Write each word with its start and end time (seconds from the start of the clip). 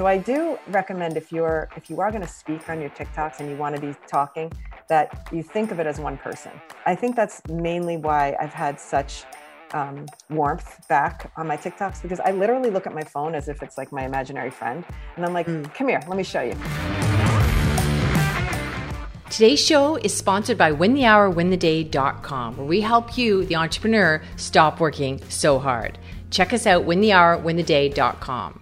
So 0.00 0.06
I 0.06 0.16
do 0.16 0.58
recommend 0.68 1.18
if 1.18 1.30
you're 1.30 1.68
if 1.76 1.90
you 1.90 2.00
are 2.00 2.10
going 2.10 2.22
to 2.22 2.26
speak 2.26 2.70
on 2.70 2.80
your 2.80 2.88
TikToks 2.88 3.38
and 3.38 3.50
you 3.50 3.56
want 3.56 3.76
to 3.76 3.82
be 3.82 3.94
talking, 4.06 4.50
that 4.88 5.28
you 5.30 5.42
think 5.42 5.72
of 5.72 5.78
it 5.78 5.86
as 5.86 6.00
one 6.00 6.16
person. 6.16 6.52
I 6.86 6.94
think 6.94 7.16
that's 7.16 7.46
mainly 7.48 7.98
why 7.98 8.34
I've 8.40 8.54
had 8.54 8.80
such 8.80 9.24
um, 9.74 10.06
warmth 10.30 10.88
back 10.88 11.30
on 11.36 11.46
my 11.46 11.58
TikToks 11.58 12.00
because 12.00 12.18
I 12.18 12.30
literally 12.30 12.70
look 12.70 12.86
at 12.86 12.94
my 12.94 13.04
phone 13.04 13.34
as 13.34 13.46
if 13.46 13.62
it's 13.62 13.76
like 13.76 13.92
my 13.92 14.06
imaginary 14.06 14.50
friend, 14.50 14.86
and 15.16 15.26
I'm 15.26 15.34
like, 15.34 15.46
mm. 15.46 15.70
"Come 15.74 15.88
here, 15.88 16.00
let 16.08 16.16
me 16.16 16.22
show 16.22 16.40
you." 16.40 16.56
Today's 19.28 19.60
show 19.60 19.96
is 19.96 20.16
sponsored 20.16 20.56
by 20.56 20.72
winthehourwintheday.com, 20.72 22.56
where 22.56 22.66
we 22.66 22.80
help 22.80 23.18
you, 23.18 23.44
the 23.44 23.56
entrepreneur, 23.56 24.22
stop 24.36 24.80
working 24.80 25.20
so 25.28 25.58
hard. 25.58 25.98
Check 26.30 26.54
us 26.54 26.66
out, 26.66 26.86
winthehourwintheday.com. 26.86 28.60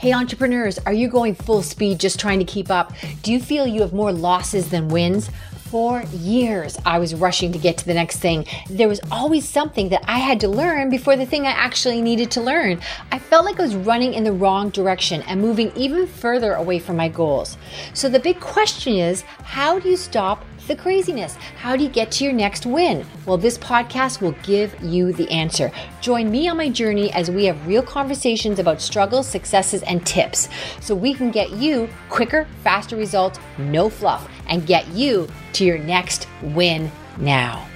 Hey, 0.00 0.14
entrepreneurs, 0.14 0.78
are 0.86 0.94
you 0.94 1.08
going 1.08 1.34
full 1.34 1.60
speed 1.62 2.00
just 2.00 2.18
trying 2.18 2.38
to 2.38 2.44
keep 2.46 2.70
up? 2.70 2.94
Do 3.22 3.30
you 3.30 3.38
feel 3.38 3.66
you 3.66 3.82
have 3.82 3.92
more 3.92 4.12
losses 4.12 4.70
than 4.70 4.88
wins? 4.88 5.28
For 5.70 6.02
years, 6.12 6.76
I 6.84 6.98
was 6.98 7.14
rushing 7.14 7.52
to 7.52 7.58
get 7.58 7.78
to 7.78 7.86
the 7.86 7.94
next 7.94 8.18
thing. 8.18 8.44
There 8.68 8.88
was 8.88 9.00
always 9.08 9.48
something 9.48 9.90
that 9.90 10.02
I 10.04 10.18
had 10.18 10.40
to 10.40 10.48
learn 10.48 10.90
before 10.90 11.14
the 11.14 11.24
thing 11.24 11.46
I 11.46 11.52
actually 11.52 12.02
needed 12.02 12.28
to 12.32 12.40
learn. 12.40 12.80
I 13.12 13.20
felt 13.20 13.44
like 13.44 13.60
I 13.60 13.62
was 13.62 13.76
running 13.76 14.14
in 14.14 14.24
the 14.24 14.32
wrong 14.32 14.70
direction 14.70 15.22
and 15.28 15.40
moving 15.40 15.70
even 15.76 16.08
further 16.08 16.54
away 16.54 16.80
from 16.80 16.96
my 16.96 17.08
goals. 17.08 17.56
So 17.94 18.08
the 18.08 18.18
big 18.18 18.40
question 18.40 18.94
is 18.94 19.22
how 19.44 19.78
do 19.78 19.88
you 19.88 19.96
stop 19.96 20.44
the 20.66 20.74
craziness? 20.74 21.34
How 21.56 21.76
do 21.76 21.84
you 21.84 21.88
get 21.88 22.10
to 22.12 22.24
your 22.24 22.32
next 22.32 22.66
win? 22.66 23.06
Well, 23.24 23.38
this 23.38 23.58
podcast 23.58 24.20
will 24.20 24.34
give 24.42 24.74
you 24.82 25.12
the 25.12 25.30
answer. 25.30 25.70
Join 26.00 26.30
me 26.30 26.48
on 26.48 26.56
my 26.56 26.68
journey 26.68 27.12
as 27.12 27.30
we 27.30 27.44
have 27.44 27.66
real 27.66 27.82
conversations 27.82 28.58
about 28.58 28.80
struggles, 28.80 29.28
successes, 29.28 29.82
and 29.84 30.04
tips 30.06 30.48
so 30.80 30.94
we 30.94 31.14
can 31.14 31.30
get 31.30 31.50
you 31.50 31.88
quicker, 32.08 32.46
faster 32.62 32.96
results, 32.96 33.38
no 33.58 33.88
fluff, 33.88 34.28
and 34.50 34.66
get 34.66 34.86
you 34.88 35.28
to 35.54 35.64
your 35.64 35.78
next 35.78 36.28
win 36.42 36.90
now. 37.18 37.66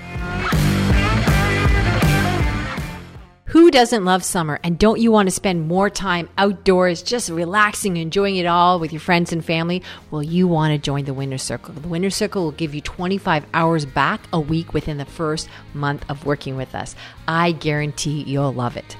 Who 3.54 3.70
doesn't 3.70 4.04
love 4.04 4.24
summer? 4.24 4.58
And 4.64 4.80
don't 4.80 5.00
you 5.00 5.12
want 5.12 5.28
to 5.28 5.30
spend 5.30 5.68
more 5.68 5.88
time 5.88 6.28
outdoors, 6.36 7.04
just 7.04 7.30
relaxing, 7.30 7.96
enjoying 7.98 8.34
it 8.34 8.46
all 8.46 8.80
with 8.80 8.92
your 8.92 8.98
friends 8.98 9.32
and 9.32 9.44
family? 9.44 9.80
Well, 10.10 10.24
you 10.24 10.48
want 10.48 10.72
to 10.72 10.78
join 10.78 11.04
the 11.04 11.14
Winner 11.14 11.38
Circle. 11.38 11.74
The 11.74 11.86
Winner 11.86 12.10
Circle 12.10 12.42
will 12.42 12.50
give 12.50 12.74
you 12.74 12.80
25 12.80 13.46
hours 13.54 13.86
back 13.86 14.22
a 14.32 14.40
week 14.40 14.74
within 14.74 14.98
the 14.98 15.04
first 15.04 15.48
month 15.72 16.04
of 16.10 16.26
working 16.26 16.56
with 16.56 16.74
us. 16.74 16.96
I 17.28 17.52
guarantee 17.52 18.24
you'll 18.24 18.52
love 18.52 18.76
it. 18.76 18.96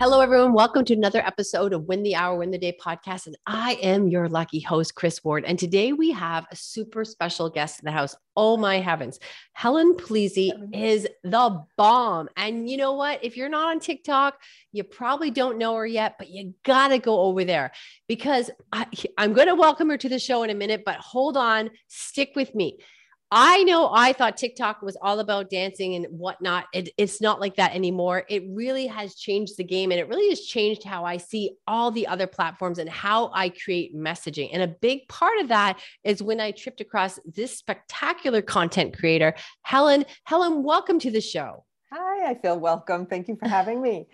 Hello, 0.00 0.22
everyone. 0.22 0.54
Welcome 0.54 0.86
to 0.86 0.94
another 0.94 1.18
episode 1.18 1.74
of 1.74 1.84
Win 1.84 2.02
the 2.02 2.14
Hour, 2.14 2.38
Win 2.38 2.50
the 2.50 2.56
Day 2.56 2.74
podcast. 2.82 3.26
And 3.26 3.36
I 3.44 3.74
am 3.82 4.08
your 4.08 4.30
lucky 4.30 4.58
host, 4.58 4.94
Chris 4.94 5.22
Ward. 5.22 5.44
And 5.44 5.58
today 5.58 5.92
we 5.92 6.10
have 6.12 6.46
a 6.50 6.56
super 6.56 7.04
special 7.04 7.50
guest 7.50 7.80
in 7.80 7.84
the 7.84 7.92
house. 7.92 8.16
Oh, 8.34 8.56
my 8.56 8.78
heavens. 8.78 9.20
Helen 9.52 9.94
Polise 9.94 10.38
is 10.72 11.06
the 11.22 11.62
bomb. 11.76 12.30
And 12.38 12.66
you 12.70 12.78
know 12.78 12.94
what? 12.94 13.22
If 13.22 13.36
you're 13.36 13.50
not 13.50 13.72
on 13.72 13.78
TikTok, 13.78 14.40
you 14.72 14.84
probably 14.84 15.30
don't 15.30 15.58
know 15.58 15.76
her 15.76 15.86
yet, 15.86 16.14
but 16.16 16.30
you 16.30 16.54
got 16.64 16.88
to 16.88 16.98
go 16.98 17.20
over 17.20 17.44
there 17.44 17.70
because 18.08 18.50
I, 18.72 18.86
I'm 19.18 19.34
going 19.34 19.48
to 19.48 19.54
welcome 19.54 19.90
her 19.90 19.98
to 19.98 20.08
the 20.08 20.18
show 20.18 20.44
in 20.44 20.48
a 20.48 20.54
minute. 20.54 20.82
But 20.86 20.96
hold 20.96 21.36
on, 21.36 21.68
stick 21.88 22.32
with 22.34 22.54
me. 22.54 22.78
I 23.32 23.62
know 23.62 23.90
I 23.92 24.12
thought 24.12 24.36
TikTok 24.36 24.82
was 24.82 24.96
all 25.00 25.20
about 25.20 25.50
dancing 25.50 25.94
and 25.94 26.04
whatnot. 26.06 26.66
It, 26.74 26.88
it's 26.96 27.20
not 27.20 27.38
like 27.38 27.54
that 27.56 27.72
anymore. 27.76 28.24
It 28.28 28.42
really 28.48 28.88
has 28.88 29.14
changed 29.14 29.56
the 29.56 29.62
game 29.62 29.92
and 29.92 30.00
it 30.00 30.08
really 30.08 30.30
has 30.30 30.40
changed 30.40 30.82
how 30.82 31.04
I 31.04 31.16
see 31.16 31.52
all 31.68 31.92
the 31.92 32.08
other 32.08 32.26
platforms 32.26 32.80
and 32.80 32.90
how 32.90 33.30
I 33.32 33.50
create 33.50 33.94
messaging. 33.94 34.50
And 34.52 34.62
a 34.62 34.66
big 34.66 35.06
part 35.06 35.38
of 35.40 35.46
that 35.46 35.78
is 36.02 36.20
when 36.20 36.40
I 36.40 36.50
tripped 36.50 36.80
across 36.80 37.20
this 37.24 37.56
spectacular 37.56 38.42
content 38.42 38.98
creator, 38.98 39.34
Helen. 39.62 40.06
Helen, 40.24 40.64
welcome 40.64 40.98
to 40.98 41.12
the 41.12 41.20
show. 41.20 41.64
Hi, 41.92 42.30
I 42.30 42.34
feel 42.34 42.58
welcome. 42.58 43.06
Thank 43.06 43.28
you 43.28 43.36
for 43.36 43.48
having 43.48 43.80
me. 43.80 44.08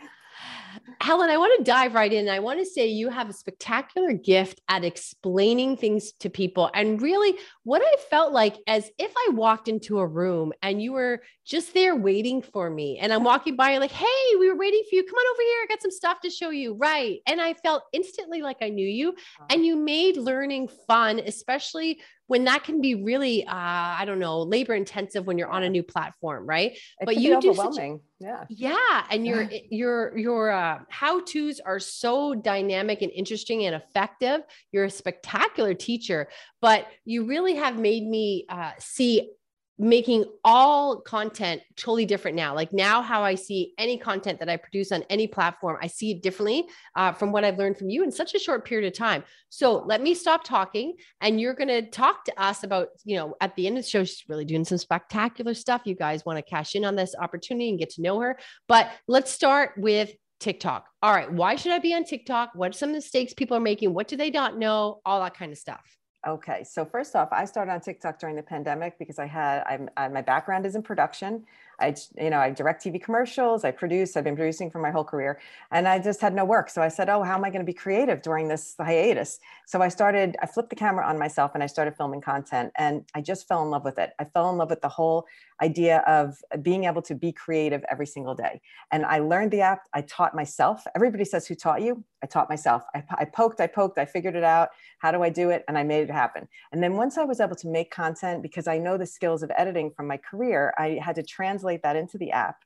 Helen, 1.01 1.31
I 1.31 1.37
want 1.37 1.59
to 1.59 1.65
dive 1.65 1.95
right 1.95 2.13
in. 2.13 2.29
I 2.29 2.41
want 2.41 2.59
to 2.59 2.67
say 2.67 2.89
you 2.89 3.09
have 3.11 3.29
a 3.29 3.33
spectacular 3.33 4.13
gift 4.13 4.61
at 4.69 4.85
explaining 4.85 5.77
things 5.77 6.13
to 6.21 6.31
people. 6.31 6.71
And 6.75 7.01
really, 7.01 7.37
what 7.65 7.83
I 7.85 7.95
felt 8.11 8.33
like 8.33 8.57
as 8.67 8.91
if 8.99 9.13
I 9.17 9.31
walked 9.33 9.69
into 9.69 9.99
a 9.99 10.07
room 10.07 10.53
and 10.63 10.83
you 10.83 10.93
were 10.93 11.23
just 11.47 11.73
there 11.75 11.95
waiting 11.95 12.43
for 12.43 12.69
me. 12.69 12.99
And 12.99 13.13
I'm 13.13 13.23
walking 13.23 13.55
by, 13.55 13.79
like, 13.79 13.93
hey, 13.93 14.37
we 14.39 14.49
were 14.49 14.57
waiting 14.57 14.83
for 14.89 14.97
you. 14.97 15.05
Come 15.05 15.15
on 15.15 15.35
over 15.35 15.43
here. 15.43 15.59
I 15.63 15.67
got 15.69 15.81
some 15.81 15.93
stuff 15.93 16.21
to 16.23 16.31
show 16.31 16.51
you. 16.51 16.75
Right. 16.75 17.21
And 17.27 17.41
I 17.41 17.55
felt 17.55 17.85
instantly 17.93 18.43
like 18.43 18.57
I 18.61 18.69
knew 18.69 18.87
you. 18.87 19.15
And 19.49 19.65
you 19.65 19.77
made 19.77 20.17
learning 20.17 20.69
fun, 20.89 21.21
especially 21.21 22.01
when 22.29 22.45
that 22.45 22.65
can 22.65 22.81
be 22.81 22.95
really 22.95 23.47
uh, 23.47 23.53
i 23.55 24.03
don't 24.05 24.19
know 24.19 24.43
labor 24.43 24.75
intensive 24.75 25.27
when 25.27 25.39
you're 25.39 25.51
on 25.51 25.63
a 25.63 25.71
new 25.71 25.83
platform 25.83 26.47
right 26.47 26.73
it 26.73 27.05
but 27.05 27.17
you 27.17 27.41
do 27.41 27.53
a, 27.53 27.99
yeah 28.19 28.45
yeah 28.49 29.05
and 29.11 29.27
your 29.27 29.49
your 29.71 30.17
your 30.19 30.51
uh, 30.51 30.81
how 30.89 31.21
to's 31.21 31.61
are 31.61 31.79
so 31.79 32.35
dynamic 32.35 33.03
and 33.03 33.13
interesting 33.13 33.65
and 33.67 33.75
effective 33.75 34.41
you're 34.73 34.85
a 34.85 34.91
spectacular 34.91 35.73
teacher 35.73 36.29
but 36.61 36.87
you 37.05 37.25
really 37.27 37.55
have 37.55 37.79
made 37.79 38.05
me 38.05 38.45
uh, 38.49 38.73
see 38.79 39.31
making 39.79 40.25
all 40.43 41.01
content 41.01 41.61
totally 41.77 42.07
different 42.07 42.37
now. 42.37 42.55
Like 42.55 42.73
now, 42.73 43.03
how 43.03 43.23
I 43.23 43.35
see 43.35 43.75
any 43.77 43.99
content 43.99 44.39
that 44.39 44.49
I 44.49 44.57
produce 44.57 44.91
on 44.91 45.03
any 45.11 45.27
platform, 45.27 45.77
I 45.83 45.87
see 45.87 46.13
it 46.13 46.23
differently 46.23 46.67
uh, 46.95 47.13
from 47.13 47.31
what 47.31 47.45
I've 47.45 47.59
learned 47.59 47.77
from 47.77 47.91
you 47.91 48.03
in 48.03 48.11
such 48.11 48.35
a 48.35 48.39
short 48.39 48.65
period 48.65 48.87
of 48.87 48.97
time. 48.97 49.23
So 49.51 49.85
let 49.87 50.03
me 50.03 50.15
stop 50.15 50.45
talking, 50.45 50.95
and 51.21 51.41
you're 51.41 51.55
going 51.55 51.69
to 51.69 51.91
talk 51.91 52.25
to 52.25 52.43
us 52.43 52.65
about, 52.65 52.89
you 53.05 53.17
know, 53.17 53.35
at 53.41 53.55
the 53.57 53.67
end 53.67 53.77
of 53.77 53.85
the 53.85 53.91
show, 53.91 54.05
she's 54.05 54.25
really 54.29 54.45
doing 54.45 54.65
some 54.65 54.79
spectacular 54.79 55.55
stuff. 55.55 55.83
You 55.85 55.95
guys 55.95 56.25
want 56.25 56.39
to 56.39 56.43
cash 56.43 56.75
in 56.75 56.85
on 56.85 56.97
this 56.97 57.15
opportunity 57.19 57.69
and 57.69 57.79
get 57.79 57.91
to 57.91 58.03
know 58.03 58.21
her. 58.21 58.39
But 58.69 58.91
let's 59.07 59.31
start 59.31 59.73
with 59.77 60.11
TikTok. 60.41 60.87
All 61.03 61.13
right, 61.13 61.31
why 61.31 61.57
should 61.57 61.73
I 61.73 61.79
be 61.79 61.95
on 61.95 62.05
TikTok? 62.05 62.51
What 62.55 62.71
are 62.71 62.79
some 62.79 62.93
mistakes 62.93 63.35
people 63.35 63.57
are 63.57 63.61
making? 63.61 63.93
What 63.93 64.09
do 64.09 64.17
they 64.17 64.31
not 64.31 64.59
know? 64.59 65.01
All 65.05 65.21
that 65.21 65.37
kind 65.37 65.53
of 65.53 65.59
stuff. 65.59 65.83
Okay, 66.27 66.65
so 66.65 66.85
first 66.85 67.15
off, 67.15 67.29
I 67.31 67.45
started 67.45 67.71
on 67.71 67.81
TikTok 67.81 68.19
during 68.19 68.35
the 68.35 68.43
pandemic 68.43 68.99
because 68.99 69.21
I 69.21 69.27
had 69.27 69.63
I'm, 69.63 69.89
I, 69.97 70.09
my 70.09 70.23
background 70.23 70.67
is 70.67 70.75
in 70.75 70.83
production. 70.83 71.45
I, 71.79 71.95
you 72.19 72.31
know, 72.31 72.39
I 72.39 72.51
direct 72.51 72.85
TV 72.85 73.03
commercials, 73.03 73.65
I 73.65 73.71
produce, 73.71 74.17
I've 74.17 74.25
been 74.25 74.37
producing 74.37 74.71
for 74.71 74.79
my 74.79 74.91
whole 74.91 75.05
career, 75.05 75.41
and 75.71 75.87
I 75.87 75.99
just 75.99 76.21
had 76.21 76.35
no 76.35 76.45
work. 76.45 76.71
So 76.71 76.83
I 76.83 76.89
said, 76.89 77.09
oh, 77.09 77.23
how 77.23 77.35
am 77.35 77.45
I 77.45 77.51
going 77.51 77.61
to 77.61 77.67
be 77.67 77.75
creative 77.75 78.23
during 78.23 78.49
this 78.49 78.75
hiatus? 78.79 79.39
So 79.67 79.83
I 79.83 79.89
started, 79.89 80.37
I 80.43 80.47
flipped 80.47 80.71
the 80.71 80.77
camera 80.77 81.07
on 81.07 81.19
myself 81.19 81.53
and 81.55 81.63
I 81.63 81.67
started 81.67 81.97
filming 81.97 82.21
content, 82.21 82.73
and 82.77 83.05
I 83.15 83.21
just 83.21 83.47
fell 83.47 83.63
in 83.63 83.71
love 83.71 83.85
with 83.85 83.99
it. 83.99 84.13
I 84.19 84.25
fell 84.25 84.51
in 84.51 84.57
love 84.57 84.71
with 84.71 84.81
the 84.81 84.89
whole 84.89 85.27
idea 85.63 86.05
of 86.07 86.37
being 86.63 86.85
able 86.85 87.03
to 87.03 87.15
be 87.15 87.33
creative 87.33 87.85
every 87.91 88.07
single 88.07 88.35
day. 88.35 88.61
And 88.93 89.07
I 89.07 89.19
learned 89.21 89.51
the 89.51 89.63
app, 89.63 89.83
I 89.95 90.03
taught 90.03 90.35
myself. 90.35 90.85
Everybody 90.95 91.25
says, 91.25 91.47
who 91.47 91.55
taught 91.55 91.83
you? 91.83 92.05
I 92.23 92.27
taught 92.27 92.49
myself. 92.49 92.83
I, 92.95 93.03
I 93.19 93.25
poked, 93.25 93.61
I 93.61 93.67
poked, 93.67 93.99
I 93.99 94.05
figured 94.05 94.35
it 94.35 94.45
out. 94.45 94.71
How 94.99 95.13
do 95.13 95.23
I 95.23 95.31
do 95.31 95.51
it? 95.51 95.65
And 95.69 95.79
I 95.79 95.83
made 95.83 96.03
it 96.09 96.11
happen. 96.11 96.49
And 96.73 96.83
then 96.83 96.95
once 96.95 97.19
I 97.19 97.25
was 97.25 97.41
able 97.41 97.57
to 97.57 97.69
make 97.69 97.91
content, 97.91 98.43
because 98.43 98.67
I 98.67 98.79
know 98.79 98.97
the 98.97 99.07
skills 99.07 99.43
of 99.43 99.51
editing 99.57 99.91
from 99.91 100.07
my 100.07 100.17
career, 100.17 100.75
I 100.79 100.99
had 101.03 101.15
to 101.17 101.23
translate 101.23 101.66
that 101.83 101.97
into 101.97 102.19
the 102.19 102.31
app. 102.31 102.57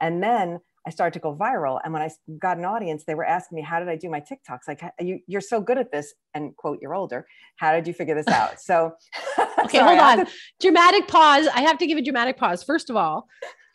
And 0.00 0.22
then 0.22 0.60
I 0.86 0.90
started 0.90 1.12
to 1.14 1.18
go 1.20 1.34
viral. 1.36 1.78
And 1.84 1.92
when 1.92 2.02
I 2.02 2.10
got 2.38 2.56
an 2.56 2.64
audience, 2.64 3.04
they 3.04 3.14
were 3.14 3.24
asking 3.24 3.56
me, 3.56 3.62
How 3.62 3.78
did 3.80 3.88
I 3.88 3.96
do 3.96 4.08
my 4.08 4.20
TikToks? 4.20 4.60
Like, 4.66 4.82
you, 4.98 5.20
are 5.36 5.40
so 5.40 5.60
good 5.60 5.78
at 5.78 5.92
this. 5.92 6.14
And 6.34 6.56
quote, 6.56 6.78
you're 6.80 6.94
older. 6.94 7.26
How 7.56 7.72
did 7.72 7.86
you 7.86 7.92
figure 7.92 8.14
this 8.14 8.28
out? 8.28 8.60
So, 8.60 8.92
okay, 9.58 9.78
sorry, 9.78 9.96
hold 9.96 10.20
on. 10.20 10.26
To- 10.26 10.32
dramatic 10.60 11.08
pause. 11.08 11.48
I 11.48 11.62
have 11.62 11.78
to 11.78 11.86
give 11.86 11.98
a 11.98 12.02
dramatic 12.02 12.38
pause. 12.38 12.62
First 12.62 12.88
of 12.88 12.96
all, 12.96 13.28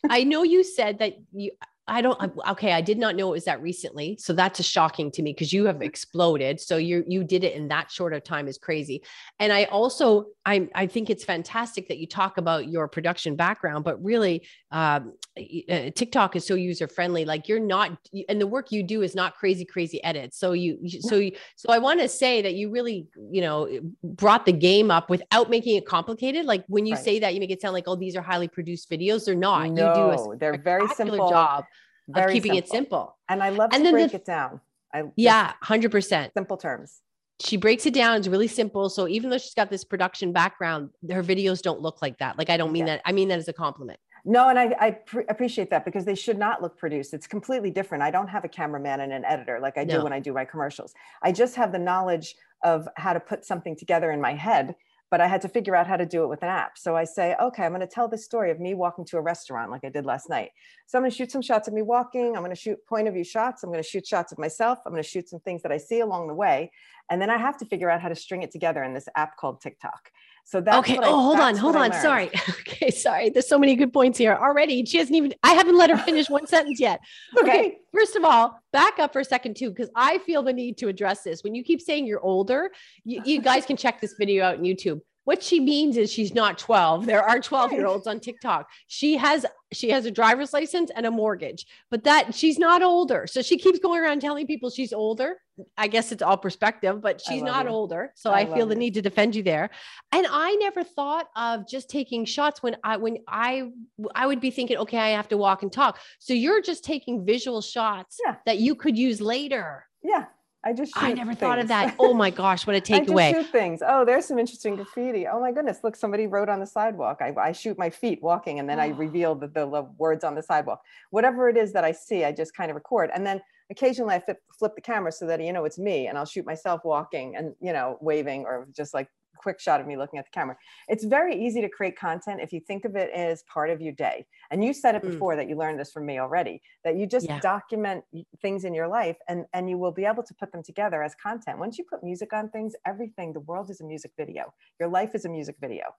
I 0.10 0.24
know 0.24 0.44
you 0.44 0.64
said 0.64 1.00
that 1.00 1.14
you, 1.32 1.52
I 1.88 2.02
don't 2.02 2.20
okay, 2.50 2.74
I 2.74 2.82
did 2.82 2.98
not 2.98 3.16
know 3.16 3.28
it 3.30 3.34
was 3.34 3.46
that 3.46 3.62
recently. 3.62 4.18
So 4.20 4.34
that's 4.34 4.60
a 4.60 4.64
shocking 4.64 5.12
to 5.12 5.22
me 5.22 5.34
because 5.34 5.54
you 5.54 5.66
have 5.66 5.84
exploded. 5.84 6.60
So 6.60 6.78
you 6.78 7.04
you 7.08 7.24
did 7.24 7.44
it 7.44 7.54
in 7.54 7.68
that 7.68 7.92
short 7.92 8.14
of 8.14 8.24
time 8.24 8.48
is 8.48 8.58
crazy. 8.58 9.04
And 9.40 9.54
I 9.54 9.66
also 9.66 10.26
I 10.46 10.68
I 10.74 10.88
think 10.88 11.12
it's 11.12 11.24
fantastic 11.24 11.88
that 11.90 12.00
you 12.00 12.08
talk 12.08 12.38
about 12.40 12.70
your 12.70 12.88
production 12.88 13.36
background, 13.36 13.84
but 13.84 14.04
really 14.04 14.48
um, 14.76 15.14
uh, 15.38 15.90
TikTok 15.96 16.36
is 16.36 16.46
so 16.46 16.56
user 16.56 16.90
friendly. 16.90 17.24
Like 17.24 17.48
you're 17.48 17.62
not 17.62 17.98
and 18.28 18.42
the 18.42 18.46
work 18.46 18.74
you 18.74 18.84
do 18.84 19.04
is 19.04 19.16
not 19.16 19.34
crazy 19.36 19.64
crazy 19.64 20.04
edits. 20.04 20.38
So 20.38 20.52
you 20.52 20.78
so 21.00 21.16
you 21.16 21.32
so 21.56 21.72
I 21.72 21.78
want 21.78 22.02
to 22.02 22.10
say 22.10 22.42
that 22.42 22.56
you 22.56 22.70
really, 22.70 23.08
you 23.32 23.40
know, 23.40 23.70
brought 24.04 24.46
the 24.46 24.52
game 24.52 24.92
up 24.92 25.10
without 25.10 25.50
making 25.50 25.78
it 25.78 25.86
complicated. 25.86 26.46
Like 26.46 26.66
when 26.68 26.86
you 26.86 26.96
right. 26.96 27.04
say 27.04 27.20
that 27.20 27.34
you 27.34 27.40
make 27.40 27.52
it 27.52 27.62
sound 27.62 27.74
like 27.74 27.86
oh 27.88 27.96
these 27.96 28.18
are 28.18 28.22
highly 28.22 28.50
produced 28.50 28.90
videos, 28.90 29.24
they're 29.24 29.34
not. 29.34 29.70
No, 29.70 29.88
you 29.88 29.96
do 29.96 30.34
a 30.34 30.38
they're 30.38 30.58
very 30.58 30.88
simple 30.90 31.30
job 31.30 31.64
very 32.10 32.26
of 32.26 32.34
keeping 32.34 32.52
simple. 32.52 32.68
it 32.68 32.70
simple. 32.70 33.18
And 33.30 33.42
I 33.42 33.50
love 33.52 33.70
and 33.72 33.86
to 33.86 33.92
break 33.92 34.12
the, 34.12 34.18
it 34.18 34.26
down. 34.26 34.60
I 34.94 35.04
yeah, 35.16 35.54
hundred 35.62 35.92
percent 35.92 36.34
simple 36.34 36.58
terms. 36.58 37.00
She 37.40 37.56
breaks 37.56 37.86
it 37.86 37.94
down. 37.94 38.18
It's 38.18 38.28
really 38.28 38.48
simple. 38.48 38.90
So 38.90 39.08
even 39.08 39.30
though 39.30 39.38
she's 39.38 39.54
got 39.54 39.70
this 39.70 39.86
production 39.86 40.34
background, 40.34 40.90
her 41.10 41.24
videos 41.24 41.62
don't 41.62 41.82
look 41.82 42.02
like 42.02 42.18
that. 42.18 42.38
Like 42.38 42.50
I 42.50 42.58
don't 42.58 42.74
mean 42.74 42.88
yeah. 42.88 42.96
that. 42.96 43.02
I 43.06 43.14
mean 43.14 43.30
that 43.30 43.40
as 43.40 43.48
a 43.48 43.54
compliment. 43.54 44.00
No, 44.28 44.50
and 44.50 44.58
I, 44.58 44.76
I 44.80 44.92
pre- 44.92 45.26
appreciate 45.30 45.70
that 45.70 45.86
because 45.86 46.04
they 46.04 46.16
should 46.16 46.40
not 46.40 46.60
look 46.60 46.78
produced. 46.78 47.14
It's 47.14 47.28
completely 47.28 47.70
different. 47.70 48.04
I 48.04 48.10
don't 48.10 48.28
have 48.28 48.44
a 48.44 48.48
cameraman 48.48 49.02
and 49.02 49.14
an 49.14 49.24
editor 49.24 49.60
like 49.62 49.78
I 49.78 49.86
do 49.86 50.04
when 50.04 50.14
I 50.14 50.20
do 50.20 50.34
my 50.34 50.46
commercials. 50.46 50.96
I 51.22 51.32
just 51.32 51.56
have 51.56 51.72
the 51.72 51.80
knowledge 51.80 52.36
of 52.64 52.88
how 52.98 53.14
to 53.14 53.20
put 53.20 53.46
something 53.46 53.76
together 53.76 54.10
in 54.12 54.20
my 54.20 54.34
head, 54.34 54.76
but 55.12 55.22
I 55.22 55.28
had 55.28 55.42
to 55.44 55.48
figure 55.48 55.76
out 55.76 55.86
how 55.86 55.96
to 55.96 56.06
do 56.08 56.24
it 56.24 56.28
with 56.28 56.42
an 56.42 56.50
app. 56.50 56.80
So 56.80 56.96
I 56.96 57.04
say, 57.04 57.36
okay, 57.40 57.64
I'm 57.64 57.72
going 57.72 57.82
to 57.82 57.88
tell 57.88 58.08
this 58.08 58.26
story 58.26 58.50
of 58.50 58.60
me 58.60 58.74
walking 58.74 59.06
to 59.06 59.18
a 59.18 59.22
restaurant 59.22 59.70
like 59.70 59.84
I 59.86 59.90
did 59.90 60.08
last 60.08 60.28
night. 60.28 60.50
So 60.88 60.98
I'm 60.98 61.04
going 61.04 61.12
to 61.12 61.16
shoot 61.16 61.32
some 61.32 61.44
shots 61.44 61.68
of 61.68 61.76
me 61.76 61.84
walking. 61.84 62.36
I'm 62.36 62.42
going 62.42 62.50
to 62.50 62.56
shoot 62.56 62.84
point 62.88 63.08
of 63.08 63.14
view 63.14 63.24
shots. 63.24 63.64
I'm 63.64 63.70
going 63.70 63.84
to 63.84 63.88
shoot 63.88 64.08
shots 64.08 64.32
of 64.32 64.40
myself. 64.40 64.80
I'm 64.86 64.92
going 64.92 65.04
to 65.04 65.08
shoot 65.08 65.30
some 65.30 65.40
things 65.42 65.62
that 65.62 65.72
I 65.72 65.78
see 65.78 66.00
along 66.00 66.28
the 66.28 66.34
way. 66.34 66.72
And 67.10 67.22
then 67.22 67.30
I 67.30 67.38
have 67.38 67.58
to 67.58 67.66
figure 67.66 67.90
out 67.90 68.02
how 68.02 68.10
to 68.10 68.16
string 68.16 68.44
it 68.44 68.52
together 68.52 68.84
in 68.84 68.94
this 68.94 69.08
app 69.16 69.38
called 69.38 69.62
TikTok. 69.62 70.12
So 70.46 70.62
that's 70.62 70.78
okay. 70.80 70.98
what 70.98 71.06
oh, 71.06 71.08
I- 71.08 71.12
oh, 71.12 71.22
hold 71.22 71.40
on, 71.40 71.56
hold 71.56 71.76
on. 71.76 71.94
Sorry. 71.94 72.30
Okay, 72.68 72.92
sorry. 72.92 73.30
There's 73.30 73.48
so 73.48 73.58
many 73.58 73.76
good 73.76 73.94
points 73.94 74.18
here 74.18 74.34
already. 74.34 74.84
She 74.86 74.98
hasn't 74.98 75.16
even. 75.16 75.34
I 75.44 75.54
haven't 75.54 75.78
let 75.78 75.90
her 75.90 75.98
finish 75.98 76.30
one 76.30 76.46
sentence 76.56 76.80
yet. 76.80 77.00
Okay. 77.42 77.78
First 77.94 78.18
of 78.18 78.26
all, 78.26 78.60
back 78.74 79.00
up 79.00 79.14
for 79.14 79.22
a 79.22 79.26
second 79.26 79.56
too, 79.56 79.70
because 79.70 79.90
I 79.96 80.18
feel 80.20 80.44
the 80.44 80.52
need 80.52 80.78
to 80.80 80.90
address 80.90 81.24
this. 81.24 81.44
When 81.44 81.56
you 81.56 81.64
keep 81.64 81.80
saying 81.80 82.06
you're 82.06 82.22
older, 82.22 82.72
you, 83.06 83.22
you 83.24 83.42
guys 83.42 83.66
can 83.66 83.78
check 83.78 84.02
this 84.02 84.16
video 84.20 84.44
out 84.44 84.58
on 84.58 84.64
YouTube. 84.64 85.00
What 85.24 85.42
she 85.42 85.60
means 85.60 85.96
is 85.98 86.12
she's 86.12 86.34
not 86.34 86.58
12. 86.58 87.06
There 87.06 87.24
are 87.24 87.40
12 87.40 87.72
year 87.72 87.88
olds 87.88 88.08
on 88.08 88.20
TikTok. 88.20 88.70
She 88.88 89.16
has 89.18 89.46
she 89.72 89.90
has 89.90 90.06
a 90.06 90.12
driver's 90.12 90.54
license 90.54 90.92
and 90.96 91.06
a 91.06 91.12
mortgage, 91.12 91.66
but 91.90 92.04
that 92.04 92.36
she's 92.36 92.60
not 92.60 92.84
older. 92.84 93.26
So 93.28 93.42
she 93.42 93.58
keeps 93.58 93.80
going 93.80 94.02
around 94.02 94.22
telling 94.22 94.48
people 94.48 94.70
she's 94.70 94.94
older. 94.94 95.38
I 95.78 95.88
guess 95.88 96.12
it's 96.12 96.22
all 96.22 96.38
perspective, 96.38 97.02
but 97.02 97.22
she's 97.22 97.42
not 97.42 97.66
you. 97.66 97.72
older. 97.72 98.12
So 98.16 98.32
I 98.32 98.40
I, 98.40 98.46
feel 98.46 98.60
love 98.60 98.70
the 98.70 98.76
you. 98.76 98.80
need 98.80 98.94
to 98.96 99.02
defend 99.02 99.36
you 99.36 99.44
there. 99.44 99.70
And 100.12 100.28
I 100.30 100.56
never 100.56 100.84
thought 100.84 101.28
of 101.36 101.68
just 101.68 101.90
taking 101.90 102.26
shots 102.26 102.62
when 102.62 102.76
I 102.84 102.98
when 102.98 103.18
I 103.28 103.70
I 104.14 104.28
would 104.28 104.42
be 104.42 104.52
thinking, 104.52 104.78
okay, 104.78 104.98
I 105.00 105.10
have 105.10 105.28
to 105.30 105.38
walk 105.38 105.64
and 105.64 105.72
talk. 105.72 106.00
So 106.20 106.34
you're 106.34 106.62
just 106.62 106.84
taking 106.84 107.26
visual 107.26 107.62
shots 107.62 108.18
Yeah. 108.26 108.36
that 108.46 108.58
you 108.58 108.76
could 108.76 108.98
use 108.98 109.22
later. 109.22 109.86
Yeah. 110.04 110.26
I 110.68 110.74
just 110.74 110.94
I 110.96 111.14
never 111.14 111.36
thought 111.36 111.60
of 111.60 111.68
that. 111.68 111.94
Oh 112.00 112.14
my 112.16 112.32
gosh, 112.32 112.66
what 112.66 112.76
a 112.76 112.82
takeaway. 112.94 113.32
shoot 113.32 113.46
things. 113.52 113.82
Oh, 113.88 114.04
there's 114.04 114.26
some 114.26 114.40
interesting 114.40 114.76
graffiti. 114.76 115.28
Oh 115.28 115.40
my 115.40 115.52
goodness, 115.52 115.78
look, 115.84 115.96
somebody 115.96 116.26
wrote 116.26 116.50
on 116.50 116.60
the 116.60 116.66
sidewalk. 116.66 117.20
I, 117.22 117.34
I 117.40 117.52
shoot 117.52 117.78
my 117.78 117.92
feet 117.92 118.20
walking 118.24 118.60
and 118.60 118.68
then 118.68 118.80
I 118.80 118.90
Oh. 118.90 118.94
reveal 118.96 119.36
the, 119.36 119.48
the 119.48 119.88
words 120.00 120.24
on 120.24 120.34
the 120.34 120.42
sidewalk. 120.42 120.82
Whatever 121.12 121.50
it 121.50 121.56
is 121.56 121.72
that 121.74 121.84
I 121.86 121.92
see, 121.92 122.26
I 122.26 122.32
just 122.32 122.56
kind 122.56 122.72
of 122.72 122.76
record. 122.76 123.12
And 123.14 123.24
then 123.26 123.42
occasionally 123.70 124.16
I 124.16 124.20
flip, 124.20 124.40
flip 124.58 124.74
the 124.76 124.82
camera 124.82 125.12
so 125.12 125.26
that, 125.28 125.42
you 125.42 125.54
know, 125.54 125.66
it's 125.66 125.80
me 125.80 126.08
and 126.08 126.18
I'll 126.18 126.26
shoot 126.26 126.46
myself 126.46 126.82
walking 126.84 127.36
and, 127.36 127.56
you 127.62 127.74
know, 127.74 127.98
waving 128.02 128.46
or 128.46 128.68
just 128.76 128.94
like 128.94 129.10
quick 129.38 129.60
shot 129.60 129.82
of 129.82 129.86
me 129.88 129.98
looking 129.98 130.18
at 130.18 130.26
the 130.26 130.32
camera. 130.32 130.56
It's 130.88 131.04
very 131.04 131.36
easy 131.36 131.60
to 131.62 131.70
create 131.70 131.98
content 131.98 132.40
if 132.42 132.54
you 132.54 132.62
think 132.62 132.86
of 132.86 132.96
it 132.96 133.12
as 133.14 133.44
part 133.44 133.70
of 133.70 133.82
your 133.82 133.94
day. 133.94 134.26
And 134.50 134.64
you 134.64 134.74
said 134.74 134.96
it 134.96 135.04
Mm. 135.04 135.12
before 135.12 135.36
that 135.36 135.50
you 135.50 135.56
learned 135.58 135.80
this 135.80 135.92
from 135.92 136.06
me 136.06 136.20
already, 136.20 136.62
that 136.84 136.96
you 136.96 137.06
just 137.06 137.28
Yeah. 137.28 137.40
document 137.40 138.06
things 138.42 138.64
in 138.64 138.74
your 138.74 138.88
life 138.88 139.18
and, 139.28 139.46
and 139.54 139.70
you 139.70 139.78
will 139.78 139.92
be 139.92 140.06
able 140.06 140.24
to 140.24 140.34
put 140.36 140.52
them 140.52 140.64
together 140.64 141.04
as 141.04 141.16
content. 141.16 141.60
Once 141.60 141.78
you 141.78 141.84
put 141.90 142.04
music 142.04 142.32
on 142.34 142.50
things, 142.50 142.76
everything, 142.86 143.34
the 143.34 143.42
world 143.42 143.70
is 143.70 143.82
a 143.82 143.84
music 143.86 144.12
video. 144.18 144.54
Your 144.80 144.90
life 144.90 145.14
is 145.16 145.26
a 145.26 145.30
music 145.30 145.58
video. 145.60 145.94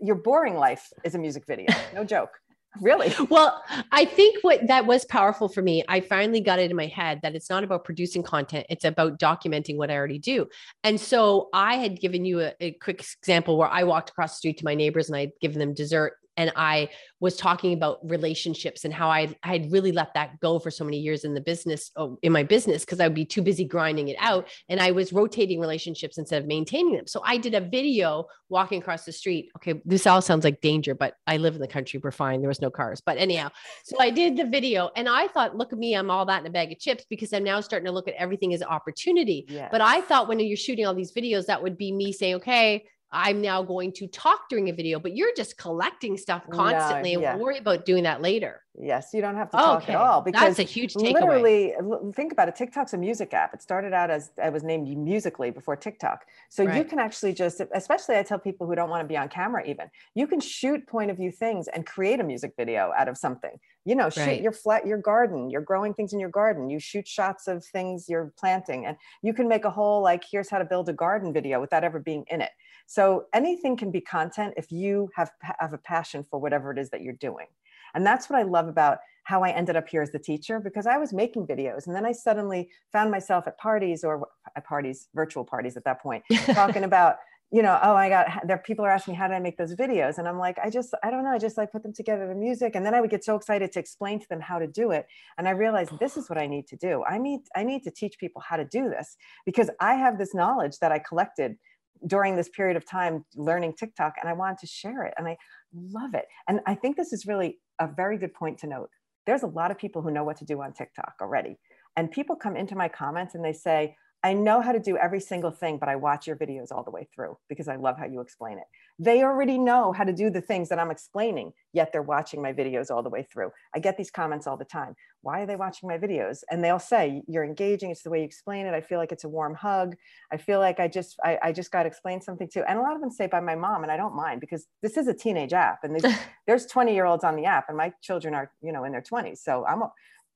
Your 0.00 0.16
boring 0.16 0.56
life 0.56 0.92
is 1.04 1.14
a 1.14 1.18
music 1.18 1.44
video. 1.46 1.66
No 1.92 2.02
joke. 2.04 2.40
Really? 2.80 3.12
Well, 3.28 3.62
I 3.90 4.04
think 4.04 4.38
what 4.42 4.66
that 4.66 4.86
was 4.86 5.04
powerful 5.04 5.48
for 5.48 5.62
me, 5.62 5.84
I 5.88 6.00
finally 6.00 6.40
got 6.40 6.58
it 6.58 6.70
in 6.70 6.76
my 6.76 6.86
head 6.86 7.20
that 7.22 7.34
it's 7.34 7.50
not 7.50 7.64
about 7.64 7.84
producing 7.84 8.22
content, 8.22 8.66
it's 8.70 8.84
about 8.84 9.18
documenting 9.18 9.76
what 9.76 9.90
I 9.90 9.96
already 9.96 10.18
do. 10.18 10.48
And 10.82 11.00
so 11.00 11.48
I 11.52 11.76
had 11.76 12.00
given 12.00 12.24
you 12.24 12.40
a, 12.40 12.54
a 12.60 12.72
quick 12.72 13.04
example 13.20 13.58
where 13.58 13.68
I 13.68 13.84
walked 13.84 14.10
across 14.10 14.32
the 14.32 14.36
street 14.36 14.58
to 14.58 14.64
my 14.64 14.74
neighbors 14.74 15.08
and 15.08 15.16
I'd 15.16 15.32
given 15.40 15.58
them 15.58 15.74
dessert. 15.74 16.14
And 16.36 16.52
I 16.56 16.88
was 17.20 17.36
talking 17.36 17.72
about 17.72 17.98
relationships 18.02 18.84
and 18.84 18.92
how 18.92 19.08
I 19.08 19.34
I 19.42 19.48
had 19.48 19.70
really 19.70 19.92
let 19.92 20.14
that 20.14 20.40
go 20.40 20.58
for 20.58 20.70
so 20.70 20.84
many 20.84 20.98
years 20.98 21.24
in 21.24 21.34
the 21.34 21.40
business, 21.40 21.90
oh, 21.96 22.18
in 22.22 22.32
my 22.32 22.42
business, 22.42 22.84
because 22.84 23.00
I 23.00 23.06
would 23.06 23.14
be 23.14 23.24
too 23.24 23.42
busy 23.42 23.64
grinding 23.64 24.08
it 24.08 24.16
out. 24.18 24.48
And 24.68 24.80
I 24.80 24.90
was 24.90 25.12
rotating 25.12 25.60
relationships 25.60 26.18
instead 26.18 26.42
of 26.42 26.48
maintaining 26.48 26.96
them. 26.96 27.06
So 27.06 27.22
I 27.24 27.36
did 27.36 27.54
a 27.54 27.60
video 27.60 28.26
walking 28.48 28.80
across 28.80 29.04
the 29.04 29.12
street. 29.12 29.50
Okay, 29.56 29.80
this 29.84 30.06
all 30.06 30.22
sounds 30.22 30.44
like 30.44 30.60
danger, 30.60 30.94
but 30.94 31.14
I 31.26 31.36
live 31.36 31.54
in 31.54 31.60
the 31.60 31.68
country. 31.68 32.00
We're 32.02 32.10
fine. 32.10 32.40
There 32.40 32.48
was 32.48 32.60
no 32.60 32.70
cars. 32.70 33.02
But 33.04 33.18
anyhow, 33.18 33.50
so 33.84 33.96
I 34.00 34.10
did 34.10 34.36
the 34.36 34.44
video 34.44 34.90
and 34.96 35.08
I 35.08 35.28
thought, 35.28 35.56
look 35.56 35.72
at 35.72 35.78
me, 35.78 35.94
I'm 35.94 36.10
all 36.10 36.26
that 36.26 36.40
in 36.40 36.46
a 36.46 36.50
bag 36.50 36.72
of 36.72 36.78
chips 36.78 37.04
because 37.08 37.32
I'm 37.32 37.44
now 37.44 37.60
starting 37.60 37.86
to 37.86 37.92
look 37.92 38.08
at 38.08 38.14
everything 38.14 38.54
as 38.54 38.62
opportunity. 38.62 39.44
Yeah. 39.48 39.68
But 39.70 39.80
I 39.80 40.00
thought 40.00 40.28
when 40.28 40.40
you're 40.40 40.56
shooting 40.56 40.86
all 40.86 40.94
these 40.94 41.12
videos, 41.12 41.46
that 41.46 41.62
would 41.62 41.78
be 41.78 41.92
me 41.92 42.12
saying, 42.12 42.36
okay, 42.36 42.84
I'm 43.12 43.40
now 43.42 43.62
going 43.62 43.92
to 43.94 44.06
talk 44.06 44.48
during 44.48 44.68
a 44.70 44.72
video, 44.72 44.98
but 44.98 45.14
you're 45.14 45.34
just 45.36 45.58
collecting 45.58 46.16
stuff 46.16 46.44
No, 46.48 46.56
constantly 46.56 47.12
and 47.14 47.22
yeah. 47.22 47.36
worry 47.38 47.58
about 47.58 47.84
doing 47.84 48.04
that 48.04 48.22
later. 48.22 48.62
yes, 48.80 49.10
you 49.12 49.20
don't 49.20 49.36
have 49.36 49.50
to 49.50 49.56
talk 49.58 49.82
Okay. 49.82 49.92
at 49.92 50.00
all 50.00 50.22
because 50.22 50.56
That's 50.56 50.58
a 50.58 50.62
huge 50.62 50.94
takeaway. 50.94 51.12
literally 51.12 51.74
think 52.14 52.32
about 52.32 52.48
it 52.48 52.54
tiktok's 52.54 52.94
a 52.94 52.98
music 52.98 53.34
app 53.34 53.52
it 53.54 53.60
started 53.62 53.92
out 53.92 54.10
as 54.10 54.32
it 54.38 54.50
was 54.52 54.62
named 54.64 54.88
Musical.ly 54.96 55.50
before 55.50 55.76
tiktok 55.76 56.24
so 56.48 56.62
you 56.62 56.84
can 56.84 56.98
actually 56.98 57.32
just 57.34 57.60
especially 57.74 58.16
i 58.16 58.22
tell 58.22 58.38
people 58.38 58.66
who 58.66 58.74
don't 58.74 58.88
want 58.88 59.02
to 59.04 59.08
be 59.08 59.16
on 59.16 59.28
camera 59.28 59.62
even 59.66 59.90
you 60.14 60.26
can 60.26 60.40
shoot 60.40 60.86
point 60.86 61.10
of 61.10 61.16
view 61.18 61.30
things 61.30 61.68
and 61.68 61.86
create 61.86 62.18
a 62.20 62.24
music 62.24 62.54
video 62.56 62.92
out 62.98 63.08
of 63.08 63.16
something 63.18 63.58
you 63.84 63.94
know 63.94 64.08
shoot 64.08 64.22
Right. 64.22 64.42
your 64.46 64.52
flat 64.52 64.86
your 64.86 64.98
garden 64.98 65.50
you're 65.50 65.60
growing 65.72 65.92
things 65.94 66.12
in 66.14 66.20
your 66.20 66.30
garden 66.30 66.70
you 66.70 66.78
shoot 66.78 67.06
shots 67.06 67.46
of 67.48 67.64
things 67.64 68.06
you're 68.08 68.32
planting 68.38 68.86
and 68.86 68.96
you 69.22 69.34
can 69.34 69.48
make 69.48 69.64
a 69.66 69.70
whole 69.70 70.02
like 70.02 70.22
here's 70.30 70.48
how 70.50 70.58
to 70.58 70.64
build 70.64 70.88
a 70.88 70.92
garden 70.94 71.32
video 71.32 71.60
without 71.60 71.84
ever 71.84 71.98
being 72.00 72.24
in 72.28 72.40
it 72.40 72.52
so 72.92 73.24
anything 73.32 73.76
can 73.76 73.90
be 73.90 74.00
content 74.00 74.54
if 74.56 74.70
you 74.70 75.08
have 75.16 75.30
have 75.42 75.72
a 75.72 75.78
passion 75.78 76.24
for 76.28 76.38
whatever 76.38 76.70
it 76.72 76.78
is 76.78 76.90
that 76.90 77.02
you're 77.02 77.14
doing 77.14 77.46
and 77.94 78.06
that's 78.06 78.30
what 78.30 78.38
I 78.38 78.42
love 78.42 78.68
about 78.68 78.98
how 79.24 79.42
I 79.42 79.50
ended 79.50 79.76
up 79.76 79.88
here 79.88 80.02
as 80.02 80.10
the 80.10 80.18
teacher 80.18 80.58
because 80.60 80.86
I 80.86 80.96
was 80.98 81.12
making 81.12 81.46
videos 81.46 81.86
and 81.86 81.94
then 81.94 82.04
I 82.04 82.12
suddenly 82.12 82.70
found 82.92 83.10
myself 83.10 83.46
at 83.46 83.58
parties 83.58 84.04
or 84.04 84.28
at 84.56 84.64
parties, 84.64 85.08
virtual 85.14 85.44
parties 85.44 85.76
at 85.76 85.84
that 85.84 86.02
point, 86.02 86.24
talking 86.52 86.82
about, 86.84 87.16
you 87.52 87.62
know, 87.62 87.78
oh, 87.82 87.94
I 87.94 88.08
got 88.08 88.46
there. 88.46 88.58
People 88.58 88.84
are 88.84 88.90
asking 88.90 89.12
me, 89.12 89.18
how 89.18 89.28
did 89.28 89.34
I 89.34 89.38
make 89.38 89.58
those 89.58 89.74
videos? 89.74 90.16
And 90.18 90.26
I'm 90.26 90.38
like, 90.38 90.58
I 90.58 90.70
just, 90.70 90.94
I 91.04 91.10
don't 91.10 91.22
know. 91.22 91.30
I 91.30 91.38
just 91.38 91.58
like 91.58 91.70
put 91.70 91.82
them 91.82 91.92
together 91.92 92.26
the 92.26 92.34
music. 92.34 92.74
And 92.74 92.84
then 92.84 92.94
I 92.94 93.00
would 93.00 93.10
get 93.10 93.24
so 93.24 93.36
excited 93.36 93.70
to 93.72 93.78
explain 93.78 94.18
to 94.20 94.28
them 94.28 94.40
how 94.40 94.58
to 94.58 94.66
do 94.66 94.90
it. 94.90 95.06
And 95.36 95.46
I 95.46 95.50
realized 95.50 95.90
this 96.00 96.16
is 96.16 96.30
what 96.30 96.38
I 96.38 96.46
need 96.46 96.66
to 96.68 96.76
do. 96.76 97.04
I 97.04 97.18
need, 97.18 97.40
I 97.54 97.62
need 97.62 97.82
to 97.84 97.90
teach 97.90 98.18
people 98.18 98.40
how 98.40 98.56
to 98.56 98.64
do 98.64 98.88
this 98.88 99.16
because 99.44 99.68
I 99.80 99.94
have 99.94 100.18
this 100.18 100.34
knowledge 100.34 100.78
that 100.78 100.92
I 100.92 100.98
collected 100.98 101.58
during 102.06 102.36
this 102.36 102.48
period 102.48 102.76
of 102.76 102.86
time 102.86 103.24
learning 103.36 103.74
TikTok 103.74 104.14
and 104.20 104.28
I 104.28 104.32
wanted 104.32 104.58
to 104.58 104.66
share 104.66 105.04
it. 105.04 105.14
And 105.16 105.26
I 105.28 105.36
love 105.74 106.14
it. 106.14 106.26
And 106.48 106.60
I 106.66 106.74
think 106.74 106.96
this 106.96 107.12
is 107.12 107.26
really 107.26 107.58
a 107.80 107.86
very 107.86 108.18
good 108.18 108.34
point 108.34 108.58
to 108.58 108.66
note. 108.66 108.90
There's 109.26 109.42
a 109.42 109.48
lot 109.48 109.70
of 109.70 109.78
people 109.78 110.02
who 110.02 110.10
know 110.10 110.24
what 110.24 110.36
to 110.38 110.44
do 110.44 110.60
on 110.62 110.72
TikTok 110.72 111.14
already. 111.20 111.58
And 111.96 112.10
people 112.10 112.36
come 112.36 112.56
into 112.56 112.74
my 112.74 112.88
comments 112.88 113.34
and 113.34 113.44
they 113.44 113.52
say, 113.52 113.96
I 114.24 114.34
know 114.34 114.60
how 114.60 114.70
to 114.70 114.78
do 114.78 114.96
every 114.96 115.18
single 115.18 115.50
thing, 115.50 115.78
but 115.78 115.88
I 115.88 115.96
watch 115.96 116.28
your 116.28 116.36
videos 116.36 116.70
all 116.70 116.84
the 116.84 116.92
way 116.92 117.08
through 117.12 117.36
because 117.48 117.66
I 117.66 117.74
love 117.74 117.98
how 117.98 118.06
you 118.06 118.20
explain 118.20 118.58
it. 118.58 118.64
They 118.98 119.24
already 119.24 119.58
know 119.58 119.92
how 119.92 120.04
to 120.04 120.12
do 120.12 120.30
the 120.30 120.40
things 120.40 120.68
that 120.68 120.78
I'm 120.78 120.92
explaining, 120.92 121.52
yet 121.72 121.90
they're 121.92 122.02
watching 122.02 122.40
my 122.40 122.52
videos 122.52 122.90
all 122.90 123.02
the 123.02 123.08
way 123.08 123.26
through. 123.32 123.50
I 123.74 123.80
get 123.80 123.96
these 123.96 124.12
comments 124.12 124.46
all 124.46 124.56
the 124.56 124.64
time. 124.64 124.94
Why 125.22 125.40
are 125.40 125.46
they 125.46 125.56
watching 125.56 125.88
my 125.88 125.98
videos? 125.98 126.44
And 126.50 126.62
they'll 126.62 126.78
say, 126.78 127.22
You're 127.26 127.44
engaging. 127.44 127.90
It's 127.90 128.02
the 128.02 128.10
way 128.10 128.20
you 128.20 128.24
explain 128.24 128.66
it. 128.66 128.74
I 128.74 128.80
feel 128.80 128.98
like 128.98 129.10
it's 129.10 129.24
a 129.24 129.28
warm 129.28 129.54
hug. 129.54 129.96
I 130.30 130.36
feel 130.36 130.60
like 130.60 130.78
I 130.78 130.86
just 130.86 131.16
I, 131.24 131.38
I 131.42 131.52
just 131.52 131.72
got 131.72 131.86
explained 131.86 132.22
something 132.22 132.48
too. 132.48 132.62
And 132.68 132.78
a 132.78 132.82
lot 132.82 132.94
of 132.94 133.00
them 133.00 133.10
say 133.10 133.26
by 133.26 133.40
my 133.40 133.56
mom, 133.56 133.82
and 133.82 133.90
I 133.90 133.96
don't 133.96 134.14
mind 134.14 134.40
because 134.40 134.66
this 134.82 134.96
is 134.96 135.08
a 135.08 135.14
teenage 135.14 135.52
app, 135.52 135.80
and 135.82 135.98
there's, 135.98 136.14
there's 136.46 136.66
20 136.66 136.94
year 136.94 137.06
olds 137.06 137.24
on 137.24 137.34
the 137.34 137.46
app, 137.46 137.68
and 137.68 137.76
my 137.76 137.92
children 138.02 138.34
are 138.34 138.52
you 138.62 138.72
know 138.72 138.84
in 138.84 138.92
their 138.92 139.02
20s. 139.02 139.38
So 139.38 139.64
I'm 139.66 139.82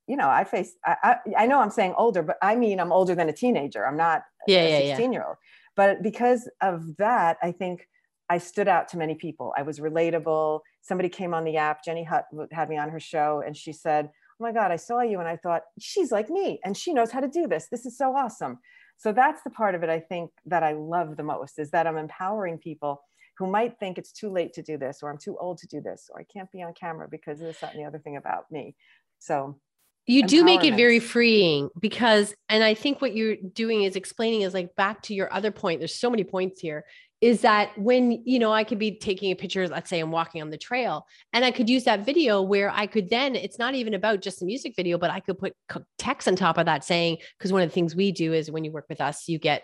you 0.06 0.16
know, 0.16 0.28
I 0.28 0.44
face, 0.44 0.74
I, 0.84 0.96
I, 1.02 1.16
I 1.42 1.46
know 1.46 1.60
I'm 1.60 1.70
saying 1.70 1.94
older, 1.96 2.22
but 2.22 2.36
I 2.42 2.56
mean, 2.56 2.78
I'm 2.80 2.92
older 2.92 3.14
than 3.14 3.28
a 3.28 3.32
teenager. 3.32 3.86
I'm 3.86 3.96
not 3.96 4.22
Yeah, 4.46 4.66
a 4.66 4.68
yeah, 4.68 4.78
yeah. 4.80 4.96
16 4.96 5.12
year 5.12 5.24
old. 5.26 5.36
But 5.74 6.02
because 6.02 6.48
of 6.62 6.96
that, 6.96 7.38
I 7.42 7.52
think 7.52 7.88
I 8.28 8.38
stood 8.38 8.68
out 8.68 8.88
to 8.88 8.98
many 8.98 9.14
people. 9.14 9.52
I 9.56 9.62
was 9.62 9.78
relatable. 9.78 10.60
Somebody 10.82 11.08
came 11.08 11.34
on 11.34 11.44
the 11.44 11.56
app, 11.56 11.84
Jenny 11.84 12.04
Hutt 12.04 12.26
had 12.52 12.68
me 12.68 12.76
on 12.76 12.88
her 12.90 13.00
show, 13.00 13.42
and 13.44 13.56
she 13.56 13.72
said, 13.72 14.06
Oh 14.38 14.44
my 14.44 14.52
God, 14.52 14.70
I 14.70 14.76
saw 14.76 15.00
you. 15.00 15.18
And 15.18 15.28
I 15.28 15.36
thought, 15.36 15.62
she's 15.78 16.12
like 16.12 16.28
me, 16.28 16.60
and 16.64 16.76
she 16.76 16.92
knows 16.92 17.10
how 17.10 17.20
to 17.20 17.28
do 17.28 17.46
this. 17.46 17.68
This 17.70 17.86
is 17.86 17.96
so 17.96 18.14
awesome. 18.14 18.58
So 18.98 19.12
that's 19.12 19.42
the 19.42 19.50
part 19.50 19.74
of 19.74 19.82
it 19.82 19.90
I 19.90 20.00
think 20.00 20.30
that 20.46 20.62
I 20.62 20.72
love 20.72 21.16
the 21.16 21.22
most 21.22 21.58
is 21.58 21.70
that 21.70 21.86
I'm 21.86 21.98
empowering 21.98 22.58
people 22.58 23.02
who 23.38 23.46
might 23.46 23.78
think 23.78 23.98
it's 23.98 24.12
too 24.12 24.30
late 24.30 24.52
to 24.54 24.62
do 24.62 24.78
this, 24.78 25.00
or 25.02 25.10
I'm 25.10 25.18
too 25.18 25.36
old 25.38 25.58
to 25.58 25.66
do 25.66 25.80
this, 25.80 26.08
or 26.12 26.20
I 26.20 26.24
can't 26.24 26.50
be 26.50 26.62
on 26.62 26.72
camera 26.74 27.06
because 27.10 27.38
this, 27.40 27.60
that, 27.60 27.74
and 27.74 27.82
the 27.82 27.86
other 27.86 27.98
thing 27.98 28.16
about 28.16 28.50
me. 28.50 28.74
So 29.18 29.58
you 30.06 30.26
do 30.26 30.44
make 30.44 30.64
it 30.64 30.74
very 30.74 30.98
freeing 30.98 31.68
because 31.78 32.34
and 32.48 32.62
i 32.62 32.74
think 32.74 33.00
what 33.00 33.14
you're 33.14 33.36
doing 33.52 33.82
is 33.82 33.96
explaining 33.96 34.42
is 34.42 34.54
like 34.54 34.74
back 34.76 35.02
to 35.02 35.14
your 35.14 35.32
other 35.32 35.50
point 35.50 35.80
there's 35.80 35.94
so 35.94 36.10
many 36.10 36.24
points 36.24 36.60
here 36.60 36.84
is 37.20 37.40
that 37.40 37.76
when 37.78 38.22
you 38.24 38.38
know 38.38 38.52
i 38.52 38.62
could 38.62 38.78
be 38.78 38.98
taking 38.98 39.32
a 39.32 39.34
picture 39.34 39.66
let's 39.68 39.90
say 39.90 39.98
i'm 39.98 40.10
walking 40.10 40.42
on 40.42 40.50
the 40.50 40.58
trail 40.58 41.06
and 41.32 41.44
i 41.44 41.50
could 41.50 41.68
use 41.68 41.84
that 41.84 42.04
video 42.04 42.42
where 42.42 42.70
i 42.70 42.86
could 42.86 43.08
then 43.08 43.34
it's 43.34 43.58
not 43.58 43.74
even 43.74 43.94
about 43.94 44.20
just 44.20 44.40
the 44.40 44.46
music 44.46 44.74
video 44.76 44.98
but 44.98 45.10
i 45.10 45.20
could 45.20 45.38
put 45.38 45.54
text 45.98 46.28
on 46.28 46.36
top 46.36 46.58
of 46.58 46.66
that 46.66 46.84
saying 46.84 47.16
because 47.38 47.52
one 47.52 47.62
of 47.62 47.68
the 47.68 47.74
things 47.74 47.96
we 47.96 48.12
do 48.12 48.32
is 48.32 48.50
when 48.50 48.64
you 48.64 48.70
work 48.70 48.86
with 48.88 49.00
us 49.00 49.28
you 49.28 49.38
get 49.38 49.62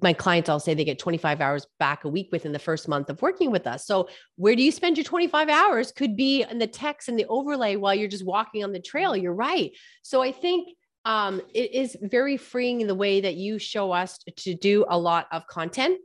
my 0.00 0.12
clients 0.12 0.48
all 0.48 0.60
say 0.60 0.74
they 0.74 0.84
get 0.84 0.98
25 0.98 1.40
hours 1.40 1.66
back 1.78 2.04
a 2.04 2.08
week 2.08 2.28
within 2.30 2.52
the 2.52 2.58
first 2.58 2.86
month 2.86 3.10
of 3.10 3.20
working 3.20 3.50
with 3.50 3.66
us. 3.66 3.84
So, 3.84 4.08
where 4.36 4.54
do 4.54 4.62
you 4.62 4.70
spend 4.70 4.96
your 4.96 5.04
25 5.04 5.48
hours 5.48 5.92
could 5.92 6.16
be 6.16 6.42
in 6.42 6.58
the 6.58 6.66
text 6.66 7.08
and 7.08 7.18
the 7.18 7.26
overlay 7.26 7.76
while 7.76 7.94
you're 7.94 8.08
just 8.08 8.24
walking 8.24 8.62
on 8.62 8.72
the 8.72 8.80
trail. 8.80 9.16
You're 9.16 9.34
right. 9.34 9.72
So, 10.02 10.22
I 10.22 10.30
think 10.30 10.68
um, 11.04 11.40
it 11.52 11.72
is 11.72 11.96
very 12.00 12.36
freeing 12.36 12.80
in 12.80 12.86
the 12.86 12.94
way 12.94 13.20
that 13.20 13.34
you 13.34 13.58
show 13.58 13.92
us 13.92 14.18
to 14.38 14.54
do 14.54 14.84
a 14.88 14.98
lot 14.98 15.26
of 15.32 15.46
content, 15.46 15.98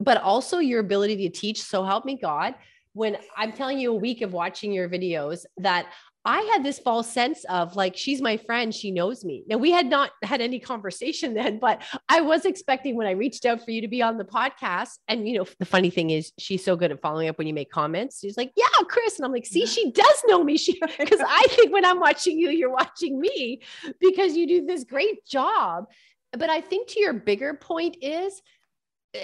but 0.00 0.20
also 0.20 0.58
your 0.58 0.80
ability 0.80 1.28
to 1.28 1.30
teach. 1.30 1.62
So, 1.62 1.84
help 1.84 2.04
me 2.04 2.18
God. 2.20 2.54
When 2.92 3.18
I'm 3.36 3.52
telling 3.52 3.78
you 3.78 3.92
a 3.92 3.96
week 3.96 4.22
of 4.22 4.32
watching 4.32 4.72
your 4.72 4.88
videos, 4.88 5.44
that 5.58 5.86
I 6.26 6.40
had 6.52 6.64
this 6.64 6.80
false 6.80 7.08
sense 7.08 7.44
of 7.44 7.76
like, 7.76 7.96
she's 7.96 8.20
my 8.20 8.36
friend, 8.36 8.74
she 8.74 8.90
knows 8.90 9.24
me. 9.24 9.44
Now, 9.46 9.58
we 9.58 9.70
had 9.70 9.86
not 9.86 10.10
had 10.24 10.40
any 10.40 10.58
conversation 10.58 11.34
then, 11.40 11.60
but 11.60 11.82
I 12.08 12.20
was 12.20 12.44
expecting 12.44 12.96
when 12.96 13.06
I 13.06 13.12
reached 13.12 13.46
out 13.46 13.64
for 13.64 13.70
you 13.70 13.80
to 13.80 13.88
be 13.88 14.02
on 14.02 14.18
the 14.18 14.24
podcast. 14.24 14.98
And, 15.06 15.28
you 15.28 15.38
know, 15.38 15.46
the 15.60 15.64
funny 15.64 15.88
thing 15.88 16.10
is, 16.10 16.32
she's 16.36 16.64
so 16.64 16.74
good 16.74 16.90
at 16.90 17.00
following 17.00 17.28
up 17.28 17.38
when 17.38 17.46
you 17.46 17.54
make 17.54 17.70
comments. 17.70 18.20
She's 18.20 18.36
like, 18.36 18.52
Yeah, 18.56 18.66
Chris. 18.88 19.16
And 19.16 19.24
I'm 19.24 19.32
like, 19.32 19.46
See, 19.46 19.66
she 19.66 19.92
does 19.92 20.22
know 20.26 20.42
me. 20.42 20.58
She, 20.58 20.80
because 20.98 21.20
I 21.26 21.46
think 21.50 21.72
when 21.72 21.84
I'm 21.84 22.00
watching 22.00 22.38
you, 22.38 22.50
you're 22.50 22.70
watching 22.70 23.20
me 23.20 23.62
because 24.00 24.36
you 24.36 24.48
do 24.48 24.66
this 24.66 24.82
great 24.82 25.24
job. 25.24 25.86
But 26.32 26.50
I 26.50 26.60
think 26.60 26.88
to 26.88 27.00
your 27.00 27.12
bigger 27.12 27.54
point 27.54 27.98
is, 28.02 28.42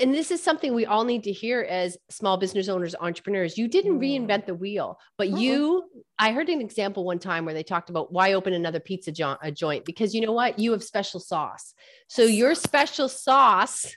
and 0.00 0.14
this 0.14 0.30
is 0.30 0.42
something 0.42 0.74
we 0.74 0.86
all 0.86 1.04
need 1.04 1.24
to 1.24 1.32
hear 1.32 1.62
as 1.62 1.96
small 2.08 2.36
business 2.36 2.68
owners, 2.68 2.94
entrepreneurs. 3.00 3.58
You 3.58 3.68
didn't 3.68 3.98
mm. 3.98 4.26
reinvent 4.26 4.46
the 4.46 4.54
wheel, 4.54 4.98
but 5.18 5.28
uh-huh. 5.28 5.36
you, 5.36 5.84
I 6.18 6.32
heard 6.32 6.48
an 6.48 6.60
example 6.60 7.04
one 7.04 7.18
time 7.18 7.44
where 7.44 7.54
they 7.54 7.62
talked 7.62 7.90
about 7.90 8.12
why 8.12 8.32
open 8.32 8.52
another 8.52 8.80
pizza 8.80 9.12
jo- 9.12 9.36
a 9.42 9.50
joint 9.50 9.84
because 9.84 10.14
you 10.14 10.20
know 10.20 10.32
what? 10.32 10.58
You 10.58 10.72
have 10.72 10.82
special 10.82 11.20
sauce. 11.20 11.74
So 12.08 12.22
your 12.22 12.54
special 12.54 13.08
sauce, 13.08 13.94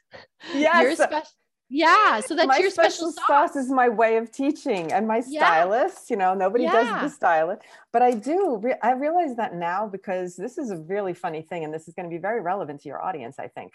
yes. 0.53 0.81
your 0.83 0.95
special. 0.95 1.31
Yeah, 1.67 2.19
so 2.19 2.35
that's 2.35 2.47
my 2.47 2.57
your 2.59 2.69
special, 2.69 3.11
special 3.11 3.11
sauce. 3.11 3.53
sauce. 3.53 3.55
is 3.55 3.71
my 3.71 3.89
way 3.89 4.17
of 4.17 4.31
teaching 4.31 4.91
and 4.91 5.07
my 5.07 5.19
stylist. 5.19 6.09
Yeah. 6.09 6.13
You 6.13 6.19
know, 6.19 6.33
nobody 6.35 6.65
yeah. 6.65 6.71
does 6.71 7.01
the 7.01 7.09
stylist, 7.09 7.63
but 7.91 8.03
I 8.03 8.11
do. 8.11 8.59
Re- 8.61 8.77
I 8.83 8.91
realize 8.91 9.35
that 9.37 9.55
now 9.55 9.87
because 9.87 10.35
this 10.35 10.59
is 10.59 10.69
a 10.69 10.77
really 10.77 11.15
funny 11.15 11.41
thing, 11.41 11.63
and 11.63 11.73
this 11.73 11.87
is 11.87 11.95
going 11.95 12.07
to 12.07 12.15
be 12.15 12.21
very 12.21 12.39
relevant 12.39 12.81
to 12.81 12.89
your 12.89 13.03
audience. 13.03 13.39
I 13.39 13.47
think 13.47 13.73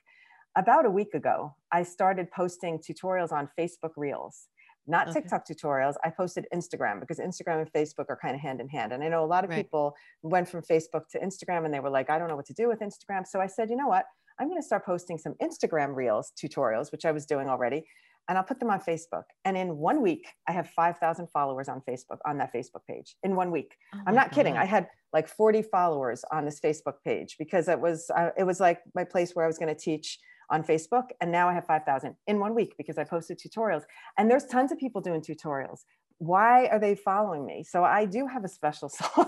about 0.56 0.86
a 0.86 0.90
week 0.90 1.14
ago, 1.14 1.54
I 1.72 1.82
started 1.82 2.30
posting 2.30 2.78
tutorials 2.78 3.32
on 3.32 3.48
Facebook 3.58 3.92
Reels, 3.96 4.48
not 4.86 5.08
okay. 5.08 5.20
TikTok 5.20 5.46
tutorials. 5.46 5.94
I 6.04 6.10
posted 6.10 6.46
Instagram 6.54 7.00
because 7.00 7.18
Instagram 7.18 7.60
and 7.60 7.72
Facebook 7.72 8.06
are 8.08 8.18
kind 8.20 8.34
of 8.34 8.40
hand 8.40 8.60
in 8.60 8.68
hand. 8.68 8.92
And 8.92 9.02
I 9.02 9.08
know 9.08 9.24
a 9.24 9.26
lot 9.26 9.44
of 9.44 9.50
right. 9.50 9.64
people 9.64 9.94
went 10.22 10.48
from 10.48 10.62
Facebook 10.62 11.08
to 11.12 11.20
Instagram 11.20 11.64
and 11.64 11.72
they 11.72 11.80
were 11.80 11.90
like, 11.90 12.10
I 12.10 12.18
don't 12.18 12.28
know 12.28 12.36
what 12.36 12.46
to 12.46 12.54
do 12.54 12.68
with 12.68 12.80
Instagram. 12.80 13.26
So 13.26 13.40
I 13.40 13.46
said, 13.46 13.70
you 13.70 13.76
know 13.76 13.86
what? 13.88 14.06
I'm 14.38 14.48
going 14.48 14.60
to 14.60 14.66
start 14.66 14.86
posting 14.86 15.18
some 15.18 15.34
Instagram 15.42 15.94
Reels 15.94 16.32
tutorials, 16.42 16.90
which 16.92 17.04
I 17.04 17.12
was 17.12 17.26
doing 17.26 17.48
already, 17.48 17.84
and 18.28 18.38
I'll 18.38 18.44
put 18.44 18.58
them 18.58 18.70
on 18.70 18.80
Facebook. 18.80 19.24
And 19.44 19.56
in 19.56 19.76
one 19.76 20.00
week, 20.00 20.26
I 20.48 20.52
have 20.52 20.70
5,000 20.70 21.28
followers 21.28 21.68
on 21.68 21.82
Facebook, 21.86 22.18
on 22.24 22.38
that 22.38 22.52
Facebook 22.52 22.86
page 22.88 23.16
in 23.22 23.36
one 23.36 23.50
week. 23.50 23.76
Oh 23.94 23.98
I'm 24.06 24.14
not 24.14 24.30
God. 24.30 24.34
kidding. 24.34 24.56
I 24.56 24.64
had 24.64 24.88
like 25.12 25.28
40 25.28 25.62
followers 25.62 26.24
on 26.32 26.46
this 26.46 26.58
Facebook 26.58 26.94
page 27.04 27.36
because 27.38 27.68
it 27.68 27.78
was, 27.78 28.10
uh, 28.16 28.30
it 28.38 28.44
was 28.44 28.60
like 28.60 28.80
my 28.94 29.04
place 29.04 29.32
where 29.34 29.44
I 29.44 29.48
was 29.48 29.58
going 29.58 29.74
to 29.74 29.80
teach 29.80 30.18
on 30.50 30.62
Facebook. 30.62 31.04
And 31.20 31.30
now 31.30 31.48
I 31.48 31.54
have 31.54 31.66
5,000 31.66 32.14
in 32.26 32.38
one 32.38 32.54
week 32.54 32.74
because 32.76 32.98
I 32.98 33.04
posted 33.04 33.38
tutorials. 33.38 33.82
And 34.18 34.30
there's 34.30 34.44
tons 34.46 34.72
of 34.72 34.78
people 34.78 35.00
doing 35.00 35.20
tutorials. 35.20 35.80
Why 36.18 36.66
are 36.66 36.78
they 36.78 36.94
following 36.94 37.46
me? 37.46 37.64
So 37.64 37.82
I 37.82 38.04
do 38.04 38.26
have 38.26 38.44
a 38.44 38.48
special 38.48 38.88
sauce. 38.90 39.26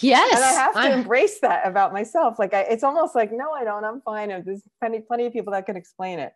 Yes. 0.00 0.34
and 0.34 0.44
I 0.44 0.52
have 0.52 0.72
to 0.74 0.78
I'm... 0.78 1.00
embrace 1.00 1.40
that 1.40 1.66
about 1.66 1.92
myself. 1.92 2.38
Like 2.38 2.54
I, 2.54 2.60
it's 2.62 2.84
almost 2.84 3.14
like, 3.14 3.32
no, 3.32 3.50
I 3.52 3.64
don't. 3.64 3.84
I'm 3.84 4.00
fine. 4.02 4.28
There's 4.28 4.62
plenty, 4.80 5.00
plenty 5.00 5.26
of 5.26 5.32
people 5.32 5.52
that 5.52 5.66
can 5.66 5.76
explain 5.76 6.18
it 6.18 6.32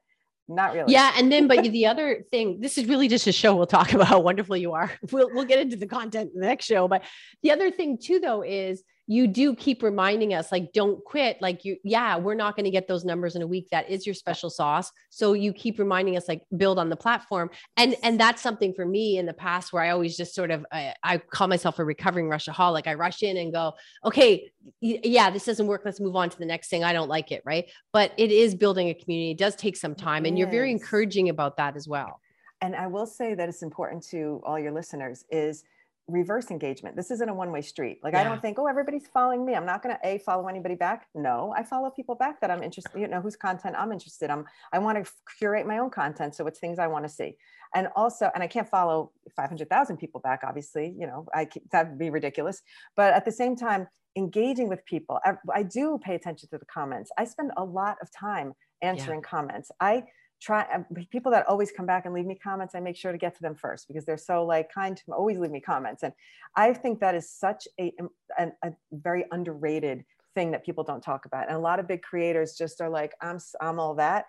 not 0.48 0.74
really. 0.74 0.92
Yeah, 0.92 1.12
and 1.16 1.32
then 1.32 1.48
but 1.48 1.62
the 1.62 1.86
other 1.86 2.24
thing, 2.30 2.60
this 2.60 2.76
is 2.76 2.86
really 2.86 3.08
just 3.08 3.26
a 3.26 3.32
show 3.32 3.54
we'll 3.54 3.66
talk 3.66 3.92
about 3.92 4.08
how 4.08 4.20
wonderful 4.20 4.56
you 4.56 4.72
are. 4.72 4.90
We'll 5.10 5.30
we'll 5.32 5.44
get 5.44 5.60
into 5.60 5.76
the 5.76 5.86
content 5.86 6.32
in 6.34 6.40
the 6.40 6.46
next 6.46 6.66
show, 6.66 6.88
but 6.88 7.02
the 7.42 7.50
other 7.50 7.70
thing 7.70 7.98
too 7.98 8.20
though 8.20 8.42
is 8.42 8.82
you 9.06 9.26
do 9.26 9.54
keep 9.54 9.82
reminding 9.82 10.32
us 10.32 10.50
like 10.50 10.72
don't 10.72 11.04
quit 11.04 11.36
like 11.42 11.64
you 11.64 11.76
yeah 11.84 12.16
we're 12.16 12.34
not 12.34 12.56
going 12.56 12.64
to 12.64 12.70
get 12.70 12.88
those 12.88 13.04
numbers 13.04 13.36
in 13.36 13.42
a 13.42 13.46
week 13.46 13.68
that 13.70 13.88
is 13.90 14.06
your 14.06 14.14
special 14.14 14.48
sauce. 14.48 14.90
So 15.10 15.34
you 15.34 15.52
keep 15.52 15.78
reminding 15.78 16.16
us 16.16 16.26
like 16.26 16.42
build 16.56 16.78
on 16.78 16.88
the 16.88 16.96
platform 16.96 17.50
and 17.76 17.96
and 18.02 18.18
that's 18.18 18.40
something 18.40 18.72
for 18.72 18.86
me 18.86 19.18
in 19.18 19.26
the 19.26 19.34
past 19.34 19.72
where 19.72 19.82
i 19.82 19.90
always 19.90 20.16
just 20.16 20.34
sort 20.34 20.50
of 20.50 20.64
i, 20.72 20.94
I 21.02 21.18
call 21.18 21.48
myself 21.48 21.78
a 21.78 21.84
recovering 21.84 22.28
rushaholic. 22.28 22.86
I 22.86 22.94
rush 22.94 23.22
in 23.22 23.36
and 23.36 23.52
go 23.52 23.74
okay 24.04 24.50
yeah 24.80 25.30
this 25.30 25.44
doesn't 25.44 25.66
work 25.66 25.82
let's 25.84 26.00
move 26.00 26.16
on 26.16 26.30
to 26.30 26.38
the 26.38 26.46
next 26.46 26.68
thing 26.68 26.82
i 26.84 26.92
don't 26.92 27.08
like 27.08 27.30
it 27.30 27.42
right? 27.44 27.66
But 27.92 28.12
it 28.16 28.30
is 28.30 28.54
building 28.54 28.88
a 28.88 28.94
community 28.94 29.32
it 29.32 29.38
does 29.38 29.54
take 29.56 29.76
some 29.76 29.94
time 29.94 30.24
and 30.24 30.38
you're 30.38 30.50
very 30.50 30.70
encouraging 30.70 31.28
about 31.28 31.56
that 31.58 31.76
as 31.76 31.86
well. 31.86 32.20
And 32.62 32.74
i 32.74 32.86
will 32.86 33.06
say 33.06 33.34
that 33.34 33.48
it's 33.48 33.62
important 33.62 34.02
to 34.08 34.40
all 34.44 34.58
your 34.58 34.72
listeners 34.72 35.24
is 35.30 35.64
reverse 36.06 36.50
engagement. 36.50 36.96
This 36.96 37.10
isn't 37.10 37.28
a 37.28 37.34
one 37.34 37.50
way 37.50 37.62
street. 37.62 38.00
Like, 38.02 38.12
yeah. 38.12 38.20
I 38.20 38.24
don't 38.24 38.42
think, 38.42 38.58
oh, 38.58 38.66
everybody's 38.66 39.06
following 39.06 39.44
me. 39.44 39.54
I'm 39.54 39.64
not 39.64 39.82
going 39.82 39.94
to 39.94 40.06
A, 40.06 40.18
follow 40.18 40.48
anybody 40.48 40.74
back. 40.74 41.06
No, 41.14 41.54
I 41.56 41.62
follow 41.62 41.90
people 41.90 42.14
back 42.14 42.40
that 42.40 42.50
I'm 42.50 42.62
interested, 42.62 42.98
you 42.98 43.08
know, 43.08 43.20
whose 43.20 43.36
content 43.36 43.74
I'm 43.78 43.92
interested 43.92 44.30
in. 44.30 44.44
I 44.72 44.78
want 44.78 45.02
to 45.02 45.10
curate 45.38 45.66
my 45.66 45.78
own 45.78 45.90
content. 45.90 46.34
So 46.34 46.46
it's 46.46 46.58
things 46.58 46.78
I 46.78 46.88
want 46.88 47.04
to 47.04 47.08
see. 47.08 47.36
And 47.74 47.88
also, 47.96 48.30
and 48.34 48.42
I 48.42 48.46
can't 48.46 48.68
follow 48.68 49.12
500,000 49.34 49.96
people 49.96 50.20
back, 50.20 50.42
obviously, 50.46 50.94
you 50.98 51.06
know, 51.06 51.26
I 51.34 51.48
that'd 51.72 51.98
be 51.98 52.10
ridiculous. 52.10 52.62
But 52.96 53.14
at 53.14 53.24
the 53.24 53.32
same 53.32 53.56
time, 53.56 53.88
engaging 54.16 54.68
with 54.68 54.84
people, 54.84 55.18
I, 55.24 55.34
I 55.52 55.62
do 55.64 55.98
pay 56.02 56.14
attention 56.14 56.48
to 56.50 56.58
the 56.58 56.66
comments. 56.66 57.10
I 57.18 57.24
spend 57.24 57.50
a 57.56 57.64
lot 57.64 57.96
of 58.00 58.10
time 58.12 58.52
answering 58.82 59.20
yeah. 59.20 59.28
comments. 59.28 59.70
I, 59.80 60.04
try 60.40 60.62
uh, 60.74 60.82
people 61.10 61.32
that 61.32 61.46
always 61.46 61.70
come 61.70 61.86
back 61.86 62.04
and 62.04 62.14
leave 62.14 62.26
me 62.26 62.34
comments 62.34 62.74
i 62.74 62.80
make 62.80 62.96
sure 62.96 63.12
to 63.12 63.18
get 63.18 63.34
to 63.34 63.42
them 63.42 63.54
first 63.54 63.88
because 63.88 64.04
they're 64.04 64.16
so 64.16 64.44
like 64.44 64.72
kind 64.72 64.96
to 64.96 65.12
always 65.12 65.38
leave 65.38 65.50
me 65.50 65.60
comments 65.60 66.02
and 66.02 66.12
i 66.56 66.72
think 66.72 67.00
that 67.00 67.14
is 67.14 67.28
such 67.30 67.66
a, 67.80 67.92
a, 68.38 68.48
a 68.62 68.72
very 68.92 69.24
underrated 69.32 70.04
thing 70.34 70.50
that 70.50 70.64
people 70.64 70.84
don't 70.84 71.02
talk 71.02 71.26
about 71.26 71.46
and 71.48 71.56
a 71.56 71.60
lot 71.60 71.78
of 71.78 71.86
big 71.86 72.02
creators 72.02 72.54
just 72.56 72.80
are 72.80 72.90
like 72.90 73.12
i'm 73.20 73.38
i'm 73.60 73.78
all 73.78 73.94
that 73.94 74.26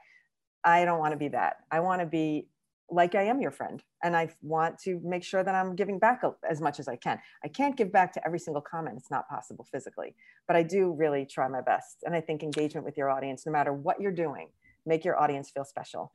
i 0.63 0.85
don't 0.85 0.99
want 0.99 1.11
to 1.11 1.17
be 1.17 1.27
that 1.27 1.57
i 1.71 1.79
want 1.79 1.99
to 1.99 2.05
be 2.05 2.47
like 2.89 3.15
I 3.15 3.23
am 3.23 3.41
your 3.41 3.51
friend. 3.51 3.81
And 4.03 4.15
I 4.15 4.29
want 4.41 4.77
to 4.79 5.01
make 5.03 5.23
sure 5.23 5.43
that 5.43 5.55
I'm 5.55 5.75
giving 5.75 5.97
back 5.97 6.21
as 6.47 6.61
much 6.61 6.79
as 6.79 6.87
I 6.87 6.95
can. 6.95 7.19
I 7.43 7.47
can't 7.47 7.75
give 7.75 7.91
back 7.91 8.13
to 8.13 8.25
every 8.25 8.39
single 8.39 8.61
comment. 8.61 8.97
It's 8.99 9.09
not 9.09 9.27
possible 9.27 9.65
physically, 9.71 10.15
but 10.47 10.55
I 10.55 10.63
do 10.63 10.91
really 10.91 11.25
try 11.25 11.47
my 11.47 11.61
best. 11.61 12.03
And 12.05 12.13
I 12.13 12.21
think 12.21 12.43
engagement 12.43 12.85
with 12.85 12.97
your 12.97 13.09
audience, 13.09 13.45
no 13.45 13.51
matter 13.51 13.73
what 13.73 13.99
you're 13.99 14.11
doing, 14.11 14.49
make 14.85 15.05
your 15.05 15.19
audience 15.19 15.49
feel 15.49 15.65
special. 15.65 16.13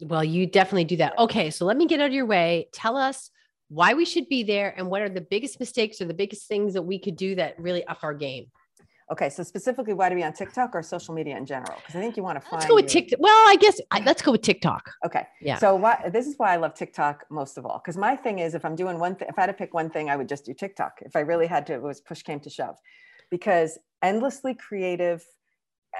Well, 0.00 0.24
you 0.24 0.46
definitely 0.46 0.84
do 0.84 0.96
that. 0.96 1.18
Okay, 1.18 1.50
so 1.50 1.64
let 1.64 1.76
me 1.76 1.86
get 1.86 2.00
out 2.00 2.06
of 2.06 2.12
your 2.12 2.26
way. 2.26 2.68
Tell 2.72 2.96
us 2.96 3.30
why 3.68 3.94
we 3.94 4.04
should 4.04 4.28
be 4.28 4.42
there 4.42 4.74
and 4.76 4.88
what 4.88 5.02
are 5.02 5.08
the 5.08 5.20
biggest 5.20 5.60
mistakes 5.60 6.00
or 6.00 6.04
the 6.04 6.14
biggest 6.14 6.48
things 6.48 6.74
that 6.74 6.82
we 6.82 6.98
could 6.98 7.16
do 7.16 7.34
that 7.36 7.58
really 7.58 7.84
up 7.86 7.98
our 8.02 8.14
game. 8.14 8.46
Okay, 9.12 9.28
so 9.28 9.42
specifically, 9.42 9.92
why 9.92 10.08
to 10.08 10.14
be 10.14 10.24
on 10.24 10.32
TikTok 10.32 10.74
or 10.74 10.82
social 10.82 11.14
media 11.14 11.36
in 11.36 11.44
general? 11.44 11.74
Because 11.76 11.94
I 11.94 12.00
think 12.00 12.16
you 12.16 12.22
want 12.22 12.36
to 12.36 12.40
find. 12.40 12.54
Let's 12.54 12.66
go 12.66 12.74
with 12.74 12.86
TikTok. 12.86 13.20
Well, 13.20 13.48
I 13.48 13.56
guess 13.60 13.78
I, 13.90 14.00
let's 14.00 14.22
go 14.22 14.32
with 14.32 14.40
TikTok. 14.40 14.90
Okay. 15.04 15.26
Yeah. 15.42 15.58
So 15.58 15.74
why, 15.74 16.08
this 16.10 16.26
is 16.26 16.34
why 16.38 16.54
I 16.54 16.56
love 16.56 16.74
TikTok 16.74 17.24
most 17.30 17.58
of 17.58 17.66
all. 17.66 17.82
Because 17.84 17.98
my 17.98 18.16
thing 18.16 18.38
is, 18.38 18.54
if 18.54 18.64
I'm 18.64 18.74
doing 18.74 18.98
one 18.98 19.14
thing, 19.14 19.28
if 19.28 19.38
I 19.38 19.42
had 19.42 19.48
to 19.48 19.52
pick 19.52 19.74
one 19.74 19.90
thing, 19.90 20.08
I 20.08 20.16
would 20.16 20.28
just 20.28 20.46
do 20.46 20.54
TikTok. 20.54 21.00
If 21.02 21.16
I 21.16 21.20
really 21.20 21.46
had 21.46 21.66
to, 21.66 21.74
it 21.74 21.82
was 21.82 22.00
push 22.00 22.22
came 22.22 22.40
to 22.40 22.50
shove, 22.50 22.78
because 23.30 23.78
endlessly 24.02 24.54
creative, 24.54 25.22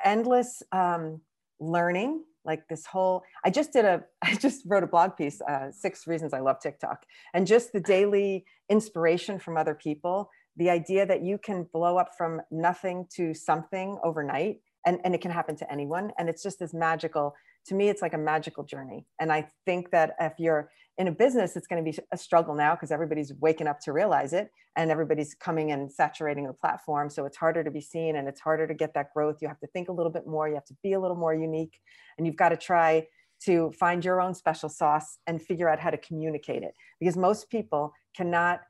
endless 0.02 0.62
um, 0.73 1.20
learning 1.64 2.23
like 2.44 2.68
this 2.68 2.85
whole 2.87 3.23
i 3.44 3.50
just 3.50 3.73
did 3.73 3.85
a 3.85 4.02
i 4.23 4.35
just 4.35 4.62
wrote 4.66 4.83
a 4.83 4.87
blog 4.87 5.16
piece 5.16 5.40
uh, 5.49 5.71
six 5.71 6.06
reasons 6.06 6.33
i 6.33 6.40
love 6.40 6.59
tiktok. 6.61 7.04
And 7.33 7.47
just 7.47 7.73
the 7.73 7.80
daily 7.80 8.44
inspiration 8.68 9.38
from 9.38 9.56
other 9.56 9.75
people 9.75 10.30
the 10.56 10.71
idea 10.71 11.04
that 11.04 11.23
you 11.23 11.38
can 11.38 11.66
blow 11.73 11.97
up 11.97 12.11
from 12.16 12.40
nothing 12.50 13.06
to 13.16 13.35
something 13.35 13.99
overnight 14.04 14.59
and, 14.87 15.00
and 15.02 15.14
it 15.14 15.21
can 15.21 15.30
happen 15.30 15.56
to 15.56 15.73
anyone 15.73 16.12
and 16.18 16.28
it's 16.28 16.42
just 16.42 16.59
this 16.59 16.75
magical 16.75 17.35
to 17.66 17.75
me 17.75 17.88
it's 17.88 18.02
like 18.02 18.14
a 18.14 18.18
magical 18.18 18.64
journey. 18.64 19.06
And 19.21 19.33
i 19.33 19.49
think 19.64 19.90
that 19.90 20.14
if 20.21 20.35
you're 20.38 20.71
in 20.99 21.09
a 21.09 21.12
business 21.12 21.56
it's 21.56 21.66
going 21.66 21.85
to 21.85 21.90
be 21.90 21.99
a 22.12 22.16
struggle 22.16 22.54
now 22.54 22.75
because 22.75 22.90
everybody's 22.92 23.33
waking 23.40 23.66
up 23.66 23.80
to 23.80 23.92
realize 23.92 24.33
it 24.33 24.50
and 24.76 24.90
everybody's 24.90 25.35
coming 25.35 25.73
and 25.73 25.90
saturating 25.90 26.47
the 26.47 26.52
platform. 26.52 27.11
So 27.11 27.26
it's 27.26 27.37
harder 27.37 27.62
to 27.64 27.71
be 27.71 27.80
seen 27.80 28.16
and 28.16 28.28
it's 28.28 28.40
harder 28.40 28.66
to 28.66 28.75
get 28.75 28.94
that 28.94 29.12
growth. 29.14 29.38
You 29.40 29.49
have 29.49 29.61
to 29.61 29.66
think 29.68 29.88
a 29.88 29.92
little 29.92 30.12
bit 30.12 30.26
more 30.26 30.49
you 30.49 30.54
have 30.54 30.64
to 30.66 30.76
be 30.83 30.92
a 30.92 31.00
little 31.00 31.16
more 31.16 31.35
unique 31.35 31.80
and 32.16 32.26
you've 32.26 32.37
got 32.37 32.50
to 32.50 32.56
try 32.56 33.06
to 33.44 33.73
find 33.73 34.04
your 34.04 34.21
own 34.21 34.35
special 34.35 34.68
sauce 34.68 35.18
and 35.26 35.42
figure 35.42 35.68
out 35.68 35.78
how 35.78 35.90
to 35.90 35.99
communicate 35.99 36.62
it. 36.62 36.75
Because 36.99 37.16
most 37.16 37.50
people 37.50 37.92
cannot 38.16 38.61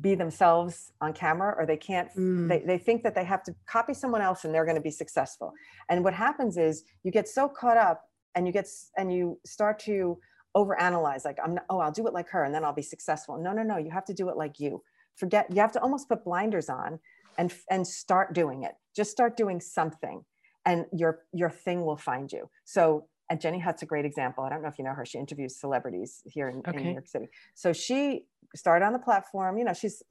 be 0.00 0.14
themselves 0.14 0.92
on 1.02 1.12
camera 1.12 1.54
or 1.58 1.66
they 1.66 1.76
can't 1.76 2.08
mm. 2.16 2.48
they, 2.48 2.60
they 2.60 2.78
think 2.78 3.02
that 3.02 3.14
they 3.14 3.24
have 3.24 3.42
to 3.42 3.54
copy 3.66 3.92
someone 3.92 4.22
else 4.22 4.44
and 4.44 4.54
they're 4.54 4.64
going 4.64 4.76
to 4.76 4.82
be 4.82 4.90
successful. 4.90 5.52
And 5.90 6.02
what 6.02 6.14
happens 6.14 6.56
is 6.56 6.84
you 7.04 7.10
get 7.10 7.28
so 7.28 7.46
caught 7.48 7.76
up 7.76 8.02
and 8.34 8.46
you 8.46 8.52
get 8.52 8.68
and 8.96 9.12
you 9.12 9.38
start 9.44 9.78
to 9.78 10.18
overanalyze 10.56 11.24
like 11.24 11.38
i'm 11.44 11.54
not, 11.54 11.64
oh 11.70 11.78
i'll 11.78 11.92
do 11.92 12.06
it 12.06 12.12
like 12.12 12.28
her 12.28 12.44
and 12.44 12.54
then 12.54 12.64
i'll 12.64 12.72
be 12.74 12.82
successful 12.82 13.38
no 13.38 13.52
no 13.52 13.62
no 13.62 13.76
you 13.78 13.90
have 13.90 14.04
to 14.04 14.12
do 14.14 14.28
it 14.28 14.36
like 14.36 14.60
you 14.60 14.82
forget 15.16 15.46
you 15.50 15.60
have 15.60 15.72
to 15.72 15.80
almost 15.80 16.08
put 16.08 16.24
blinders 16.24 16.68
on 16.68 16.98
and 17.38 17.52
and 17.70 17.86
start 17.86 18.34
doing 18.34 18.62
it 18.62 18.72
just 18.94 19.10
start 19.10 19.36
doing 19.36 19.60
something 19.60 20.22
and 20.66 20.84
your 20.92 21.20
your 21.32 21.50
thing 21.50 21.84
will 21.84 21.96
find 21.96 22.30
you 22.32 22.48
so 22.64 23.06
and 23.30 23.40
Jenny 23.40 23.58
Hutt's 23.58 23.82
a 23.82 23.86
great 23.86 24.04
example. 24.04 24.44
I 24.44 24.50
don't 24.50 24.60
know 24.60 24.68
if 24.68 24.78
you 24.78 24.84
know 24.84 24.92
her. 24.92 25.06
She 25.06 25.16
interviews 25.16 25.58
celebrities 25.58 26.20
here 26.26 26.50
in, 26.50 26.58
Okay. 26.68 26.76
in 26.76 26.84
New 26.84 26.92
York 26.92 27.06
City. 27.06 27.28
So 27.54 27.72
she 27.72 28.26
started 28.54 28.84
on 28.84 28.92
the 28.92 28.98
platform. 28.98 29.56
You 29.56 29.64
know, 29.64 29.72
she's 29.72 30.02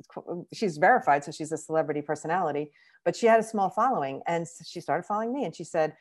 she's 0.52 0.78
verified, 0.78 1.24
so 1.24 1.32
she's 1.32 1.52
a 1.52 1.58
celebrity 1.58 2.02
personality. 2.02 2.72
But 3.06 3.16
she 3.16 3.28
had 3.28 3.40
a 3.40 3.44
small 3.44 3.70
following, 3.70 4.24
and 4.26 4.48
she 4.66 4.82
started 4.82 5.04
following 5.04 5.32
me. 5.34 5.46
And 5.46 5.56
she 5.56 5.64
said, 5.64 5.94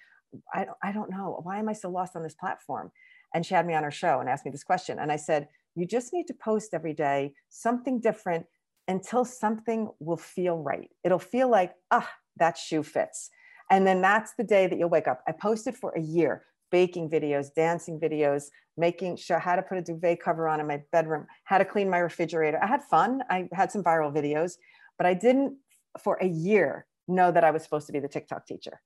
"I 0.52 0.66
I 0.82 0.92
don't 0.92 1.10
know 1.10 1.40
why 1.42 1.58
am 1.58 1.68
I 1.68 1.72
so 1.72 1.90
lost 1.90 2.16
on 2.16 2.22
this 2.22 2.34
platform." 2.34 2.92
And 3.34 3.46
she 3.46 3.54
had 3.54 3.66
me 3.66 3.74
on 3.74 3.84
her 3.84 3.90
show 3.90 4.20
and 4.20 4.28
asked 4.28 4.44
me 4.44 4.50
this 4.50 4.64
question. 4.64 4.98
And 4.98 5.12
I 5.12 5.16
said, 5.16 5.48
"You 5.74 5.86
just 5.86 6.12
need 6.12 6.26
to 6.26 6.34
post 6.34 6.74
every 6.74 6.94
day 6.94 7.34
something 7.48 8.00
different 8.00 8.46
until 8.88 9.24
something 9.24 9.88
will 10.00 10.16
feel 10.16 10.58
right. 10.58 10.90
It'll 11.04 11.18
feel 11.18 11.48
like 11.48 11.74
ah, 11.90 12.10
that 12.36 12.58
shoe 12.58 12.82
fits." 12.82 13.30
And 13.70 13.86
then 13.86 14.00
that's 14.00 14.34
the 14.34 14.44
day 14.44 14.66
that 14.66 14.78
you'll 14.78 14.88
wake 14.88 15.06
up. 15.06 15.22
I 15.28 15.32
posted 15.32 15.76
for 15.76 15.92
a 15.92 16.00
year 16.00 16.44
baking 16.70 17.10
videos, 17.10 17.52
dancing 17.52 17.98
videos, 17.98 18.44
making 18.76 19.16
sure 19.16 19.38
how 19.38 19.56
to 19.56 19.62
put 19.62 19.78
a 19.78 19.82
duvet 19.82 20.22
cover 20.22 20.48
on 20.48 20.60
in 20.60 20.66
my 20.66 20.82
bedroom, 20.92 21.26
how 21.44 21.58
to 21.58 21.64
clean 21.64 21.90
my 21.90 21.98
refrigerator. 21.98 22.58
I 22.62 22.66
had 22.66 22.82
fun. 22.82 23.22
I 23.28 23.48
had 23.52 23.70
some 23.70 23.82
viral 23.82 24.14
videos, 24.14 24.52
but 24.96 25.06
I 25.06 25.14
didn't 25.14 25.56
for 25.98 26.16
a 26.20 26.26
year 26.26 26.86
know 27.08 27.32
that 27.32 27.44
I 27.44 27.50
was 27.50 27.62
supposed 27.62 27.86
to 27.88 27.92
be 27.92 27.98
the 27.98 28.08
TikTok 28.08 28.46
teacher. 28.46 28.80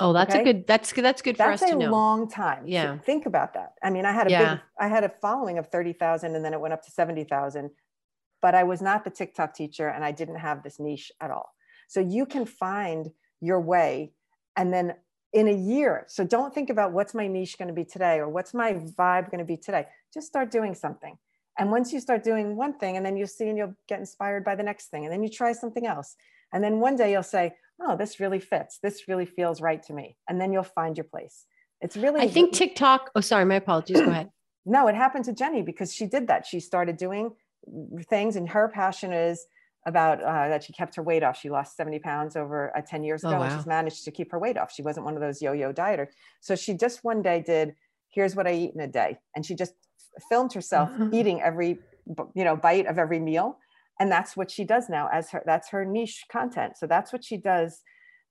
Oh, 0.00 0.12
that's 0.12 0.32
Okay. 0.32 0.42
a 0.42 0.44
good. 0.44 0.66
That's 0.66 0.92
good. 0.92 1.04
That's 1.04 1.22
good 1.22 1.36
for 1.36 1.44
That's 1.44 1.62
us 1.62 1.70
a 1.70 1.72
to 1.72 1.76
know. 1.76 1.90
long 1.90 2.28
time. 2.28 2.64
So 2.64 2.70
Yeah. 2.70 2.98
think 3.04 3.26
about 3.26 3.54
that. 3.54 3.74
I 3.82 3.90
mean, 3.90 4.06
I 4.06 4.12
had 4.12 4.26
a 4.26 4.30
Yeah. 4.30 4.50
big, 4.54 4.60
I 4.78 4.88
had 4.88 5.04
a 5.04 5.08
following 5.08 5.58
of 5.58 5.66
30,000 5.68 6.34
and 6.34 6.44
then 6.44 6.54
it 6.54 6.60
went 6.60 6.72
up 6.74 6.82
to 6.84 6.90
70,000, 6.90 7.70
but 8.40 8.54
I 8.54 8.62
was 8.64 8.80
not 8.80 9.04
the 9.04 9.10
TikTok 9.10 9.54
teacher 9.54 9.88
and 9.88 10.04
I 10.04 10.12
didn't 10.12 10.36
have 10.36 10.62
this 10.62 10.78
niche 10.78 11.10
at 11.20 11.30
all. 11.30 11.54
So 11.88 12.00
you 12.00 12.26
can 12.26 12.44
find 12.46 13.08
your 13.40 13.60
way 13.60 14.12
and 14.56 14.72
then 14.72 14.94
in 15.32 15.48
a 15.48 15.52
year. 15.52 16.04
So 16.08 16.24
don't 16.24 16.54
think 16.54 16.70
about 16.70 16.92
what's 16.92 17.14
my 17.14 17.26
niche 17.26 17.58
going 17.58 17.68
to 17.68 17.74
be 17.74 17.84
today 17.84 18.18
or 18.18 18.28
what's 18.28 18.54
my 18.54 18.74
vibe 18.74 19.30
going 19.30 19.40
to 19.40 19.44
be 19.44 19.56
today. 19.56 19.86
Just 20.12 20.26
start 20.26 20.50
doing 20.50 20.74
something. 20.74 21.18
And 21.58 21.70
once 21.70 21.92
you 21.92 22.00
start 22.00 22.22
doing 22.22 22.56
one 22.56 22.78
thing 22.78 22.96
and 22.96 23.04
then 23.04 23.16
you'll 23.16 23.26
see 23.26 23.48
and 23.48 23.58
you'll 23.58 23.74
get 23.88 23.98
inspired 23.98 24.44
by 24.44 24.54
the 24.54 24.62
next 24.62 24.86
thing 24.86 25.04
and 25.04 25.12
then 25.12 25.22
you 25.22 25.28
try 25.28 25.52
something 25.52 25.86
else. 25.86 26.16
And 26.52 26.62
then 26.64 26.80
one 26.80 26.96
day 26.96 27.12
you'll 27.12 27.22
say, 27.22 27.54
"Oh, 27.80 27.96
this 27.96 28.20
really 28.20 28.40
fits. 28.40 28.78
This 28.82 29.08
really 29.08 29.26
feels 29.26 29.60
right 29.60 29.82
to 29.84 29.92
me." 29.92 30.16
And 30.28 30.40
then 30.40 30.52
you'll 30.52 30.62
find 30.62 30.96
your 30.96 31.04
place. 31.04 31.46
It's 31.80 31.96
really 31.96 32.20
I 32.20 32.28
think 32.28 32.52
TikTok. 32.52 33.10
Oh, 33.14 33.20
sorry, 33.20 33.44
my 33.44 33.56
apologies. 33.56 34.00
Go 34.00 34.06
ahead. 34.10 34.30
no, 34.66 34.88
it 34.88 34.94
happened 34.94 35.24
to 35.26 35.32
Jenny 35.32 35.62
because 35.62 35.94
she 35.94 36.06
did 36.06 36.26
that. 36.28 36.46
She 36.46 36.60
started 36.60 36.96
doing 36.96 37.30
things, 38.08 38.36
and 38.36 38.48
her 38.48 38.68
passion 38.68 39.12
is 39.12 39.46
about 39.86 40.22
uh, 40.22 40.48
that 40.48 40.64
she 40.64 40.72
kept 40.72 40.96
her 40.96 41.02
weight 41.02 41.22
off. 41.22 41.38
She 41.38 41.50
lost 41.50 41.76
70 41.76 42.00
pounds 42.00 42.36
over 42.36 42.76
uh, 42.76 42.82
10 42.86 43.04
years 43.04 43.24
Oh, 43.24 43.28
ago, 43.28 43.42
and 43.42 43.52
she's 43.52 43.66
managed 43.66 44.04
to 44.04 44.10
keep 44.10 44.30
her 44.32 44.38
weight 44.38 44.58
off. 44.58 44.72
She 44.72 44.82
wasn't 44.82 45.06
one 45.06 45.14
of 45.14 45.20
those 45.20 45.40
yo 45.40 45.52
yo 45.52 45.72
dieters. 45.72 46.08
So 46.40 46.56
she 46.56 46.74
just 46.74 47.04
one 47.04 47.22
day 47.22 47.42
did, 47.44 47.74
here's 48.08 48.34
what 48.34 48.46
I 48.46 48.52
eat 48.52 48.72
in 48.74 48.80
a 48.80 48.88
day. 48.88 49.18
And 49.34 49.46
she 49.46 49.54
just 49.54 49.74
filmed 50.28 50.52
herself 50.52 50.90
eating 51.12 51.40
every 51.40 51.78
you 52.34 52.44
know 52.44 52.56
bite 52.56 52.86
of 52.86 52.98
every 52.98 53.20
meal 53.20 53.58
and 54.00 54.10
that's 54.10 54.36
what 54.36 54.50
she 54.50 54.64
does 54.64 54.88
now 54.88 55.08
as 55.12 55.30
her 55.30 55.42
that's 55.46 55.70
her 55.70 55.84
niche 55.84 56.24
content. 56.30 56.76
So 56.76 56.86
that's 56.86 57.12
what 57.12 57.24
she 57.24 57.36
does 57.36 57.82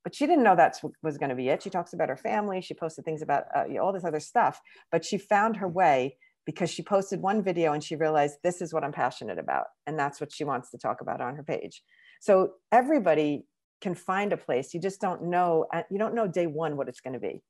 but 0.03 0.15
she 0.15 0.25
didn't 0.25 0.45
know 0.45 0.55
that's 0.55 0.81
what 0.81 0.93
was 1.03 1.17
going 1.17 1.31
to 1.31 1.35
be 1.35 1.49
it. 1.49 1.61
She 1.61 1.69
talks 1.69 1.91
about 1.93 2.09
her 2.09 2.17
family 2.17 2.61
she 2.61 2.73
posted 2.73 3.05
things 3.05 3.21
about 3.21 3.43
uh, 3.55 3.65
you 3.67 3.75
know, 3.75 3.81
all 3.81 3.93
this 3.93 4.05
other 4.05 4.19
stuff 4.19 4.59
but 4.91 5.03
she 5.03 5.17
found 5.17 5.57
her 5.57 5.67
way 5.67 6.17
because 6.45 6.69
she 6.69 6.81
posted 6.81 7.21
one 7.21 7.43
video 7.43 7.73
and 7.73 7.83
she 7.83 7.97
realized 7.97 8.37
this 8.41 8.61
is 8.61 8.73
what 8.73 8.83
i'm 8.83 8.93
passionate 8.93 9.37
about 9.37 9.65
and 9.85 9.99
that's 9.99 10.21
what 10.21 10.31
she 10.31 10.45
wants 10.45 10.71
to 10.71 10.77
talk 10.77 11.01
about 11.01 11.19
on 11.19 11.35
her 11.35 11.43
page. 11.43 11.83
So 12.21 12.53
everybody 12.71 13.45
can 13.81 13.95
find 13.95 14.33
a 14.33 14.37
place 14.37 14.73
you 14.73 14.79
just 14.79 15.01
don't 15.01 15.23
know 15.23 15.65
uh, 15.73 15.83
you 15.91 15.97
don't 15.99 16.15
know 16.15 16.27
day 16.27 16.47
one 16.47 16.77
what 16.77 16.87
it's 16.87 17.01
going 17.01 17.13
to 17.13 17.19
be 17.19 17.43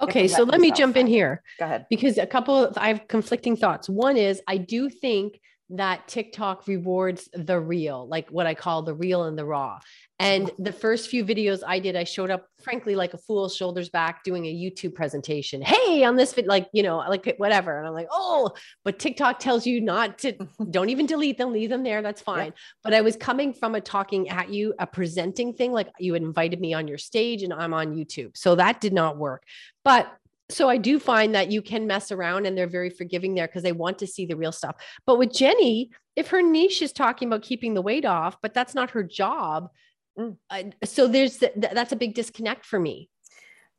Okay, 0.00 0.26
so 0.26 0.42
let 0.42 0.60
me 0.60 0.72
jump 0.72 0.96
in 0.96 1.06
here. 1.06 1.42
go 1.60 1.64
ahead. 1.64 1.86
Because 1.88 2.18
a 2.18 2.26
couple 2.26 2.56
of 2.56 2.76
I 2.76 2.88
have 2.88 3.06
conflicting 3.06 3.56
thoughts. 3.56 3.88
One 3.88 4.16
is 4.16 4.42
I 4.48 4.56
do 4.56 4.88
think 4.88 5.38
that 5.72 6.06
TikTok 6.06 6.66
rewards 6.66 7.28
the 7.32 7.58
real, 7.58 8.06
like 8.06 8.28
what 8.30 8.46
I 8.46 8.54
call 8.54 8.82
the 8.82 8.94
real 8.94 9.24
and 9.24 9.38
the 9.38 9.44
raw. 9.44 9.78
And 10.18 10.52
the 10.58 10.72
first 10.72 11.08
few 11.08 11.24
videos 11.24 11.62
I 11.66 11.80
did, 11.80 11.96
I 11.96 12.04
showed 12.04 12.30
up 12.30 12.46
frankly 12.62 12.94
like 12.94 13.12
a 13.12 13.18
fool, 13.18 13.48
shoulders 13.48 13.88
back, 13.88 14.22
doing 14.22 14.46
a 14.46 14.54
YouTube 14.54 14.94
presentation. 14.94 15.60
Hey, 15.62 16.04
on 16.04 16.14
this, 16.14 16.38
like, 16.46 16.68
you 16.72 16.84
know, 16.84 16.98
like 16.98 17.34
whatever. 17.38 17.76
And 17.76 17.88
I'm 17.88 17.94
like, 17.94 18.06
oh, 18.12 18.50
but 18.84 19.00
TikTok 19.00 19.40
tells 19.40 19.66
you 19.66 19.80
not 19.80 20.18
to, 20.18 20.34
don't 20.70 20.90
even 20.90 21.06
delete 21.06 21.38
them, 21.38 21.52
leave 21.52 21.70
them 21.70 21.82
there. 21.82 22.02
That's 22.02 22.20
fine. 22.20 22.52
But 22.84 22.94
I 22.94 23.00
was 23.00 23.16
coming 23.16 23.52
from 23.52 23.74
a 23.74 23.80
talking 23.80 24.28
at 24.28 24.50
you, 24.50 24.74
a 24.78 24.86
presenting 24.86 25.54
thing, 25.54 25.72
like 25.72 25.88
you 25.98 26.12
had 26.12 26.22
invited 26.22 26.60
me 26.60 26.72
on 26.72 26.86
your 26.86 26.98
stage 26.98 27.42
and 27.42 27.52
I'm 27.52 27.74
on 27.74 27.96
YouTube. 27.96 28.36
So 28.36 28.54
that 28.54 28.80
did 28.80 28.92
not 28.92 29.16
work. 29.16 29.42
But 29.84 30.12
so 30.52 30.68
I 30.68 30.76
do 30.76 30.98
find 30.98 31.34
that 31.34 31.50
you 31.50 31.62
can 31.62 31.86
mess 31.86 32.12
around 32.12 32.46
and 32.46 32.56
they're 32.56 32.66
very 32.68 32.90
forgiving 32.90 33.34
there 33.34 33.46
because 33.46 33.62
they 33.62 33.72
want 33.72 33.98
to 33.98 34.06
see 34.06 34.26
the 34.26 34.36
real 34.36 34.52
stuff. 34.52 34.76
But 35.06 35.18
with 35.18 35.32
Jenny, 35.32 35.90
if 36.16 36.28
her 36.28 36.42
niche 36.42 36.82
is 36.82 36.92
talking 36.92 37.28
about 37.28 37.42
keeping 37.42 37.74
the 37.74 37.82
weight 37.82 38.04
off, 38.04 38.36
but 38.42 38.54
that's 38.54 38.74
not 38.74 38.90
her 38.90 39.02
job, 39.02 39.70
Mm. 40.18 40.36
I- 40.50 40.72
so 40.84 41.08
there's 41.08 41.38
th- 41.38 41.54
that's 41.56 41.92
a 41.92 41.96
big 41.96 42.14
disconnect 42.14 42.66
for 42.66 42.78
me. 42.78 43.08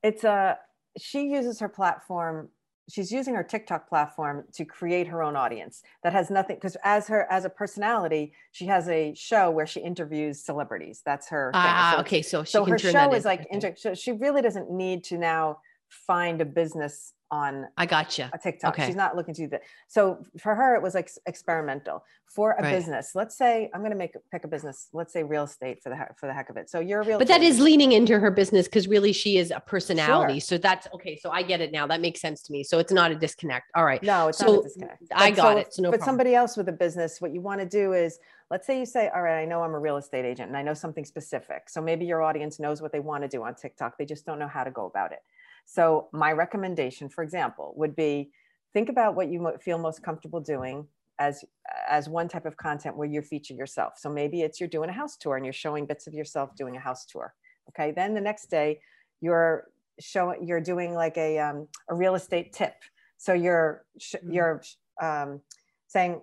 it's 0.01 0.23
a 0.23 0.57
she 0.97 1.27
uses 1.27 1.59
her 1.59 1.69
platform 1.69 2.49
she's 2.89 3.11
using 3.11 3.35
her 3.35 3.43
tiktok 3.43 3.87
platform 3.87 4.43
to 4.53 4.65
create 4.65 5.07
her 5.07 5.21
own 5.23 5.35
audience 5.35 5.83
that 6.03 6.11
has 6.11 6.31
nothing 6.31 6.55
because 6.57 6.75
as 6.83 7.07
her 7.07 7.31
as 7.31 7.45
a 7.45 7.49
personality 7.49 8.33
she 8.51 8.65
has 8.65 8.89
a 8.89 9.13
show 9.13 9.51
where 9.51 9.67
she 9.67 9.79
interviews 9.79 10.43
celebrities 10.43 11.01
that's 11.05 11.29
her. 11.29 11.51
Ah, 11.53 11.93
So- 11.95 12.01
okay. 12.01 12.21
So 12.23 12.43
she 12.43 12.51
so 12.51 12.65
her 12.65 12.79
show 12.79 13.13
is 13.13 13.25
in. 13.25 13.29
like 13.29 13.41
Okay. 13.41 13.49
inter- 13.51 13.75
so 13.77 13.93
she 13.93 14.11
really 14.11 14.41
doesn't 14.41 14.71
need 14.71 15.03
to 15.05 15.17
now 15.19 15.59
find 16.07 16.41
a 16.41 16.45
business 16.45 17.13
on 17.31 17.65
I 17.77 17.87
got 17.87 18.05
gotcha. 18.05 18.29
a 18.31 18.37
TikTok. 18.37 18.75
Okay. 18.75 18.85
She's 18.85 18.95
not 18.95 19.15
looking 19.15 19.33
to 19.33 19.41
do 19.41 19.47
that. 19.49 19.61
So 19.87 20.23
for 20.37 20.53
her, 20.53 20.75
it 20.75 20.83
was 20.83 20.93
like 20.93 21.09
experimental. 21.25 22.03
For 22.27 22.51
a 22.53 22.63
Right. 22.63 22.71
business, 22.71 23.11
let's 23.13 23.37
say 23.37 23.69
I'm 23.73 23.81
going 23.81 23.91
to 23.91 23.97
make 23.97 24.15
pick 24.31 24.43
a 24.43 24.47
business. 24.47 24.89
Let's 24.91 25.13
say 25.13 25.23
real 25.23 25.43
estate 25.43 25.81
for 25.83 25.89
the 25.89 25.95
he- 25.95 26.13
for 26.17 26.25
the 26.27 26.33
heck 26.33 26.49
of 26.49 26.57
it. 26.57 26.69
So 26.69 26.79
you're 26.79 27.01
a 27.01 27.05
real. 27.05 27.19
But 27.19 27.27
that 27.27 27.41
is 27.43 27.59
leaning 27.59 27.91
into 27.91 28.19
her 28.19 28.31
business 28.31 28.67
because 28.67 28.87
really 28.87 29.13
she 29.13 29.37
is 29.37 29.51
a 29.51 29.59
personality. 29.59 30.39
Sure. 30.39 30.41
So 30.41 30.57
that's 30.57 30.87
okay. 30.93 31.17
So 31.17 31.29
I 31.29 31.43
get 31.43 31.61
it 31.61 31.71
now. 31.71 31.85
That 31.87 32.01
makes 32.01 32.21
sense 32.21 32.41
to 32.43 32.51
me. 32.51 32.63
So 32.63 32.79
it's 32.79 32.91
not 32.91 33.11
a 33.11 33.15
disconnect. 33.15 33.71
All 33.75 33.85
right. 33.85 34.01
No, 34.01 34.27
it's 34.29 34.41
not 34.41 34.49
a 34.49 34.61
disconnect. 34.61 35.03
I 35.13 35.31
got 35.31 35.35
so 35.35 35.57
it. 35.57 35.73
So 35.73 35.81
no 35.83 35.91
but 35.91 35.99
problem. 35.99 36.13
somebody 36.13 36.35
else 36.35 36.57
with 36.57 36.69
a 36.69 36.73
business, 36.73 37.21
what 37.21 37.33
you 37.33 37.41
want 37.41 37.59
to 37.61 37.67
do 37.67 37.93
is, 37.93 38.19
let's 38.49 38.65
say 38.65 38.79
you 38.79 38.85
say, 38.85 39.09
all 39.13 39.21
right, 39.21 39.41
I 39.41 39.45
know 39.45 39.63
I'm 39.63 39.73
a 39.73 39.79
real 39.79 39.97
estate 39.97 40.25
agent 40.25 40.49
and 40.49 40.57
I 40.57 40.63
know 40.63 40.73
something 40.73 41.05
specific. 41.05 41.69
So 41.69 41.81
maybe 41.81 42.05
your 42.05 42.21
audience 42.23 42.59
knows 42.59 42.81
what 42.81 42.91
they 42.91 42.99
want 42.99 43.23
to 43.23 43.27
do 43.27 43.43
on 43.43 43.55
TikTok. 43.55 43.97
They 43.97 44.05
just 44.05 44.25
don't 44.25 44.39
know 44.39 44.47
how 44.47 44.63
to 44.63 44.71
go 44.71 44.85
about 44.85 45.11
it. 45.11 45.19
So 45.65 46.09
my 46.13 46.31
recommendation, 46.31 47.09
for 47.09 47.23
example, 47.23 47.73
would 47.77 47.95
be 47.95 48.31
think 48.73 48.89
about 48.89 49.15
what 49.15 49.29
you 49.29 49.51
feel 49.61 49.77
most 49.77 50.03
comfortable 50.03 50.39
doing 50.39 50.87
as 51.19 51.45
as 51.87 52.09
one 52.09 52.27
type 52.27 52.45
of 52.45 52.57
content 52.57 52.97
where 52.97 53.07
you're 53.07 53.21
feature 53.23 53.53
yourself. 53.53 53.93
So 53.97 54.09
maybe 54.09 54.41
it's 54.41 54.59
you're 54.59 54.69
doing 54.69 54.89
a 54.89 54.93
house 54.93 55.15
tour 55.17 55.35
and 55.37 55.45
you're 55.45 55.53
showing 55.53 55.85
bits 55.85 56.07
of 56.07 56.13
yourself 56.13 56.55
doing 56.55 56.75
a 56.75 56.79
house 56.79 57.05
tour. 57.05 57.33
Okay, 57.69 57.91
then 57.91 58.13
the 58.13 58.21
next 58.21 58.49
day 58.49 58.79
you're 59.21 59.67
showing 59.99 60.45
you're 60.47 60.61
doing 60.61 60.93
like 60.93 61.17
a 61.17 61.39
um, 61.39 61.67
a 61.89 61.95
real 61.95 62.15
estate 62.15 62.51
tip. 62.53 62.75
So 63.17 63.33
you're 63.33 63.85
Mhm. 63.99 64.33
you're 64.33 64.61
um, 65.01 65.41
saying, 65.87 66.21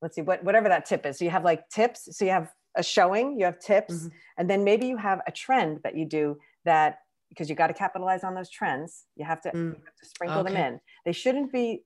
let's 0.00 0.14
see, 0.14 0.22
what 0.22 0.42
whatever 0.44 0.68
that 0.68 0.86
tip 0.86 1.04
is. 1.04 1.18
So 1.18 1.24
you 1.24 1.30
have 1.30 1.44
like 1.44 1.68
tips. 1.68 2.16
So 2.16 2.24
you 2.24 2.30
have 2.30 2.52
a 2.76 2.82
showing, 2.82 3.38
you 3.38 3.44
have 3.44 3.58
tips, 3.58 4.06
Mhm. 4.06 4.12
and 4.38 4.50
then 4.50 4.62
maybe 4.64 4.86
you 4.86 4.96
have 4.96 5.20
a 5.26 5.32
trend 5.32 5.80
that 5.82 5.96
you 5.96 6.04
do 6.04 6.38
that 6.64 7.00
because 7.28 7.48
you 7.48 7.54
got 7.54 7.68
to 7.68 7.74
capitalize 7.74 8.24
on 8.24 8.34
those 8.34 8.50
trends. 8.50 9.04
You 9.16 9.24
have 9.24 9.40
to, 9.42 9.50
Mm. 9.50 9.74
you 9.74 9.84
have 9.84 9.96
to 9.96 10.06
sprinkle 10.06 10.44
them 10.44 10.56
in. 10.56 10.80
They 11.04 11.12
shouldn't 11.12 11.52
be 11.52 11.84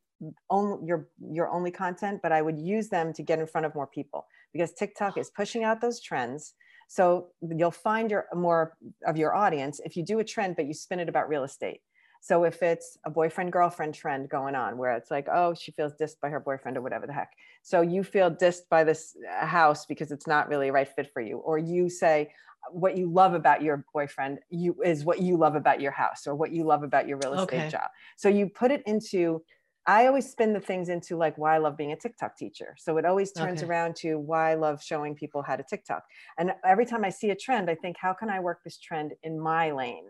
only 0.51 0.87
your 0.87 1.09
your 1.19 1.51
only 1.51 1.71
content, 1.71 2.21
but 2.23 2.31
I 2.33 2.43
would 2.43 2.59
use 2.59 2.89
them 2.89 3.13
to 3.15 3.23
get 3.23 3.39
in 3.41 3.47
front 3.47 3.67
of 3.67 3.75
more 3.75 3.89
people 3.89 4.27
because 4.53 4.73
TikTok 4.73 5.19
is 5.19 5.31
pushing 5.31 5.65
out 5.65 5.81
those 5.81 6.01
trends. 6.01 6.55
So 6.87 7.29
you'll 7.41 7.71
find 7.73 8.11
your 8.11 8.27
more 8.35 8.77
of 9.07 9.17
your 9.17 9.35
audience 9.35 9.81
if 9.85 9.97
you 9.97 10.05
do 10.05 10.21
a 10.21 10.25
trend, 10.25 10.57
but 10.57 10.67
you 10.67 10.75
spin 10.75 11.01
it 11.01 11.09
about 11.09 11.29
real 11.29 11.43
estate. 11.45 11.81
So 12.21 12.45
if 12.45 12.63
it's 12.63 12.97
a 13.05 13.11
boyfriend 13.11 13.51
girlfriend 13.53 13.95
trend 13.95 14.29
going 14.29 14.55
on 14.55 14.79
where 14.79 14.93
it's 14.93 15.11
like, 15.11 15.27
oh, 15.29 15.55
she 15.55 15.73
feels 15.73 15.93
dissed 16.01 16.21
by 16.21 16.29
her 16.29 16.39
boyfriend 16.39 16.77
or 16.77 16.81
whatever 16.83 17.05
the 17.05 17.13
heck. 17.13 17.33
So 17.65 17.81
you 17.81 18.05
feel 18.05 18.31
dissed 18.31 18.69
by 18.71 18.85
this 18.85 19.17
house 19.29 19.87
because 19.87 20.13
it's 20.13 20.29
not 20.29 20.49
really 20.49 20.69
a 20.69 20.73
right 20.73 20.89
fit 20.89 21.11
for 21.13 21.21
you. 21.21 21.39
Or 21.39 21.59
you 21.59 21.89
say 21.89 22.33
what 22.71 22.97
you 22.97 23.11
love 23.11 23.35
about 23.35 23.63
your 23.63 23.85
boyfriend 23.93 24.39
you 24.51 24.77
is 24.85 25.05
what 25.05 25.21
you 25.21 25.37
love 25.37 25.55
about 25.55 25.81
your 25.81 25.93
house 25.93 26.27
or 26.27 26.35
what 26.35 26.53
you 26.53 26.65
love 26.65 26.83
about 26.83 27.09
your 27.09 27.19
real 27.19 27.33
estate 27.33 27.59
Okay. 27.59 27.71
job. 27.71 27.91
So 28.17 28.29
you 28.29 28.49
put 28.49 28.71
it 28.71 28.83
into 28.87 29.43
I 29.85 30.07
always 30.07 30.31
spin 30.31 30.53
the 30.53 30.61
things 30.61 30.89
into 30.89 31.17
like 31.17 31.37
why 31.37 31.57
I 31.57 31.59
love 31.59 31.77
being 31.77 31.91
a 31.91 31.97
TikTok 31.97 32.37
teacher. 32.37 32.77
So 32.79 32.99
it 32.99 33.05
always 33.05 33.33
turns 33.33 33.63
Okay. 33.63 33.67
around 33.67 33.97
to 33.97 34.17
why 34.17 34.53
I 34.53 34.55
love 34.55 34.81
showing 34.81 35.17
people 35.17 35.43
how 35.43 35.57
to 35.57 35.65
TikTok. 35.65 36.05
And 36.39 36.53
every 36.65 36.87
time 36.87 37.05
I 37.05 37.11
see 37.11 37.31
a 37.31 37.35
trend, 37.35 37.69
I 37.69 37.75
think, 37.75 37.97
how 37.99 38.13
can 38.13 38.31
I 38.31 38.39
work 38.39 38.61
this 38.63 38.79
trend 38.79 39.15
in 39.25 39.41
my 39.41 39.73
lane? 39.73 40.05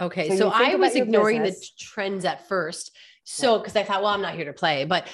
Okay. 0.00 0.28
So 0.28 0.36
So, 0.36 0.50
I 0.54 0.76
was 0.76 0.94
ignoring 0.94 1.42
business. 1.42 1.70
the 1.78 1.84
trends 1.84 2.24
at 2.24 2.46
first. 2.46 2.96
So, 3.24 3.58
because 3.58 3.74
I 3.74 3.82
thought, 3.82 4.02
well, 4.02 4.12
I'm 4.12 4.22
not 4.22 4.34
here 4.36 4.44
to 4.44 4.52
play. 4.52 4.84
But 4.84 5.08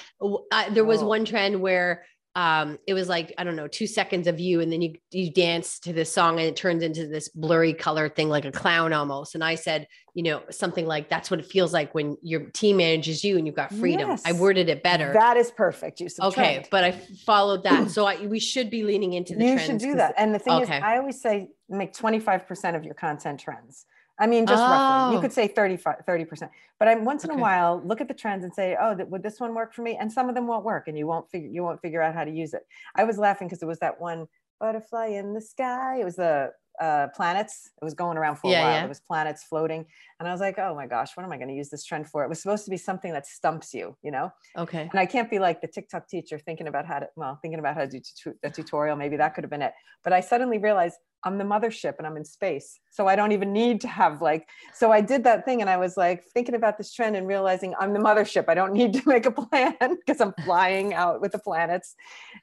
I, 0.51 0.69
there 0.69 0.85
was 0.85 1.01
Oh. 1.01 1.07
one 1.07 1.25
trend 1.25 1.59
where 1.59 2.05
um, 2.35 2.79
it 2.87 2.95
was 2.95 3.07
like 3.07 3.33
I 3.37 3.43
don't 3.43 3.55
know, 3.55 3.67
two 3.67 3.85
seconds 3.85 4.27
of 4.27 4.39
you, 4.39 4.59
and 4.59 4.71
then 4.71 4.81
you 4.81 4.95
you 5.11 5.31
dance 5.31 5.79
to 5.81 5.93
this 5.93 6.11
song, 6.11 6.39
and 6.39 6.47
it 6.47 6.55
turns 6.55 6.81
into 6.81 7.07
this 7.07 7.29
blurry 7.29 7.73
color 7.73 8.09
thing, 8.09 8.27
like 8.27 8.45
a 8.45 8.51
clown 8.51 8.91
almost. 8.91 9.35
And 9.35 9.43
I 9.43 9.53
said, 9.53 9.87
you 10.15 10.23
know, 10.23 10.41
something 10.49 10.87
like 10.87 11.09
that's 11.09 11.29
what 11.29 11.39
it 11.39 11.45
feels 11.45 11.73
like 11.73 11.93
when 11.93 12.17
your 12.23 12.49
team 12.51 12.77
manages 12.77 13.23
you 13.23 13.37
and 13.37 13.45
you've 13.45 13.55
got 13.55 13.71
freedom. 13.71 14.09
Yes. 14.09 14.23
I 14.25 14.31
worded 14.31 14.67
it 14.69 14.81
better. 14.81 15.13
That 15.13 15.37
is 15.37 15.51
perfect. 15.51 15.99
You 15.99 16.07
of 16.19 16.33
okay, 16.33 16.65
but 16.71 16.83
I 16.83 16.91
followed 17.25 17.63
that, 17.63 17.91
so 17.91 18.05
I, 18.05 18.25
we 18.25 18.39
should 18.39 18.71
be 18.71 18.83
leaning 18.83 19.13
into 19.13 19.35
the 19.35 19.45
you 19.45 19.59
should 19.59 19.77
do 19.77 19.95
that. 19.95 20.15
And 20.17 20.33
the 20.33 20.39
thing 20.39 20.53
Okay. 20.63 20.77
is, 20.77 20.83
I 20.83 20.97
always 20.97 21.21
say 21.21 21.49
make 21.69 21.93
25% 21.93 22.75
of 22.75 22.83
your 22.83 22.95
content 22.95 23.39
trends. 23.39 23.85
I 24.19 24.27
mean, 24.27 24.45
just 24.45 24.61
roughly, 24.67 25.11
you 25.11 25.17
Oh. 25.17 25.21
could 25.21 25.33
say 25.33 25.47
35, 25.47 26.05
30%, 26.05 26.49
but 26.79 26.87
I'm 26.87 27.03
once 27.03 27.23
in 27.23 27.31
a 27.31 27.37
while 27.37 27.81
look 27.83 27.99
at 27.99 28.07
the 28.07 28.13
trends 28.13 28.43
and 28.43 28.53
say, 28.53 28.77
oh, 28.79 28.95
th- 28.95 29.09
would 29.09 29.23
this 29.23 29.39
one 29.39 29.55
work 29.55 29.73
for 29.73 29.81
me? 29.81 29.97
And 29.97 30.11
some 30.11 30.29
of 30.29 30.35
them 30.35 30.45
won't 30.47 30.63
work 30.63 30.87
and 30.87 30.97
you 30.97 31.07
won't 31.07 31.29
figure, 31.31 31.49
you 31.49 31.63
won't 31.63 31.81
figure 31.81 32.01
out 32.01 32.13
how 32.13 32.23
to 32.23 32.31
use 32.31 32.53
it. 32.53 32.61
I 32.95 33.03
was 33.05 33.17
laughing 33.17 33.47
because 33.47 33.63
it 33.63 33.65
was 33.65 33.79
that 33.79 33.99
one 33.99 34.27
butterfly 34.59 35.07
in 35.07 35.33
the 35.33 35.41
sky. 35.41 35.97
It 35.99 36.05
was 36.05 36.15
the 36.17 36.51
uh, 36.81 37.07
planets. 37.15 37.69
It 37.81 37.85
was 37.85 37.93
going 37.93 38.17
around 38.17 38.37
for 38.37 38.47
a 38.47 38.51
while. 38.51 38.71
yeah. 38.71 38.83
It 38.85 38.89
was 38.89 38.99
planets 38.99 39.43
floating. 39.43 39.85
And 40.19 40.27
I 40.27 40.31
was 40.31 40.41
like, 40.41 40.57
oh 40.57 40.73
my 40.75 40.87
gosh, 40.87 41.09
what 41.15 41.23
am 41.23 41.31
I 41.31 41.37
going 41.37 41.49
to 41.49 41.53
use 41.55 41.69
this 41.69 41.83
trend 41.85 42.09
for? 42.09 42.23
It 42.23 42.29
was 42.29 42.41
supposed 42.41 42.65
to 42.65 42.71
be 42.71 42.77
something 42.77 43.11
that 43.13 43.25
stumps 43.27 43.73
you, 43.73 43.95
you 44.01 44.11
know? 44.11 44.31
Okay. 44.57 44.87
and 44.91 44.99
I 44.99 45.05
can't 45.05 45.29
be 45.29 45.39
like 45.39 45.61
the 45.61 45.67
TikTok 45.67 46.07
teacher 46.07 46.39
thinking 46.39 46.67
about 46.67 46.85
how 46.85 46.99
to, 46.99 47.09
well, 47.15 47.37
thinking 47.41 47.59
about 47.59 47.75
how 47.75 47.81
to 47.81 47.87
do 47.87 47.99
tu- 47.99 48.35
a 48.43 48.49
tutorial. 48.49 48.95
Maybe 48.95 49.17
that 49.17 49.35
could 49.35 49.43
have 49.43 49.51
been 49.51 49.61
it. 49.61 49.73
But 50.03 50.13
I 50.13 50.19
suddenly 50.21 50.57
realized 50.57 50.95
I'm 51.25 51.37
the 51.37 51.45
mothership 51.45 51.93
and 51.99 52.05
I'm 52.07 52.17
in 52.17 52.25
space. 52.25 52.79
So 52.91 53.07
I 53.07 53.15
don't 53.15 53.31
even 53.31 53.53
need 53.53 53.79
to 53.81 53.87
have 53.87 54.21
like, 54.21 54.47
so 54.73 54.91
I 54.91 54.99
did 54.99 55.23
that 55.23 55.45
thing 55.45 55.61
and 55.61 55.69
I 55.69 55.77
was 55.77 55.95
like 55.95 56.23
thinking 56.33 56.53
about 56.55 56.77
this 56.77 56.91
trend 56.93 57.15
and 57.15 57.25
realizing 57.27 57.73
I'm 57.79 57.93
the 57.93 57.99
mothership. 57.99 58.45
I 58.49 58.55
don't 58.55 58.73
need 58.73 58.93
to 58.95 59.01
make 59.07 59.25
a 59.25 59.31
plan 59.31 59.75
because 59.79 60.19
I'm 60.19 60.33
flying 60.43 60.93
out 60.93 61.21
with 61.21 61.31
the 61.31 61.39
planets. 61.39 61.95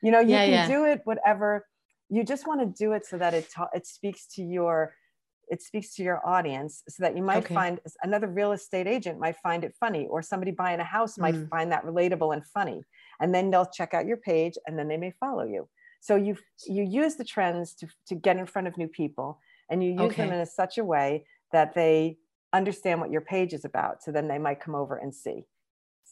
You 0.02 0.10
know, 0.12 0.20
you 0.20 0.30
Yeah, 0.30 0.44
can 0.46 0.52
yeah. 0.54 0.68
do 0.68 0.84
it 0.86 1.00
whatever. 1.04 1.66
You 2.10 2.24
just 2.24 2.46
want 2.46 2.60
to 2.60 2.66
do 2.66 2.92
it 2.92 3.06
so 3.06 3.16
that 3.18 3.34
it, 3.34 3.48
ta- 3.54 3.68
it 3.72 3.86
speaks 3.86 4.26
to 4.34 4.42
your, 4.42 4.94
it 5.48 5.62
speaks 5.62 5.94
to 5.94 6.02
your 6.02 6.20
audience 6.26 6.82
so 6.88 7.02
that 7.04 7.16
you 7.16 7.22
might 7.22 7.44
Okay. 7.44 7.54
find 7.54 7.80
another 8.02 8.26
real 8.26 8.52
estate 8.52 8.86
agent 8.86 9.18
might 9.18 9.36
find 9.42 9.64
it 9.64 9.74
funny 9.78 10.06
or 10.08 10.20
somebody 10.22 10.50
buying 10.50 10.80
a 10.80 10.84
house 10.84 11.18
might 11.18 11.34
Mm. 11.34 11.48
find 11.48 11.72
that 11.72 11.84
relatable 11.84 12.32
and 12.34 12.44
funny 12.46 12.82
and 13.20 13.34
then 13.34 13.50
they'll 13.50 13.66
check 13.66 13.94
out 13.94 14.06
your 14.06 14.16
page 14.16 14.54
and 14.66 14.78
then 14.78 14.86
they 14.88 14.96
may 14.96 15.12
follow 15.18 15.44
you 15.44 15.68
so 16.00 16.14
you 16.14 16.36
you 16.68 16.84
use 16.84 17.16
the 17.16 17.24
trends 17.24 17.74
to, 17.74 17.88
to 18.06 18.14
get 18.14 18.36
in 18.36 18.46
front 18.46 18.68
of 18.68 18.76
new 18.78 18.86
people 18.88 19.40
and 19.70 19.82
you 19.82 19.90
use 19.90 20.14
them 20.16 20.30
in 20.32 20.40
a, 20.40 20.46
such 20.46 20.78
a 20.78 20.84
way 20.84 21.24
that 21.52 21.74
they 21.74 22.16
understand 22.52 23.00
what 23.00 23.10
your 23.10 23.20
page 23.20 23.52
is 23.52 23.64
about 23.64 24.02
so 24.04 24.12
then 24.12 24.28
they 24.28 24.38
might 24.38 24.60
come 24.60 24.74
over 24.76 24.96
and 24.98 25.12
see 25.14 25.44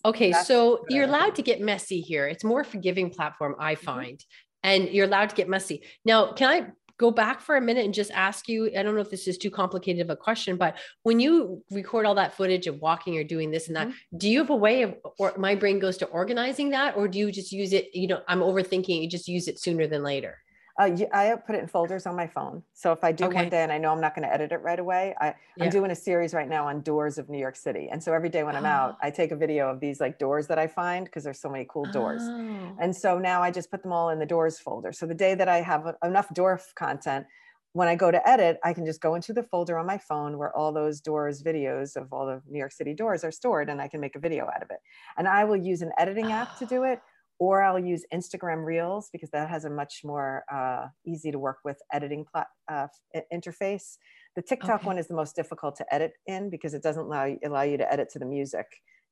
Okay, 0.05 0.31
That's 0.33 0.47
so 0.47 0.85
you're 0.91 1.07
allowed 1.07 1.35
to 1.35 1.43
get 1.43 1.61
messy 1.61 2.01
here. 2.01 2.29
It's 2.29 2.45
more 2.45 2.63
forgiving 2.63 3.11
platform, 3.11 3.57
I 3.59 3.75
Mm-hmm. 3.75 3.85
find, 3.85 4.25
and 4.63 4.89
you're 4.89 5.07
allowed 5.07 5.31
to 5.31 5.37
get 5.37 5.49
messy. 5.49 5.83
Now, 6.05 6.33
can 6.33 6.49
I 6.49 6.67
go 6.99 7.13
back 7.13 7.41
for 7.41 7.57
a 7.57 7.61
minute 7.61 7.85
and 7.85 7.95
just 7.95 8.11
ask 8.11 8.49
you? 8.49 8.71
I 8.77 8.83
don't 8.83 8.95
know 8.97 9.01
if 9.01 9.11
this 9.11 9.29
is 9.29 9.39
too 9.39 9.51
complicated 9.51 10.03
of 10.03 10.11
a 10.11 10.17
question, 10.17 10.57
but 10.57 10.77
when 11.05 11.21
you 11.21 11.63
record 11.71 12.07
all 12.07 12.17
that 12.17 12.37
footage 12.37 12.67
of 12.67 12.81
walking 12.81 13.17
or 13.17 13.23
doing 13.25 13.51
this 13.53 13.69
and 13.69 13.77
that, 13.77 13.89
Mm-hmm. 13.89 14.19
do 14.19 14.29
you 14.29 14.39
have 14.41 14.51
a 14.51 14.57
way 14.57 14.83
of, 14.83 14.97
or 15.19 15.33
my 15.37 15.55
brain 15.55 15.79
goes 15.79 15.97
to 15.99 16.07
organizing 16.07 16.71
that, 16.71 16.97
or 16.97 17.07
do 17.07 17.19
you 17.19 17.31
just 17.31 17.53
use 17.53 17.73
it? 17.73 17.95
You 17.95 18.09
know, 18.09 18.21
I'm 18.27 18.41
overthinking. 18.41 19.01
You 19.01 19.09
just 19.09 19.29
use 19.29 19.47
it 19.47 19.61
sooner 19.61 19.87
than 19.87 20.03
later. 20.03 20.39
Uh, 20.79 20.91
i 21.13 21.35
put 21.47 21.55
it 21.57 21.61
in 21.61 21.69
folders 21.69 22.07
on 22.07 22.15
my 22.17 22.27
phone 22.27 22.63
so 22.73 22.93
if 22.93 23.03
i 23.05 23.11
do 23.13 23.25
Okay. 23.25 23.35
one 23.37 23.49
day 23.49 23.63
and 23.63 23.73
i 23.73 23.79
know 23.79 23.91
i'm 23.93 24.01
not 24.01 24.15
going 24.15 24.27
to 24.27 24.33
edit 24.33 24.53
it 24.53 24.59
right 24.63 24.79
away 24.79 25.15
I, 25.21 25.35
Yeah. 25.57 25.65
i'm 25.65 25.71
doing 25.71 25.91
a 25.91 25.95
series 25.97 26.35
right 26.35 26.49
now 26.49 26.67
on 26.69 26.83
doors 26.83 27.19
of 27.19 27.29
new 27.29 27.39
york 27.39 27.57
city 27.57 27.89
and 27.91 28.03
so 28.03 28.13
every 28.13 28.29
day 28.29 28.45
when 28.45 28.57
i'm 28.57 28.67
out 28.67 28.97
i 29.03 29.11
take 29.11 29.31
a 29.33 29.37
video 29.37 29.69
of 29.71 29.81
these 29.81 30.01
like 30.01 30.19
doors 30.19 30.47
that 30.49 30.59
i 30.59 30.67
find 30.67 31.05
because 31.07 31.25
there's 31.25 31.41
so 31.41 31.51
many 31.51 31.67
cool 31.69 31.87
doors 31.87 32.31
Oh. 32.31 32.77
And 32.81 32.95
so 32.95 33.19
now 33.19 33.43
I 33.43 33.51
just 33.51 33.71
put 33.73 33.83
them 33.83 33.93
all 33.93 34.11
in 34.11 34.19
the 34.21 34.27
doors 34.27 34.59
folder. 34.61 34.93
So 34.93 35.05
the 35.07 35.15
day 35.15 35.35
that 35.35 35.49
I 35.49 35.63
have 35.63 35.97
enough 36.05 36.33
door 36.33 36.61
content, 36.77 37.27
when 37.73 37.89
I 37.89 37.97
go 37.97 38.11
to 38.11 38.29
edit, 38.29 38.59
I 38.65 38.73
can 38.73 38.87
just 38.87 39.01
go 39.01 39.15
into 39.17 39.33
the 39.33 39.43
folder 39.43 39.77
on 39.79 39.87
my 39.87 39.99
phone 39.99 40.39
where 40.39 40.57
all 40.57 40.73
those 40.73 41.01
doors 41.01 41.43
videos 41.43 41.97
of 41.97 42.13
all 42.13 42.25
the 42.27 42.41
New 42.49 42.59
York 42.59 42.73
City 42.73 42.95
doors 42.95 43.25
are 43.25 43.33
stored 43.33 43.69
and 43.69 43.81
I 43.81 43.89
can 43.89 44.01
make 44.01 44.15
a 44.17 44.21
video 44.21 44.45
out 44.47 44.63
of 44.63 44.71
it. 44.71 44.79
And 45.17 45.27
I 45.27 45.45
will 45.45 45.57
use 45.57 45.83
an 45.83 45.91
editing 45.99 46.31
app 46.33 46.55
to 46.57 46.67
do 46.67 46.85
it, 46.85 47.01
or 47.39 47.63
I'll 47.63 47.79
use 47.79 48.05
Instagram 48.13 48.65
Reels 48.65 49.11
because 49.13 49.31
that 49.31 49.49
has 49.49 49.65
a 49.65 49.71
much 49.71 50.01
more 50.05 50.45
uh, 50.53 50.87
easy 51.07 51.31
to 51.31 51.39
work 51.39 51.59
with 51.65 51.79
editing 51.93 52.25
plat- 52.25 52.49
uh, 52.69 52.89
interface. 53.33 53.97
The 54.37 54.43
TikTok 54.43 54.81
Okay. 54.81 54.87
one 54.87 54.99
is 54.99 55.07
the 55.09 55.15
most 55.15 55.37
difficult 55.37 55.77
to 55.77 55.95
edit 55.95 56.13
in 56.27 56.51
because 56.51 56.75
it 56.75 56.83
doesn't 56.83 57.05
allow 57.05 57.25
you, 57.25 57.39
allow 57.45 57.63
you 57.63 57.77
to 57.79 57.93
edit 57.93 58.09
to 58.11 58.19
the 58.19 58.27
music. 58.27 58.67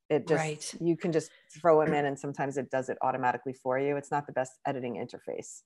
It 0.09 0.27
just 0.29 0.41
Right. 0.41 0.75
you 0.81 0.97
can 0.97 1.13
just 1.13 1.31
throw 1.61 1.85
them 1.85 1.93
in, 1.95 2.05
and 2.07 2.19
sometimes 2.19 2.57
it 2.57 2.71
does 2.71 2.89
it 2.89 2.99
automatically 3.03 3.53
for 3.53 3.79
you. 3.79 3.97
It's 3.97 4.11
not 4.11 4.27
the 4.27 4.33
best 4.33 4.53
editing 4.67 4.95
interface. 4.95 5.63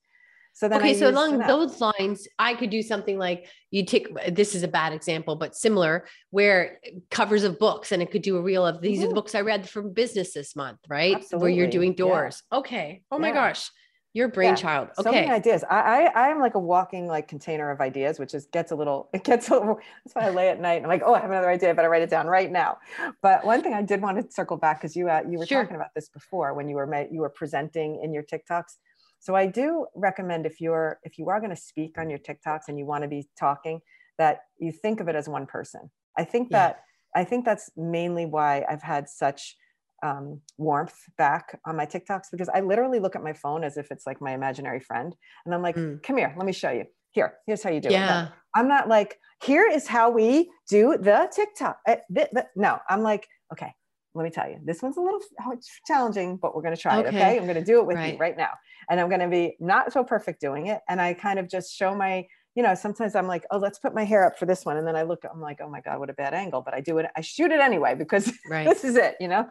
So 0.52 0.68
then, 0.68 0.82
I 0.82 0.90
okay 0.90 0.94
so 0.94 1.08
along 1.08 1.38
those 1.38 1.80
lines 1.80 2.28
i 2.38 2.54
could 2.54 2.68
do 2.70 2.82
something 2.82 3.16
like 3.18 3.46
you 3.70 3.84
take 3.84 4.08
this 4.34 4.54
is 4.54 4.62
a 4.62 4.68
bad 4.68 4.92
example 4.92 5.34
but 5.36 5.56
similar 5.56 6.06
where 6.30 6.78
covers 7.10 7.44
of 7.44 7.58
books 7.58 7.92
and 7.92 8.02
it 8.02 8.10
could 8.10 8.22
do 8.22 8.36
a 8.36 8.42
reel 8.42 8.66
of 8.66 8.80
these 8.82 8.98
are 9.02 9.06
the 9.06 9.12
Mhm. 9.12 9.14
books 9.14 9.34
i 9.34 9.40
read 9.40 9.68
from 9.68 9.92
business 9.92 10.34
this 10.34 10.54
month 10.56 10.78
right 10.88 11.16
Absolutely. 11.16 11.38
where 11.40 11.50
you're 11.56 11.70
doing 11.70 11.92
yeah. 11.92 11.96
doors 12.04 12.42
okay 12.52 13.02
oh 13.10 13.18
my 13.18 13.28
Yeah. 13.28 13.34
gosh 13.34 13.70
your 14.12 14.26
brainchild 14.28 14.88
so 14.96 15.04
many 15.04 15.18
okay 15.26 15.32
ideas. 15.32 15.62
I, 15.70 16.06
I 16.12 16.28
I'm 16.30 16.40
like 16.40 16.56
a 16.56 16.58
walking 16.58 17.06
like 17.06 17.28
container 17.28 17.70
of 17.70 17.80
ideas, 17.80 18.18
which 18.18 18.34
is 18.34 18.46
gets 18.46 18.72
a 18.72 18.74
little 18.74 19.08
it 19.14 19.22
gets 19.22 19.48
a 19.50 19.54
little. 19.54 19.78
That's 20.04 20.14
why 20.16 20.22
I 20.26 20.30
lay 20.30 20.48
at 20.48 20.60
night 20.60 20.78
and 20.78 20.84
I'm 20.86 20.90
like, 20.90 21.02
oh, 21.06 21.14
I 21.14 21.20
have 21.20 21.30
another 21.30 21.48
idea. 21.48 21.70
I 21.70 21.74
better 21.74 21.88
write 21.88 22.02
it 22.02 22.10
down 22.10 22.26
right 22.26 22.50
now. 22.50 22.78
But 23.22 23.44
one 23.46 23.62
thing 23.62 23.72
I 23.72 23.82
did 23.82 24.02
want 24.02 24.20
to 24.20 24.28
circle 24.32 24.56
back 24.56 24.80
because 24.80 24.96
you 24.96 25.08
uh, 25.08 25.22
you 25.30 25.38
were 25.38 25.46
Sure. 25.46 25.62
talking 25.62 25.76
about 25.76 25.94
this 25.94 26.08
before 26.08 26.54
when 26.54 26.68
you 26.68 26.74
were 26.74 26.88
ma- 26.88 27.04
you 27.08 27.20
were 27.20 27.28
presenting 27.30 28.00
in 28.02 28.12
your 28.12 28.24
TikToks. 28.24 28.72
So 29.20 29.34
I 29.34 29.46
do 29.46 29.86
recommend 29.94 30.46
if 30.46 30.60
you're 30.60 30.98
if 31.04 31.18
you 31.18 31.28
are 31.28 31.38
going 31.40 31.54
to 31.54 31.62
speak 31.70 31.96
on 31.98 32.10
your 32.10 32.18
TikToks 32.18 32.62
and 32.68 32.78
you 32.78 32.86
want 32.86 33.02
to 33.02 33.08
be 33.08 33.28
talking, 33.38 33.80
that 34.18 34.40
you 34.58 34.72
think 34.72 35.00
of 35.00 35.08
it 35.08 35.14
as 35.14 35.28
one 35.28 35.46
person. 35.46 35.90
I 36.18 36.24
think 36.24 36.48
Yeah. 36.50 36.58
that 36.58 36.80
I 37.14 37.24
think 37.24 37.44
that's 37.44 37.70
mainly 37.76 38.26
why 38.26 38.64
I've 38.68 38.82
had 38.82 39.08
such 39.08 39.56
um, 40.02 40.40
warmth 40.56 40.96
back 41.18 41.60
on 41.66 41.76
my 41.76 41.84
TikToks 41.86 42.28
because 42.32 42.48
I 42.48 42.60
literally 42.60 43.00
look 43.00 43.14
at 43.16 43.22
my 43.22 43.34
phone 43.34 43.64
as 43.64 43.76
if 43.76 43.90
it's 43.90 44.06
like 44.06 44.20
my 44.20 44.32
imaginary 44.32 44.80
friend. 44.80 45.14
And 45.44 45.54
I'm 45.54 45.62
like, 45.62 45.76
Mm. 45.76 46.02
come 46.02 46.16
here, 46.16 46.34
let 46.36 46.46
me 46.46 46.52
show 46.52 46.70
you. 46.70 46.86
Here, 47.10 47.34
here's 47.46 47.62
how 47.62 47.70
you 47.70 47.80
do 47.80 47.88
it. 47.88 47.92
No, 47.92 47.98
yeah 47.98 48.28
I'm 48.54 48.68
not 48.68 48.88
like, 48.88 49.18
here 49.42 49.66
is 49.68 49.86
how 49.86 50.10
we 50.10 50.50
do 50.68 50.96
the 50.98 51.28
TikTok. 51.34 51.78
Uh, 51.86 51.96
th- 52.14 52.30
th- 52.32 52.46
No, 52.56 52.78
I'm 52.88 53.02
like, 53.02 53.26
okay, 53.52 53.72
let 54.14 54.24
me 54.24 54.30
tell 54.30 54.48
you, 54.48 54.58
this 54.64 54.82
one's 54.82 54.96
a 54.96 55.00
little 55.00 55.20
it's 55.52 55.70
challenging, 55.86 56.36
but 56.36 56.54
we're 56.54 56.62
going 56.62 56.74
to 56.74 56.80
try 56.80 56.98
it. 56.98 57.06
Okay. 57.06 57.16
Okay. 57.16 57.36
I'm 57.38 57.44
going 57.44 57.54
to 57.54 57.64
do 57.64 57.78
it 57.80 57.86
with 57.86 57.96
you 57.96 58.02
Right. 58.02 58.18
right 58.18 58.36
now. 58.36 58.50
And 58.88 58.98
I'm 59.00 59.08
going 59.08 59.20
to 59.20 59.28
be 59.28 59.56
not 59.60 59.92
so 59.92 60.02
perfect 60.02 60.40
doing 60.40 60.66
it. 60.66 60.80
And 60.88 61.00
I 61.00 61.14
kind 61.14 61.38
of 61.38 61.48
just 61.48 61.76
show 61.76 61.94
my, 61.94 62.26
you 62.56 62.62
know, 62.64 62.74
sometimes 62.74 63.14
I'm 63.14 63.28
like, 63.28 63.44
oh, 63.52 63.58
let's 63.58 63.78
put 63.78 63.94
my 63.94 64.04
hair 64.04 64.24
up 64.26 64.36
for 64.38 64.46
this 64.46 64.64
one. 64.64 64.76
And 64.76 64.86
then 64.86 64.96
I 64.96 65.02
look, 65.02 65.22
I'm 65.32 65.40
like, 65.40 65.60
oh 65.62 65.68
my 65.70 65.80
God, 65.80 66.00
what 66.00 66.10
a 66.10 66.14
bad 66.14 66.34
angle. 66.34 66.60
But 66.60 66.74
I 66.74 66.80
do 66.80 66.98
it, 66.98 67.06
I 67.16 67.20
shoot 67.20 67.52
it 67.52 67.60
anyway 67.60 67.94
because 67.94 68.32
right 68.50 68.66
this 68.66 68.84
is 68.84 68.96
it, 68.96 69.16
you 69.20 69.28
know? 69.28 69.48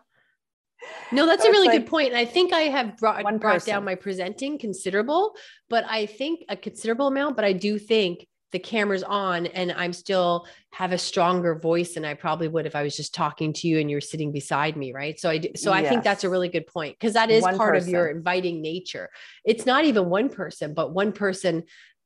no 1.12 1.26
that's 1.26 1.44
So 1.44 1.50
a 1.50 1.52
really 1.52 1.68
like 1.68 1.82
good 1.82 1.90
point 1.90 2.08
and 2.08 2.16
i 2.18 2.24
think 2.24 2.54
i 2.54 2.62
have 2.62 2.96
brought, 2.96 3.22
brought 3.42 3.66
down 3.66 3.84
my 3.84 3.96
presenting 3.96 4.58
considerable 4.58 5.36
but 5.70 5.84
i 5.90 6.06
think 6.06 6.46
a 6.48 6.56
considerable 6.56 7.08
amount 7.08 7.36
but 7.36 7.44
i 7.44 7.52
do 7.52 7.78
think 7.78 8.26
the 8.52 8.60
camera's 8.60 9.04
on 9.04 9.46
and 9.48 9.72
i'm 9.72 9.94
still 9.94 10.48
have 10.72 10.92
a 10.92 10.98
stronger 10.98 11.56
voice 11.56 11.94
than 11.94 12.06
i 12.06 12.14
probably 12.14 12.48
would 12.48 12.66
if 12.66 12.76
i 12.76 12.84
was 12.84 12.96
just 12.96 13.14
talking 13.14 13.54
to 13.54 13.68
you 13.68 13.80
and 13.80 13.90
you're 13.90 14.02
sitting 14.02 14.32
beside 14.32 14.76
me 14.76 14.92
right 14.94 15.20
so 15.20 15.30
i 15.30 15.38
do, 15.38 15.50
so 15.56 15.72
i 15.72 15.88
think 15.88 16.04
that's 16.04 16.24
a 16.24 16.30
really 16.30 16.50
good 16.50 16.68
point 16.68 16.96
because 16.98 17.14
that 17.14 17.30
is 17.30 17.44
One 17.44 17.58
part 17.58 17.76
of 17.76 17.88
your 17.88 18.08
inviting 18.08 18.62
nature 18.62 19.10
it's 19.44 19.66
not 19.66 19.86
even 19.86 20.10
one 20.10 20.30
person 20.30 20.74
but 20.74 20.94
one 20.94 21.12
person 21.12 21.64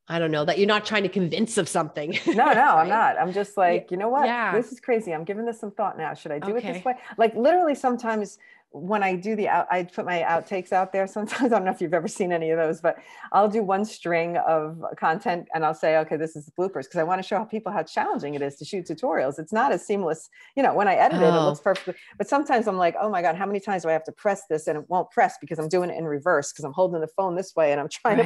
i 0.07 0.19
don't 0.19 0.31
know 0.31 0.43
that 0.43 0.57
you're 0.57 0.67
not 0.67 0.85
trying 0.85 1.03
to 1.03 1.09
convince 1.09 1.57
of 1.57 1.69
something 1.69 2.17
No, 2.27 2.33
no, 2.33 2.43
right? 2.45 2.59
I'm 2.59 2.89
not. 2.89 3.17
I'm 3.19 3.31
just 3.31 3.57
like, 3.57 3.89
you 3.91 3.97
know 3.97 4.09
what? 4.09 4.25
Yeah. 4.25 4.55
This 4.55 4.71
is 4.71 4.79
crazy. 4.79 5.13
I'm 5.13 5.23
giving 5.23 5.45
this 5.45 5.59
some 5.59 5.71
thought 5.71 5.97
now. 5.97 6.13
Should 6.13 6.31
I 6.31 6.39
do 6.39 6.55
it 6.55 6.63
this 6.63 6.83
way? 6.83 6.95
Like 7.17 7.35
literally 7.35 7.75
sometimes 7.75 8.37
when 8.73 9.03
I 9.03 9.15
do 9.15 9.35
the 9.35 9.47
out, 9.47 9.67
I 9.71 9.83
put 9.83 10.05
my 10.05 10.21
outtakes 10.27 10.71
out 10.73 10.91
there. 10.91 11.05
Sometimes 11.07 11.41
I 11.43 11.47
don't 11.47 11.63
know 11.65 11.71
if 11.71 11.79
you've 11.79 11.93
ever 11.93 12.07
seen 12.07 12.31
any 12.31 12.49
of 12.49 12.57
those, 12.57 12.81
but 12.81 12.97
I'll 13.31 13.47
do 13.47 13.63
one 13.63 13.85
string 13.85 14.37
of 14.37 14.83
content 14.97 15.47
and 15.53 15.63
I'll 15.63 15.73
say, 15.75 15.97
okay, 15.99 16.17
this 16.17 16.35
is 16.35 16.51
bloopers 16.57 16.83
because 16.83 16.97
I 16.97 17.03
want 17.03 17.21
to 17.21 17.27
show 17.27 17.43
people 17.45 17.71
how 17.71 17.83
challenging 17.83 18.33
it 18.33 18.41
is 18.41 18.55
to 18.57 18.65
shoot 18.65 18.85
tutorials. 18.87 19.37
It's 19.39 19.53
not 19.53 19.71
as 19.71 19.85
seamless. 19.85 20.29
You 20.55 20.63
know, 20.63 20.73
when 20.73 20.87
I 20.87 20.95
edit 20.95 21.21
it, 21.21 21.25
it 21.25 21.33
Oh. 21.33 21.45
looks 21.45 21.59
perfect. 21.59 21.99
But 22.17 22.27
sometimes 22.27 22.67
I'm 22.67 22.77
like, 22.77 22.95
oh 22.99 23.09
my 23.09 23.21
God, 23.21 23.35
how 23.35 23.45
many 23.45 23.59
times 23.59 23.83
do 23.83 23.89
I 23.89 23.93
have 23.93 24.03
to 24.05 24.11
press 24.11 24.43
this 24.49 24.67
and 24.67 24.77
it 24.77 24.89
won't 24.89 25.09
press 25.11 25.37
because 25.39 25.59
I'm 25.59 25.69
doing 25.69 25.89
it 25.89 25.97
in 25.97 26.05
reverse 26.05 26.51
because 26.51 26.65
I'm 26.65 26.73
holding 26.73 26.99
the 27.01 27.07
phone 27.07 27.35
this 27.35 27.55
way 27.55 27.71
and 27.71 27.79
I'm 27.79 27.89
trying 27.89 28.17
to 28.17 28.23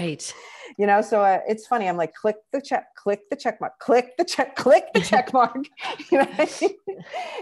you 0.77 0.85
know 0.85 1.01
so 1.01 1.21
uh, 1.21 1.39
it's 1.47 1.65
funny 1.65 1.87
i'm 1.87 1.97
like 1.97 2.13
click 2.13 2.35
the 2.51 2.61
check 2.61 2.93
click 2.95 3.21
the 3.29 3.35
check 3.35 3.59
mark 3.61 3.73
click 3.79 4.15
the 4.17 4.25
check 4.25 4.55
click 4.55 4.85
the 4.93 4.99
check 5.01 5.31
mark 5.39 5.55
you 6.11 6.17
know 6.17 6.27
I 6.37 6.49
mean? 6.61 6.71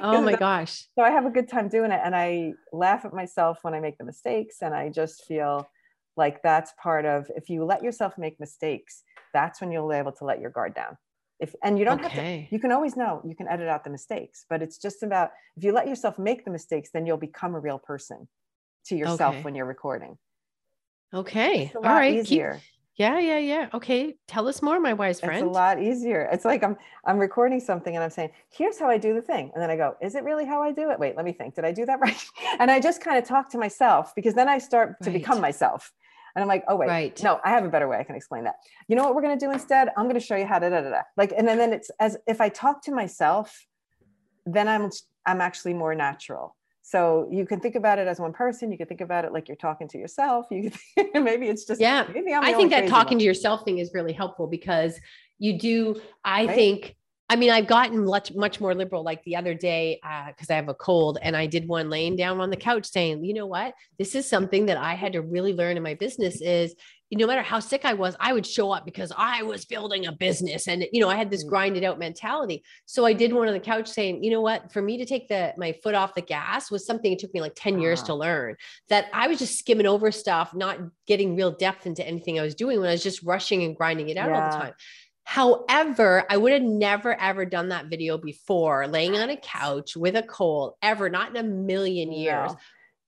oh 0.01 0.21
my 0.21 0.35
gosh 0.35 0.85
so 0.95 1.03
i 1.03 1.09
have 1.09 1.25
a 1.25 1.29
good 1.31 1.49
time 1.49 1.67
doing 1.67 1.91
it 1.91 1.99
and 2.03 2.15
i 2.15 2.53
laugh 2.71 2.94
at 3.03 3.13
myself 3.13 3.57
when 3.63 3.73
i 3.73 3.79
make 3.79 3.97
the 3.97 4.05
mistakes 4.05 4.57
and 4.61 4.73
i 4.73 4.87
just 4.87 5.25
feel 5.25 5.67
like 6.15 6.41
that's 6.43 6.71
part 6.81 7.05
of 7.05 7.29
if 7.35 7.49
you 7.49 7.65
let 7.65 7.83
yourself 7.83 8.17
make 8.17 8.39
mistakes 8.39 9.03
that's 9.33 9.59
when 9.59 9.71
you'll 9.71 9.89
be 9.89 9.95
able 9.95 10.11
to 10.13 10.23
let 10.23 10.39
your 10.39 10.51
guard 10.51 10.73
down 10.73 10.95
if 11.39 11.53
and 11.63 11.77
you 11.77 11.83
don't 11.83 12.01
have 12.01 12.13
to 12.13 12.45
you 12.51 12.59
can 12.59 12.71
always 12.71 12.95
know 12.95 13.21
you 13.25 13.35
can 13.35 13.47
edit 13.49 13.67
out 13.67 13.83
the 13.83 13.89
mistakes 13.89 14.45
but 14.49 14.61
it's 14.61 14.77
just 14.77 15.03
about 15.03 15.31
if 15.57 15.63
you 15.63 15.73
let 15.73 15.87
yourself 15.87 16.17
make 16.17 16.45
the 16.45 16.51
mistakes 16.51 16.89
then 16.93 17.05
you'll 17.05 17.17
become 17.17 17.55
a 17.55 17.59
real 17.59 17.79
person 17.79 18.27
to 18.85 18.95
yourself 18.95 19.33
Okay. 19.35 19.43
when 19.43 19.55
you're 19.55 19.65
recording 19.65 20.17
Okay. 21.13 21.65
It's 21.67 21.75
a 21.75 21.77
All 21.77 21.83
lot 21.83 21.95
right. 21.95 22.13
Keep- 22.15 22.31
easier. 22.31 22.61
Yeah, 22.95 23.19
yeah, 23.19 23.37
yeah. 23.39 23.69
Okay. 23.73 24.15
Tell 24.27 24.47
us 24.47 24.61
more, 24.61 24.79
my 24.79 24.93
wise 24.93 25.19
friend. 25.19 25.35
It's 25.35 25.43
a 25.43 25.49
lot 25.49 25.81
easier. 25.81 26.29
It's 26.31 26.45
like 26.45 26.63
I'm 26.63 26.77
I'm 27.05 27.17
recording 27.17 27.59
something 27.59 27.93
and 27.95 28.03
I'm 28.03 28.09
saying, 28.09 28.29
here's 28.49 28.79
how 28.79 28.89
I 28.89 28.97
do 28.97 29.13
the 29.13 29.21
thing. 29.21 29.51
And 29.53 29.61
then 29.61 29.69
I 29.69 29.75
go, 29.75 29.95
is 30.01 30.15
it 30.15 30.23
really 30.23 30.45
how 30.45 30.61
I 30.61 30.71
do 30.71 30.91
it? 30.91 30.99
Wait, 30.99 31.15
let 31.15 31.25
me 31.25 31.33
think. 31.33 31.55
Did 31.55 31.65
I 31.65 31.71
do 31.71 31.85
that 31.85 31.99
right? 32.01 32.25
And 32.59 32.71
I 32.71 32.79
just 32.79 33.01
kind 33.01 33.17
of 33.17 33.25
talk 33.25 33.49
to 33.51 33.57
myself 33.57 34.13
because 34.15 34.33
then 34.33 34.47
I 34.47 34.57
start 34.59 35.01
to 35.03 35.11
become 35.11 35.41
myself. 35.41 35.91
And 36.35 36.41
I'm 36.41 36.47
like, 36.49 36.63
oh 36.67 36.75
wait, 36.75 36.87
Right. 36.87 37.23
no, 37.23 37.39
I 37.45 37.49
have 37.51 37.63
a 37.63 37.69
better 37.69 37.87
way 37.87 37.97
I 37.97 38.03
can 38.03 38.15
explain 38.15 38.43
that. 38.45 38.55
You 38.87 38.95
know 38.95 39.03
what 39.03 39.15
we're 39.15 39.21
gonna 39.21 39.37
do 39.39 39.51
instead? 39.51 39.89
I'm 39.97 40.07
gonna 40.07 40.19
show 40.19 40.35
you 40.35 40.45
how 40.45 40.59
to 40.59 40.69
da 40.69 40.81
da 40.81 40.89
da. 40.89 41.01
Like, 41.17 41.33
and 41.35 41.47
then, 41.47 41.57
then 41.57 41.73
it's 41.73 41.89
as 41.99 42.17
if 42.27 42.41
I 42.41 42.49
talk 42.49 42.81
to 42.83 42.91
myself, 42.91 43.65
then 44.45 44.67
I'm 44.67 44.89
I'm 45.25 45.41
actually 45.41 45.73
more 45.73 45.95
natural. 45.95 46.55
So 46.87 47.27
you 47.31 47.47
can 47.47 47.59
think 47.59 47.73
about 47.73 47.97
it 47.97 48.07
as 48.07 48.19
one 48.19 48.31
person. 48.31 48.71
You 48.71 48.77
can 48.77 48.85
think 48.85 49.01
about 49.01 49.25
it 49.25 49.33
like 49.33 49.47
you're 49.47 49.57
talking 49.57 49.87
to 49.87 49.97
yourself. 49.97 50.45
You 50.51 50.69
can, 50.95 51.23
maybe 51.23 51.47
it's 51.47 51.65
just 51.65 51.81
Yeah. 51.81 52.05
Maybe 52.13 52.31
I'm 52.31 52.43
I 52.43 52.53
think 52.53 52.69
that 52.69 52.87
talking 52.87 53.15
one. 53.15 53.19
to 53.19 53.25
yourself 53.25 53.65
thing 53.65 53.79
is 53.79 53.89
really 53.95 54.13
helpful 54.13 54.45
because 54.45 54.99
you 55.39 55.57
do, 55.57 55.99
I 56.23 56.45
Right. 56.45 56.53
think, 56.53 56.95
I 57.27 57.35
mean, 57.35 57.49
I've 57.49 57.65
gotten 57.67 58.05
much, 58.05 58.33
much 58.35 58.61
more 58.61 58.75
liberal. 58.75 59.03
Like 59.03 59.23
the 59.23 59.35
other 59.35 59.55
day, 59.55 59.99
because 60.27 60.49
I 60.49 60.55
have 60.55 60.69
a 60.69 60.75
cold, 60.75 61.17
and 61.21 61.35
I 61.35 61.47
did 61.47 61.67
one 61.67 61.89
laying 61.89 62.15
down 62.15 62.39
on 62.39 62.51
the 62.51 62.55
couch 62.55 62.85
saying, 62.85 63.23
you 63.23 63.33
know 63.33 63.47
what? 63.47 63.73
This 63.97 64.13
is 64.13 64.29
something 64.29 64.67
that 64.67 64.77
I 64.77 64.93
had 64.93 65.13
to 65.13 65.21
really 65.21 65.53
learn 65.53 65.75
in 65.77 65.83
my 65.83 65.95
business 65.95 66.39
is 66.41 66.75
no 67.11 67.27
matter 67.27 67.43
how 67.43 67.59
sick 67.59 67.85
I 67.85 67.93
was, 67.93 68.15
I 68.19 68.33
would 68.33 68.45
show 68.45 68.71
up 68.71 68.83
because 68.83 69.11
I 69.15 69.43
was 69.43 69.63
building 69.63 70.05
a 70.07 70.11
business. 70.11 70.67
And, 70.67 70.85
you 70.91 70.99
know, 70.99 71.07
I 71.07 71.15
had 71.15 71.29
this 71.29 71.45
Mm. 71.45 71.49
grinded 71.49 71.83
out 71.83 71.97
mentality. 71.97 72.63
So 72.87 73.05
I 73.05 73.13
did 73.13 73.31
one 73.31 73.47
on 73.47 73.53
the 73.53 73.59
couch 73.59 73.87
saying, 73.87 74.23
you 74.23 74.31
know 74.31 74.41
what, 74.41 74.71
for 74.73 74.81
me 74.81 74.97
to 74.97 75.05
take 75.05 75.27
the 75.29 75.53
my 75.55 75.71
foot 75.83 75.95
off 75.95 76.13
the 76.15 76.21
gas 76.21 76.69
was 76.69 76.85
something 76.85 77.13
it 77.13 77.19
took 77.19 77.33
me 77.33 77.41
like 77.41 77.53
10 77.55 77.79
years 77.79 78.01
Ah. 78.01 78.05
to 78.07 78.15
learn 78.15 78.55
that 78.89 79.05
I 79.13 79.27
was 79.27 79.39
just 79.39 79.57
skimming 79.57 79.85
over 79.85 80.11
stuff, 80.11 80.53
not 80.53 80.79
getting 81.07 81.35
real 81.35 81.51
depth 81.51 81.85
into 81.85 82.05
anything 82.05 82.37
I 82.39 82.43
was 82.43 82.55
doing 82.55 82.79
when 82.79 82.89
I 82.89 82.93
was 82.93 83.03
just 83.03 83.21
rushing 83.23 83.63
and 83.63 83.75
grinding 83.77 84.09
it 84.09 84.17
out 84.17 84.31
all 84.31 84.41
the 84.49 84.57
time. 84.57 84.73
However, 85.25 86.23
I 86.29 86.37
would 86.37 86.53
have 86.53 86.61
never 86.61 87.19
ever 87.19 87.45
done 87.45 87.69
that 87.69 87.87
video 87.87 88.17
before 88.17 88.87
laying 88.87 89.17
on 89.17 89.29
a 89.29 89.35
couch 89.35 89.97
with 89.97 90.15
a 90.15 90.23
cold 90.23 90.75
ever, 90.81 91.09
not 91.09 91.31
in 91.31 91.37
a 91.37 91.43
million 91.43 92.11
years. 92.11 92.51
No. 92.51 92.57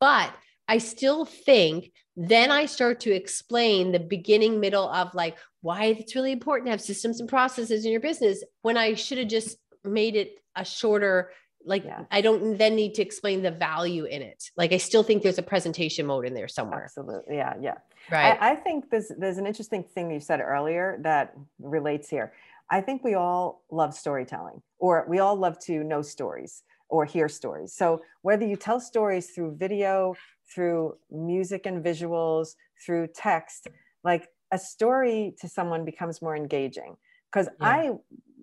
But 0.02 0.34
I 0.68 0.80
still 0.80 1.26
think 1.26 1.92
then 2.16 2.50
I 2.52 2.66
start 2.66 3.02
to 3.02 3.12
explain 3.14 3.92
the 3.92 4.00
beginning, 4.00 4.60
middle 4.60 4.90
of 4.90 5.14
like 5.14 5.38
why 5.62 5.86
it's 5.86 6.16
really 6.16 6.32
important 6.32 6.68
to 6.68 6.72
have 6.72 6.82
systems 6.82 7.20
and 7.20 7.30
processes 7.30 7.86
in 7.86 7.92
your 7.92 8.02
business 8.02 8.44
when 8.64 8.78
I 8.78 8.96
should 8.96 9.20
have 9.20 9.28
just 9.28 9.58
made 9.84 10.16
it 10.16 10.40
a 10.56 10.66
shorter, 10.66 11.32
like 11.64 11.86
Yeah. 11.86 12.06
I 12.10 12.22
don't 12.22 12.58
then 12.58 12.76
need 12.76 12.96
to 12.96 13.04
explain 13.04 13.44
the 13.44 13.52
value 13.52 14.06
in 14.06 14.24
it. 14.24 14.50
Like 14.58 14.74
I 14.74 14.78
still 14.78 15.04
think 15.04 15.22
there's 15.22 15.38
a 15.38 15.44
presentation 15.44 16.08
mode 16.08 16.26
in 16.26 16.34
there 16.34 16.48
somewhere. 16.48 16.86
Absolutely. 16.86 17.36
Yeah. 17.36 17.54
Yeah. 17.62 17.76
Right. 18.10 18.38
I, 18.40 18.52
I 18.52 18.56
think 18.56 18.90
there's 18.90 19.12
there's 19.18 19.38
an 19.38 19.46
interesting 19.48 19.84
thing 19.84 20.12
you 20.12 20.20
said 20.20 20.40
earlier 20.40 21.00
that 21.02 21.36
relates 21.60 22.10
here. 22.10 22.34
I 22.70 22.82
think 22.82 23.04
we 23.04 23.14
all 23.14 23.64
love 23.72 23.94
storytelling, 23.94 24.62
or 24.80 25.06
we 25.08 25.20
all 25.20 25.36
love 25.36 25.58
to 25.60 25.84
know 25.84 26.02
stories 26.02 26.64
or 26.90 27.06
hear 27.06 27.28
stories. 27.30 27.74
So 27.74 28.02
whether 28.22 28.46
you 28.46 28.56
tell 28.56 28.80
stories 28.80 29.32
through 29.32 29.56
video, 29.58 30.16
through 30.54 30.98
music 31.12 31.66
and 31.66 31.84
visuals, 31.84 32.56
through 32.86 33.08
text, 33.16 33.68
like 34.04 34.30
a 34.52 34.58
story 34.60 35.36
to 35.40 35.50
someone 35.50 35.84
becomes 35.86 36.22
more 36.22 36.36
engaging. 36.36 36.96
Because 37.32 37.50
Yeah. 37.60 37.68
I 37.68 37.92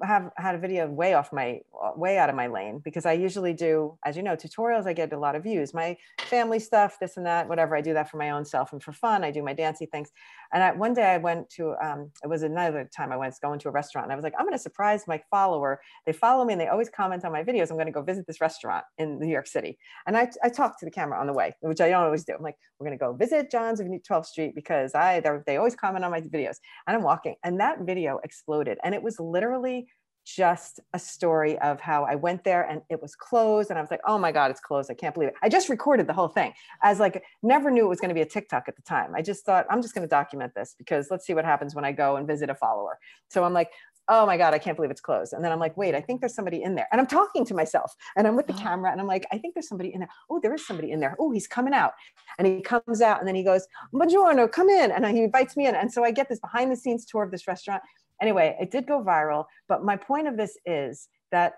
have 0.02 0.30
had 0.37 0.54
a 0.54 0.59
video 0.59 0.88
way 0.88 1.14
off 1.14 1.33
my 1.33 1.61
way 1.96 2.18
out 2.18 2.28
of 2.28 2.35
my 2.35 2.46
lane 2.46 2.80
because 2.85 3.07
I 3.07 3.12
usually 3.12 3.52
do, 3.52 3.96
as 4.04 4.16
you 4.16 4.22
know, 4.22 4.37
tutorials. 4.37 4.87
I 4.87 4.92
get 4.92 5.12
a 5.12 5.18
lot 5.18 5.37
of 5.37 5.42
views. 5.42 5.74
My 5.74 5.96
family 6.20 6.59
stuff, 6.59 6.96
this 7.00 7.16
and 7.16 7.26
that, 7.26 7.48
whatever. 7.48 7.76
I 7.76 7.80
do 7.80 7.94
that 7.94 8.11
for 8.11 8.16
my 8.16 8.30
own 8.30 8.44
self 8.44 8.72
and 8.72 8.83
for 8.83 8.92
fun. 8.92 9.22
I 9.22 9.30
do 9.30 9.42
my 9.42 9.52
dancey 9.52 9.87
things. 9.87 10.11
And 10.52 10.62
I, 10.62 10.72
one 10.72 10.94
day 10.94 11.04
I 11.04 11.18
went 11.18 11.50
to, 11.50 11.74
um, 11.83 12.11
it 12.22 12.28
was 12.28 12.42
another 12.42 12.88
time 12.96 13.12
I 13.12 13.16
went 13.16 13.35
going 13.42 13.59
to 13.59 13.68
a 13.68 13.72
restaurant 13.72 14.07
and 14.07 14.12
I 14.12 14.16
was 14.16 14.22
like, 14.22 14.35
I'm 14.38 14.44
going 14.44 14.57
to 14.57 14.62
surprise 14.62 15.04
my 15.07 15.20
follower. 15.30 15.80
They 16.07 16.12
follow 16.12 16.44
me 16.44 16.52
and 16.52 16.61
they 16.61 16.68
always 16.68 16.88
comment 16.88 17.24
on 17.24 17.33
my 17.33 17.42
videos. 17.42 17.70
I'm 17.70 17.76
going 17.76 17.87
to 17.87 17.92
go 17.92 18.02
visit 18.02 18.26
this 18.26 18.40
restaurant 18.40 18.85
in 18.98 19.18
New 19.18 19.28
York 19.28 19.46
City. 19.46 19.78
And 20.07 20.16
I, 20.16 20.30
I 20.42 20.48
talked 20.48 20.78
to 20.80 20.85
the 20.85 20.90
camera 20.90 21.18
on 21.18 21.26
the 21.26 21.33
way, 21.33 21.54
which 21.61 21.80
I 21.80 21.88
don't 21.88 22.04
always 22.04 22.24
do. 22.24 22.35
I'm 22.35 22.42
like, 22.42 22.57
we're 22.78 22.87
going 22.87 22.98
to 22.98 23.04
go 23.04 23.12
visit 23.12 23.50
John's 23.50 23.80
of 23.80 23.87
12th 23.87 24.26
Street 24.26 24.54
because 24.54 24.94
I, 24.94 25.20
they 25.46 25.57
always 25.57 25.74
comment 25.74 26.04
on 26.04 26.11
my 26.11 26.20
videos. 26.20 26.57
And 26.87 26.96
I'm 26.96 27.02
walking 27.02 27.35
and 27.42 27.59
that 27.61 27.80
video 27.80 28.20
exploded. 28.22 28.78
And 28.85 28.94
it 28.94 29.02
was 29.02 29.18
literally 29.18 29.87
just 30.24 30.80
a 30.92 30.98
story 30.98 31.58
of 31.58 31.80
how 31.80 32.04
I 32.04 32.14
went 32.14 32.44
there 32.44 32.62
and 32.62 32.82
it 32.88 33.00
was 33.00 33.14
closed. 33.14 33.70
And 33.70 33.78
I 33.78 33.82
was 33.82 33.90
like, 33.90 34.00
oh 34.06 34.18
my 34.18 34.32
God, 34.32 34.50
it's 34.50 34.60
closed. 34.60 34.90
I 34.90 34.94
can't 34.94 35.14
believe 35.14 35.28
it. 35.28 35.34
I 35.42 35.48
just 35.48 35.68
recorded 35.68 36.06
the 36.06 36.12
whole 36.12 36.28
thing 36.28 36.52
as 36.82 36.98
like, 36.98 37.22
never 37.42 37.70
knew 37.70 37.84
it 37.84 37.88
was 37.88 38.00
going 38.00 38.08
to 38.08 38.14
be 38.14 38.22
a 38.22 38.26
TikTok 38.26 38.64
at 38.68 38.76
the 38.76 38.82
time. 38.82 39.14
I 39.14 39.22
just 39.22 39.44
thought, 39.44 39.66
I'm 39.70 39.82
just 39.82 39.94
going 39.94 40.06
to 40.06 40.10
document 40.10 40.54
this 40.54 40.74
because 40.78 41.08
let's 41.10 41.26
see 41.26 41.34
what 41.34 41.44
happens 41.44 41.74
when 41.74 41.84
I 41.84 41.92
go 41.92 42.16
and 42.16 42.26
visit 42.26 42.50
a 42.50 42.54
follower. 42.54 42.98
So 43.28 43.44
I'm 43.44 43.52
like, 43.52 43.70
oh 44.08 44.26
my 44.26 44.37
God, 44.37 44.52
I 44.52 44.58
can't 44.58 44.76
believe 44.76 44.90
it's 44.90 45.00
closed. 45.00 45.32
And 45.32 45.44
then 45.44 45.50
I'm 45.50 45.58
like, 45.58 45.76
wait, 45.76 45.94
I 45.94 46.00
think 46.00 46.20
there's 46.20 46.34
somebody 46.34 46.62
in 46.62 46.74
there. 46.74 46.87
And 46.92 47.00
I'm 47.00 47.06
talking 47.06 47.44
to 47.46 47.54
myself 47.54 47.94
and 48.16 48.26
I'm 48.26 48.37
with 48.37 48.46
the 48.46 48.52
camera 48.52 48.92
and 48.92 49.00
I'm 49.00 49.06
like, 49.06 49.26
I 49.32 49.38
think 49.38 49.54
there's 49.54 49.68
somebody 49.68 49.92
in 49.94 50.00
there. 50.00 50.10
Oh, 50.28 50.40
there 50.42 50.54
is 50.54 50.66
somebody 50.66 50.90
in 50.90 51.00
there. 51.00 51.16
Oh, 51.18 51.30
he's 51.30 51.46
coming 51.46 51.72
out. 51.72 51.92
And 52.38 52.46
he 52.46 52.60
comes 52.60 53.00
out 53.00 53.18
and 53.18 53.26
then 53.26 53.34
he 53.34 53.42
goes, 53.42 53.66
Buongiorno, 53.94 54.50
come 54.50 54.68
in. 54.68 54.90
And 54.90 55.06
he 55.06 55.22
invites 55.22 55.56
me 55.56 55.66
in. 55.66 55.74
And 55.74 55.90
so 55.90 56.04
I 56.04 56.10
get 56.10 56.28
this 56.28 56.40
behind 56.40 56.70
the 56.70 56.76
scenes 56.76 57.06
tour 57.06 57.22
of 57.22 57.30
this 57.30 57.46
restaurant. 57.46 57.82
Anyway, 58.24 58.56
it 58.58 58.70
did 58.70 58.87
go 58.87 59.04
viral. 59.04 59.44
But 59.68 59.84
my 59.84 59.96
point 59.98 60.26
of 60.26 60.38
this 60.38 60.56
is 60.64 61.08
that 61.30 61.56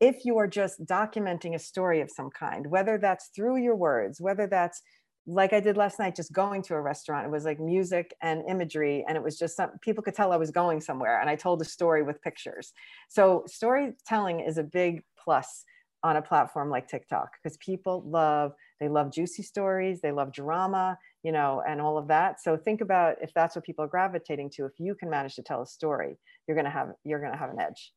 if 0.00 0.26
you 0.26 0.36
are 0.36 0.46
just 0.46 0.84
documenting 0.84 1.54
a 1.54 1.58
story 1.58 2.02
of 2.02 2.10
some 2.10 2.28
kind, 2.28 2.66
whether 2.70 2.98
that's 2.98 3.30
through 3.34 3.62
your 3.62 3.74
words, 3.74 4.20
whether 4.20 4.46
that's 4.46 4.82
like 5.26 5.54
I 5.54 5.60
did 5.60 5.78
last 5.78 5.98
night, 5.98 6.14
just 6.14 6.30
going 6.30 6.60
to 6.64 6.74
a 6.74 6.80
restaurant, 6.82 7.24
it 7.24 7.30
was 7.30 7.46
like 7.46 7.58
music 7.58 8.14
and 8.20 8.42
imagery. 8.46 9.02
And 9.08 9.16
it 9.16 9.24
was 9.24 9.38
just 9.38 9.56
some 9.56 9.70
people 9.80 10.02
could 10.02 10.14
tell 10.14 10.30
I 10.30 10.36
was 10.36 10.50
going 10.50 10.82
somewhere. 10.82 11.22
And 11.22 11.30
I 11.30 11.36
told 11.36 11.62
a 11.62 11.64
story 11.64 12.02
with 12.02 12.20
pictures. 12.20 12.74
So 13.08 13.44
storytelling 13.46 14.40
is 14.40 14.58
a 14.58 14.62
big 14.62 15.02
plus 15.24 15.64
on 16.02 16.16
a 16.16 16.22
platform 16.22 16.70
like 16.70 16.88
TikTok 16.88 17.30
because 17.42 17.56
people 17.58 18.02
love, 18.06 18.52
they 18.80 18.88
love 18.88 19.12
juicy 19.12 19.42
stories, 19.42 20.00
they 20.00 20.12
love 20.12 20.32
drama, 20.32 20.98
you 21.22 21.32
know, 21.32 21.62
and 21.66 21.80
all 21.80 21.98
of 21.98 22.08
that. 22.08 22.40
So 22.40 22.56
think 22.56 22.80
about 22.80 23.16
if 23.20 23.32
that's 23.34 23.56
what 23.56 23.64
people 23.64 23.84
are 23.84 23.88
gravitating 23.88 24.50
to, 24.50 24.66
if 24.66 24.72
you 24.78 24.94
can 24.94 25.10
manage 25.10 25.34
to 25.36 25.42
tell 25.42 25.62
a 25.62 25.66
story, 25.66 26.16
you're 26.46 26.56
gonna 26.56 26.70
have 26.70 26.92
you're 27.04 27.20
gonna 27.20 27.36
have 27.36 27.50
an 27.50 27.60
edge. 27.60 27.92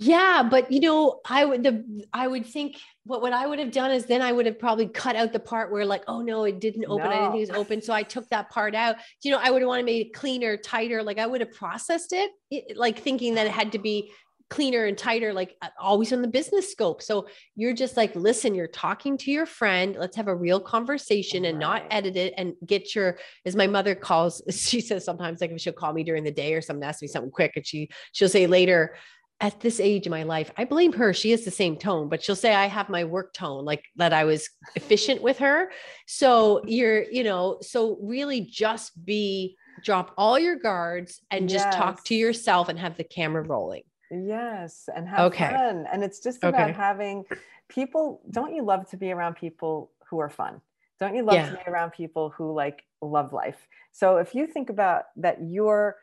Yeah, 0.00 0.44
but 0.48 0.70
you 0.70 0.78
know, 0.78 1.20
I 1.28 1.44
would 1.44 1.64
the 1.64 2.04
I 2.12 2.28
would 2.28 2.46
think 2.46 2.76
what 3.04 3.20
what 3.20 3.32
I 3.32 3.48
would 3.48 3.58
have 3.58 3.72
done 3.72 3.90
is 3.90 4.06
then 4.06 4.22
I 4.22 4.30
would 4.30 4.46
have 4.46 4.58
probably 4.58 4.86
cut 4.86 5.16
out 5.16 5.32
the 5.32 5.40
part 5.40 5.72
where 5.72 5.84
like, 5.84 6.04
oh 6.06 6.22
no, 6.22 6.44
it 6.44 6.60
didn't 6.60 6.84
open. 6.86 7.08
I 7.08 7.14
didn't 7.14 7.32
think 7.32 7.48
it 7.48 7.50
was 7.52 7.58
open, 7.58 7.82
so 7.82 7.92
I 7.92 8.04
took 8.04 8.28
that 8.28 8.48
part 8.48 8.76
out. 8.76 8.96
You 9.24 9.32
know, 9.32 9.40
I 9.42 9.50
would 9.50 9.60
have 9.60 9.66
wanted 9.66 9.82
to 9.82 9.86
make 9.86 10.06
it 10.06 10.12
cleaner, 10.12 10.56
tighter. 10.56 11.02
Like 11.02 11.18
I 11.18 11.26
would 11.26 11.40
have 11.40 11.52
processed 11.52 12.12
it, 12.12 12.30
it, 12.48 12.76
like 12.76 13.00
thinking 13.00 13.34
that 13.34 13.46
it 13.46 13.52
had 13.52 13.72
to 13.72 13.78
be 13.78 14.12
cleaner 14.50 14.84
and 14.86 14.96
tighter, 14.96 15.32
like 15.32 15.56
uh, 15.62 15.68
always 15.80 16.12
on 16.12 16.22
the 16.22 16.28
business 16.28 16.70
scope. 16.72 17.02
So 17.02 17.28
you're 17.54 17.74
just 17.74 17.96
like, 17.96 18.14
listen, 18.16 18.54
you're 18.54 18.66
talking 18.66 19.18
to 19.18 19.30
your 19.30 19.46
friend. 19.46 19.96
Let's 19.98 20.16
have 20.16 20.28
a 20.28 20.34
real 20.34 20.60
conversation 20.60 21.44
and 21.44 21.58
not 21.58 21.84
edit 21.90 22.16
it 22.16 22.34
and 22.36 22.54
get 22.64 22.94
your, 22.94 23.18
as 23.44 23.56
my 23.56 23.66
mother 23.66 23.94
calls, 23.94 24.42
she 24.50 24.80
says 24.80 25.04
sometimes 25.04 25.40
like 25.40 25.50
if 25.50 25.60
she'll 25.60 25.72
call 25.72 25.92
me 25.92 26.04
during 26.04 26.24
the 26.24 26.30
day 26.30 26.54
or 26.54 26.62
something, 26.62 26.84
ask 26.84 27.02
me 27.02 27.08
something 27.08 27.30
quick, 27.30 27.52
and 27.56 27.66
she 27.66 27.88
she'll 28.12 28.28
say 28.28 28.46
later 28.46 28.94
at 29.40 29.60
this 29.60 29.78
age 29.78 30.06
in 30.06 30.10
my 30.10 30.24
life, 30.24 30.50
I 30.56 30.64
blame 30.64 30.92
her. 30.94 31.14
She 31.14 31.30
has 31.30 31.44
the 31.44 31.50
same 31.50 31.76
tone, 31.76 32.08
but 32.08 32.22
she'll 32.24 32.34
say 32.34 32.52
I 32.52 32.66
have 32.66 32.88
my 32.88 33.04
work 33.04 33.32
tone, 33.32 33.64
like 33.64 33.84
that 33.96 34.12
I 34.12 34.24
was 34.24 34.50
efficient 34.74 35.22
with 35.22 35.38
her. 35.38 35.70
So 36.06 36.62
you're, 36.66 37.02
you 37.02 37.22
know, 37.22 37.58
so 37.60 37.98
really 38.02 38.40
just 38.40 39.04
be 39.04 39.56
drop 39.84 40.12
all 40.18 40.40
your 40.40 40.56
guards 40.56 41.20
and 41.30 41.48
just 41.48 41.70
talk 41.70 42.02
to 42.04 42.16
yourself 42.16 42.68
and 42.68 42.76
have 42.80 42.96
the 42.96 43.04
camera 43.04 43.42
rolling. 43.42 43.82
Yes, 44.10 44.88
and 44.94 45.08
have 45.08 45.32
Okay. 45.32 45.48
fun. 45.48 45.86
And 45.92 46.02
it's 46.02 46.20
just 46.20 46.44
about 46.44 46.70
Okay. 46.70 46.72
having 46.72 47.24
people. 47.68 48.22
Don't 48.30 48.54
you 48.54 48.62
love 48.62 48.88
to 48.90 48.96
be 48.96 49.12
around 49.12 49.34
people 49.36 49.92
who 50.08 50.18
are 50.18 50.30
fun? 50.30 50.60
Don't 50.98 51.14
you 51.14 51.22
love 51.22 51.36
Yeah. 51.36 51.50
to 51.50 51.52
be 51.52 51.70
around 51.70 51.92
people 51.92 52.30
who 52.30 52.52
like 52.52 52.84
love 53.02 53.32
life? 53.32 53.68
So 53.92 54.16
if 54.16 54.34
you 54.34 54.46
think 54.46 54.70
about 54.70 55.04
that, 55.16 55.38
you're 55.42 55.96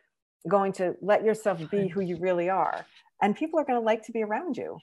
going 0.48 0.72
to 0.74 0.96
let 1.02 1.24
yourself 1.24 1.60
be 1.72 1.88
who 1.88 2.02
you 2.02 2.18
really 2.18 2.50
are, 2.50 2.86
and 3.22 3.36
people 3.36 3.60
are 3.60 3.66
going 3.66 3.80
to 3.80 3.86
like 3.86 4.04
to 4.06 4.12
be 4.12 4.24
around 4.24 4.58
you. 4.58 4.78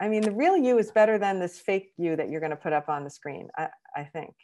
I 0.00 0.08
mean, 0.08 0.22
the 0.22 0.32
real 0.32 0.56
you 0.56 0.78
is 0.78 0.90
better 0.90 1.18
than 1.18 1.38
this 1.38 1.58
fake 1.58 1.92
you 1.96 2.16
that 2.16 2.28
you're 2.28 2.40
going 2.40 2.50
to 2.50 2.56
put 2.56 2.72
up 2.72 2.88
on 2.88 3.04
the 3.04 3.10
screen. 3.10 3.48
I, 3.56 3.68
I 3.94 4.04
think. 4.04 4.34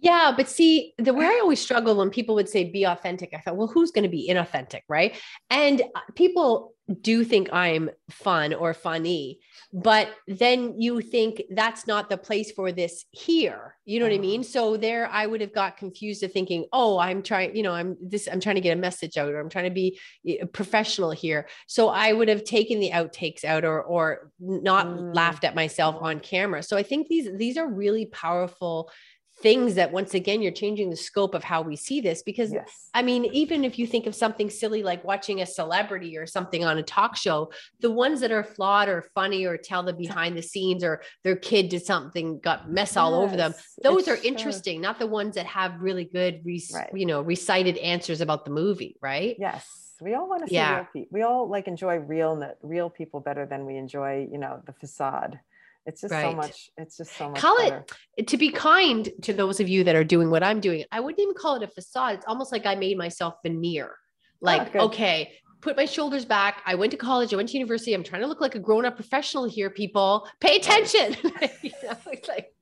Yeah, 0.00 0.32
but 0.36 0.48
see, 0.48 0.94
the 0.98 1.12
way 1.12 1.24
I 1.24 1.40
always 1.42 1.60
struggle 1.60 1.96
when 1.96 2.10
people 2.10 2.36
would 2.36 2.48
say 2.48 2.70
be 2.70 2.84
authentic, 2.84 3.30
I 3.34 3.38
thought, 3.40 3.56
well, 3.56 3.66
who's 3.66 3.90
going 3.90 4.04
to 4.04 4.08
be 4.08 4.28
inauthentic, 4.30 4.82
right? 4.88 5.18
And 5.50 5.80
uh, 5.80 6.00
people 6.14 6.74
do 7.02 7.22
think 7.24 7.52
I'm 7.52 7.90
fun 8.10 8.54
or 8.54 8.72
funny, 8.72 9.40
but 9.72 10.08
then 10.26 10.80
you 10.80 11.00
think 11.02 11.42
that's 11.50 11.86
not 11.86 12.08
the 12.08 12.16
place 12.16 12.50
for 12.50 12.72
this 12.72 13.04
here. 13.10 13.76
You 13.84 14.00
know 14.00 14.06
what 14.06 14.14
I 14.14 14.18
mean? 14.18 14.42
So 14.42 14.76
there, 14.78 15.06
I 15.08 15.26
would 15.26 15.40
have 15.42 15.52
got 15.52 15.76
confused 15.76 16.22
of 16.22 16.32
thinking, 16.32 16.64
oh, 16.72 16.98
I'm 16.98 17.22
trying, 17.22 17.54
you 17.54 17.62
know, 17.62 17.72
I'm 17.72 17.96
this, 18.00 18.28
I'm 18.30 18.40
trying 18.40 18.54
to 18.54 18.62
get 18.62 18.76
a 18.76 18.80
message 18.80 19.18
out, 19.18 19.30
or 19.30 19.38
I'm 19.38 19.50
trying 19.50 19.64
to 19.66 19.70
be 19.70 19.98
eh, 20.26 20.44
professional 20.52 21.10
here. 21.10 21.46
So 21.66 21.88
I 21.88 22.12
would 22.12 22.28
have 22.28 22.44
taken 22.44 22.80
the 22.80 22.90
outtakes 22.90 23.44
out, 23.44 23.64
or 23.64 23.82
or 23.82 24.30
not 24.40 24.86
Mm. 24.86 25.14
laughed 25.14 25.44
at 25.44 25.54
myself 25.54 25.96
on 26.00 26.20
camera. 26.20 26.62
So 26.62 26.76
I 26.76 26.82
think 26.82 27.08
these 27.08 27.28
these 27.36 27.58
are 27.58 27.68
really 27.68 28.06
powerful 28.06 28.90
things 29.40 29.74
that 29.76 29.92
once 29.92 30.14
again 30.14 30.42
you're 30.42 30.50
changing 30.52 30.90
the 30.90 30.96
scope 30.96 31.34
of 31.34 31.44
how 31.44 31.62
we 31.62 31.76
see 31.76 32.00
this 32.00 32.22
because 32.22 32.52
yes. 32.52 32.88
I 32.92 33.02
mean 33.02 33.24
even 33.26 33.64
if 33.64 33.78
you 33.78 33.86
think 33.86 34.06
of 34.06 34.14
something 34.14 34.50
silly 34.50 34.82
like 34.82 35.04
watching 35.04 35.40
a 35.42 35.46
celebrity 35.46 36.16
or 36.18 36.26
something 36.26 36.64
on 36.64 36.78
a 36.78 36.82
talk 36.82 37.16
show 37.16 37.50
the 37.80 37.90
ones 37.90 38.20
that 38.20 38.32
are 38.32 38.42
flawed 38.42 38.88
or 38.88 39.02
funny 39.14 39.44
or 39.46 39.56
tell 39.56 39.82
the 39.84 39.92
behind 39.92 40.36
the 40.36 40.42
scenes 40.42 40.82
or 40.82 41.02
their 41.22 41.36
kid 41.36 41.68
did 41.68 41.84
something 41.84 42.40
got 42.40 42.70
mess 42.70 42.96
all 42.96 43.14
over 43.14 43.36
them 43.36 43.54
those 43.82 44.08
are 44.08 44.16
shows. 44.16 44.24
interesting 44.24 44.80
not 44.80 44.98
the 44.98 45.06
ones 45.06 45.36
that 45.36 45.46
have 45.46 45.80
really 45.80 46.04
good 46.04 46.40
re- 46.44 46.58
Right. 46.74 46.90
you 46.94 47.06
know 47.06 47.22
recited 47.22 47.76
answers 47.78 48.20
about 48.20 48.44
the 48.44 48.50
movie 48.50 48.96
right 49.00 49.36
Yes, 49.38 49.64
we 50.00 50.14
all 50.14 50.28
want 50.28 50.42
to 50.44 50.48
see 50.48 50.54
Yeah. 50.56 50.76
real 50.76 50.86
people. 50.92 51.08
We 51.12 51.22
all 51.22 51.48
like 51.48 51.66
enjoy 51.68 51.96
real, 51.98 52.54
real 52.62 52.90
people 52.90 53.20
better 53.20 53.46
than 53.46 53.66
we 53.66 53.76
enjoy, 53.76 54.28
you 54.30 54.38
know, 54.38 54.62
the 54.66 54.72
facade. 54.72 55.40
It's 55.88 56.02
just 56.02 56.12
so 56.12 56.20
Right. 56.20 56.36
much. 56.36 56.70
It's 56.76 56.96
just 56.98 57.16
so 57.16 57.30
much. 57.30 57.40
Call 57.40 57.56
it- 58.18 58.26
to 58.28 58.36
be 58.36 58.50
kind 58.50 59.08
to 59.22 59.32
those 59.32 59.58
of 59.58 59.68
you 59.68 59.84
that 59.84 59.96
are 59.96 60.04
doing 60.04 60.30
what 60.30 60.42
I'm 60.42 60.60
doing, 60.60 60.84
I 60.92 61.00
wouldn't 61.00 61.18
even 61.20 61.34
call 61.34 61.56
it 61.56 61.62
a 61.62 61.68
facade. 61.68 62.16
It's 62.16 62.26
almost 62.26 62.52
like 62.52 62.66
I 62.66 62.74
made 62.74 62.98
myself 62.98 63.34
veneer. 63.42 63.90
Oh, 63.96 64.36
like, 64.42 64.72
good. 64.72 64.82
okay, 64.82 65.32
put 65.62 65.76
my 65.76 65.86
shoulders 65.86 66.24
back. 66.24 66.62
I 66.66 66.74
went 66.74 66.90
to 66.92 66.98
college, 66.98 67.32
I 67.32 67.36
went 67.36 67.48
to 67.48 67.54
university. 67.56 67.94
I'm 67.94 68.04
trying 68.04 68.20
to 68.22 68.28
look 68.28 68.40
like 68.40 68.54
a 68.54 68.58
grown 68.60 68.84
up 68.84 68.96
professional 68.96 69.44
here, 69.46 69.70
people. 69.70 70.28
Pay 70.40 70.56
attention. 70.56 71.16
You 71.62 71.70
know, 71.82 71.96
it's 72.12 72.28
like, 72.28 72.52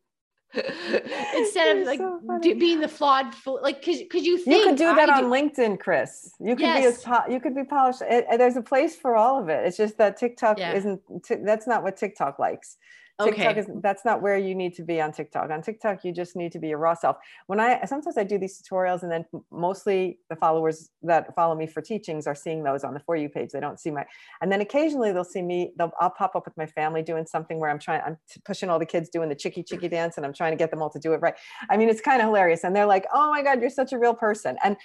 instead 1.35 1.77
of 1.79 1.87
like 1.87 1.99
so 1.99 2.21
do, 2.41 2.55
being 2.55 2.81
the 2.81 2.89
flawed, 2.89 3.35
fool, 3.35 3.59
like, 3.63 3.85
cause, 3.85 3.99
cause 4.11 4.23
you 4.23 4.39
think 4.39 4.59
You 4.65 4.71
could 4.71 4.79
do 4.79 4.95
that 4.95 5.11
I 5.11 5.19
on 5.23 5.25
LinkedIn, 5.25 5.79
Chris. 5.81 6.33
You 6.41 6.51
could 6.57 6.59
be 6.59 6.63
Yes. 6.65 6.99
as 6.99 7.03
po- 7.03 7.29
you 7.31 7.41
could 7.41 7.55
be 7.55 7.65
polished. 7.65 8.03
It, 8.03 8.27
there's 8.39 8.57
a 8.57 8.63
place 8.63 8.97
for 8.97 9.17
all 9.17 9.41
of 9.43 9.49
it. 9.49 9.67
It's 9.67 9.77
just 9.77 9.99
that 9.99 10.17
TikTok 10.17 10.59
Yeah. 10.59 10.73
isn't. 10.75 11.01
That's 11.45 11.67
not 11.67 11.83
what 11.83 11.97
TikTok 11.97 12.39
likes. 12.39 12.77
TikTok 13.19 13.57
Okay. 13.57 13.59
is 13.59 13.67
that's 13.83 14.05
not 14.05 14.23
where 14.23 14.37
you 14.37 14.55
need 14.55 14.75
to 14.75 14.83
be 14.85 15.01
on 15.01 15.13
TikTok. 15.13 15.51
On 15.51 15.63
TikTok, 15.63 16.05
you 16.05 16.13
just 16.13 16.37
need 16.37 16.53
to 16.53 16.59
be 16.59 16.69
your 16.69 16.79
raw 16.79 16.95
self. 16.95 17.17
When 17.47 17.61
I 17.61 17.85
sometimes 17.87 18.19
I 18.19 18.25
do 18.25 18.39
these 18.39 18.61
tutorials, 18.63 19.03
and 19.03 19.11
then 19.11 19.25
mostly 19.51 20.21
the 20.29 20.37
followers 20.37 20.91
that 21.03 21.35
follow 21.35 21.55
me 21.55 21.67
for 21.67 21.81
teachings 21.83 22.27
are 22.27 22.35
seeing 22.35 22.63
those 22.65 22.85
on 22.85 22.95
the 22.95 23.01
for 23.01 23.17
you 23.17 23.29
page. 23.29 23.51
They 23.53 23.61
don't 23.61 23.81
see 23.81 23.91
my, 23.91 24.05
and 24.41 24.53
then 24.53 24.61
occasionally 24.61 25.13
they'll 25.13 25.25
see 25.25 25.43
me. 25.43 25.73
They'll 25.79 25.93
I'll 26.01 26.11
pop 26.11 26.37
up 26.37 26.45
with 26.45 26.57
my 26.57 26.67
family 26.67 27.03
doing 27.03 27.27
something 27.27 27.59
where 27.59 27.71
I'm 27.71 27.79
trying. 27.79 28.03
I'm 28.03 28.19
pushing 28.45 28.69
all 28.69 28.79
the 28.79 28.87
kids 28.87 29.09
doing 29.09 29.29
the 29.31 29.35
chicky 29.37 29.63
chicky 29.63 29.89
dance, 29.89 30.17
and 30.17 30.27
I'm 30.27 30.33
trying 30.35 30.53
to 30.53 30.57
get 30.59 30.71
them 30.71 30.83
all 30.83 30.91
to 30.91 30.99
do 30.99 31.13
it 31.15 31.19
right. 31.19 31.35
I 31.71 31.77
mean, 31.77 31.89
it's 31.89 32.01
kind 32.03 32.21
of 32.21 32.27
hilarious, 32.27 32.65
and 32.65 32.77
they're 32.77 32.87
like, 32.87 33.07
"Oh 33.15 33.31
my 33.31 33.43
god, 33.43 33.61
you're 33.61 33.71
such 33.71 33.93
a 33.93 33.99
real 33.99 34.15
person." 34.15 34.57
And 34.63 34.77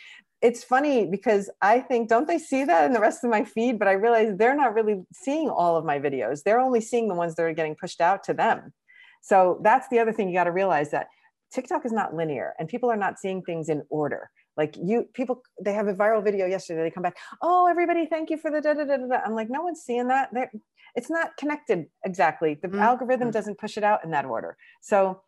it's 0.41 0.63
funny 0.63 1.05
because 1.05 1.49
I 1.61 1.79
think, 1.79 2.09
don't 2.09 2.27
they 2.27 2.39
see 2.39 2.63
that 2.65 2.85
in 2.85 2.93
the 2.93 2.99
rest 2.99 3.23
of 3.23 3.29
my 3.29 3.43
feed? 3.43 3.77
But 3.77 3.87
I 3.87 3.93
realize 3.93 4.35
they're 4.37 4.55
not 4.55 4.73
really 4.73 5.03
seeing 5.13 5.49
all 5.49 5.77
of 5.77 5.85
my 5.85 5.99
videos. 5.99 6.43
They're 6.43 6.59
only 6.59 6.81
seeing 6.81 7.07
the 7.07 7.15
ones 7.15 7.35
that 7.35 7.43
are 7.43 7.53
getting 7.53 7.75
pushed 7.75 8.01
out 8.01 8.23
to 8.25 8.33
them. 8.33 8.73
So 9.21 9.59
that's 9.63 9.87
the 9.89 9.99
other 9.99 10.11
thing 10.11 10.29
you 10.29 10.35
got 10.35 10.45
to 10.45 10.51
realize 10.51 10.89
that 10.91 11.07
TikTok 11.53 11.85
is 11.85 11.91
not 11.91 12.15
linear 12.15 12.53
and 12.57 12.67
people 12.67 12.89
are 12.89 12.97
not 12.97 13.19
seeing 13.19 13.43
things 13.43 13.69
in 13.69 13.83
order. 13.89 14.31
Like 14.57 14.75
you, 14.77 15.05
people, 15.13 15.43
they 15.61 15.73
have 15.73 15.87
a 15.87 15.93
viral 15.93 16.23
video 16.23 16.45
yesterday. 16.47 16.81
They 16.81 16.89
come 16.91 17.03
back, 17.03 17.17
oh, 17.41 17.67
everybody, 17.67 18.05
thank 18.07 18.29
you 18.29 18.37
for 18.37 18.49
the 18.51 18.61
da 18.61 18.73
da 18.73 18.83
da 18.85 18.97
da. 18.97 19.07
da." 19.07 19.15
I'm 19.25 19.35
like, 19.35 19.49
no 19.49 19.61
one's 19.61 19.81
seeing 19.81 20.07
that. 20.07 20.29
They're, 20.33 20.51
it's 20.95 21.09
not 21.09 21.37
connected 21.37 21.85
exactly. 22.03 22.57
The 22.61 22.67
Mhm. 22.67 22.81
algorithm 22.81 23.31
doesn't 23.31 23.59
push 23.59 23.77
it 23.77 23.83
out 23.83 24.03
in 24.03 24.11
that 24.11 24.25
order. 24.25 24.57
So 24.81 25.21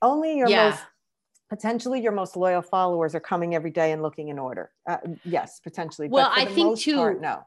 only 0.00 0.38
your 0.38 0.48
Yeah. 0.48 0.70
most 0.70 0.82
potentially 1.52 2.00
your 2.00 2.12
most 2.12 2.34
loyal 2.34 2.62
followers 2.62 3.14
are 3.14 3.20
coming 3.20 3.54
every 3.54 3.70
day 3.70 3.92
and 3.92 4.00
looking 4.02 4.28
in 4.28 4.38
order. 4.38 4.70
Uh, 4.88 4.96
yes, 5.22 5.60
potentially. 5.60 6.08
Well, 6.08 6.32
I 6.34 6.46
think 6.46 6.78
too- 6.78 6.96
part, 6.96 7.20
no. 7.20 7.42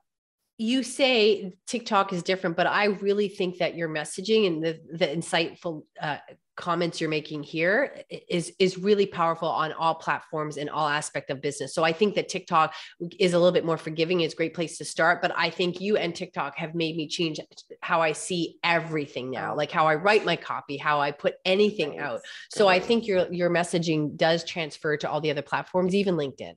you 0.60 0.84
say 0.84 1.56
TikTok 1.66 2.14
is 2.14 2.22
different, 2.22 2.56
but 2.56 2.68
I 2.68 2.86
really 2.86 3.28
think 3.28 3.58
that 3.58 3.76
your 3.76 3.90
messaging 3.90 4.46
and 4.46 4.64
the 4.64 4.80
the 4.94 5.08
insightful 5.08 5.86
uh, 6.00 6.18
comments 6.56 7.02
you're 7.02 7.10
making 7.10 7.44
here 7.44 8.02
is 8.30 8.54
is 8.60 8.78
really 8.78 9.06
powerful 9.06 9.48
on 9.48 9.74
all 9.74 9.96
platforms 9.96 10.58
and 10.58 10.70
all 10.70 10.88
aspect 10.88 11.30
of 11.30 11.42
business. 11.42 11.74
So 11.76 11.84
I 11.84 11.92
think 11.92 12.16
that 12.16 12.30
TikTok 12.30 12.74
is 13.20 13.34
a 13.34 13.38
little 13.38 13.52
bit 13.52 13.66
more 13.66 13.78
forgiving. 13.78 14.22
It's 14.22 14.34
a 14.34 14.38
great 14.38 14.54
place 14.54 14.78
to 14.78 14.86
start, 14.86 15.22
but 15.22 15.34
I 15.36 15.50
think 15.50 15.82
you 15.82 15.98
and 15.98 16.16
TikTok 16.16 16.58
have 16.58 16.74
made 16.74 16.96
me 16.96 17.08
change 17.08 17.40
how 17.82 18.02
I 18.02 18.14
see 18.14 18.58
everything 18.64 19.30
now, 19.32 19.56
like 19.56 19.72
how 19.72 19.86
I 19.86 19.96
write 19.96 20.24
my 20.26 20.36
copy, 20.36 20.78
how 20.78 21.00
I 21.02 21.12
put 21.12 21.36
anything 21.44 22.00
out. 22.00 22.22
So 22.52 22.68
I 22.68 22.80
think 22.80 23.06
your 23.06 23.32
your 23.34 23.50
messaging 23.50 24.16
does 24.16 24.44
transfer 24.46 24.96
to 24.98 25.10
all 25.10 25.20
the 25.22 25.32
other 25.32 25.42
platforms, 25.42 25.94
even 25.94 26.16
LinkedIn. 26.16 26.54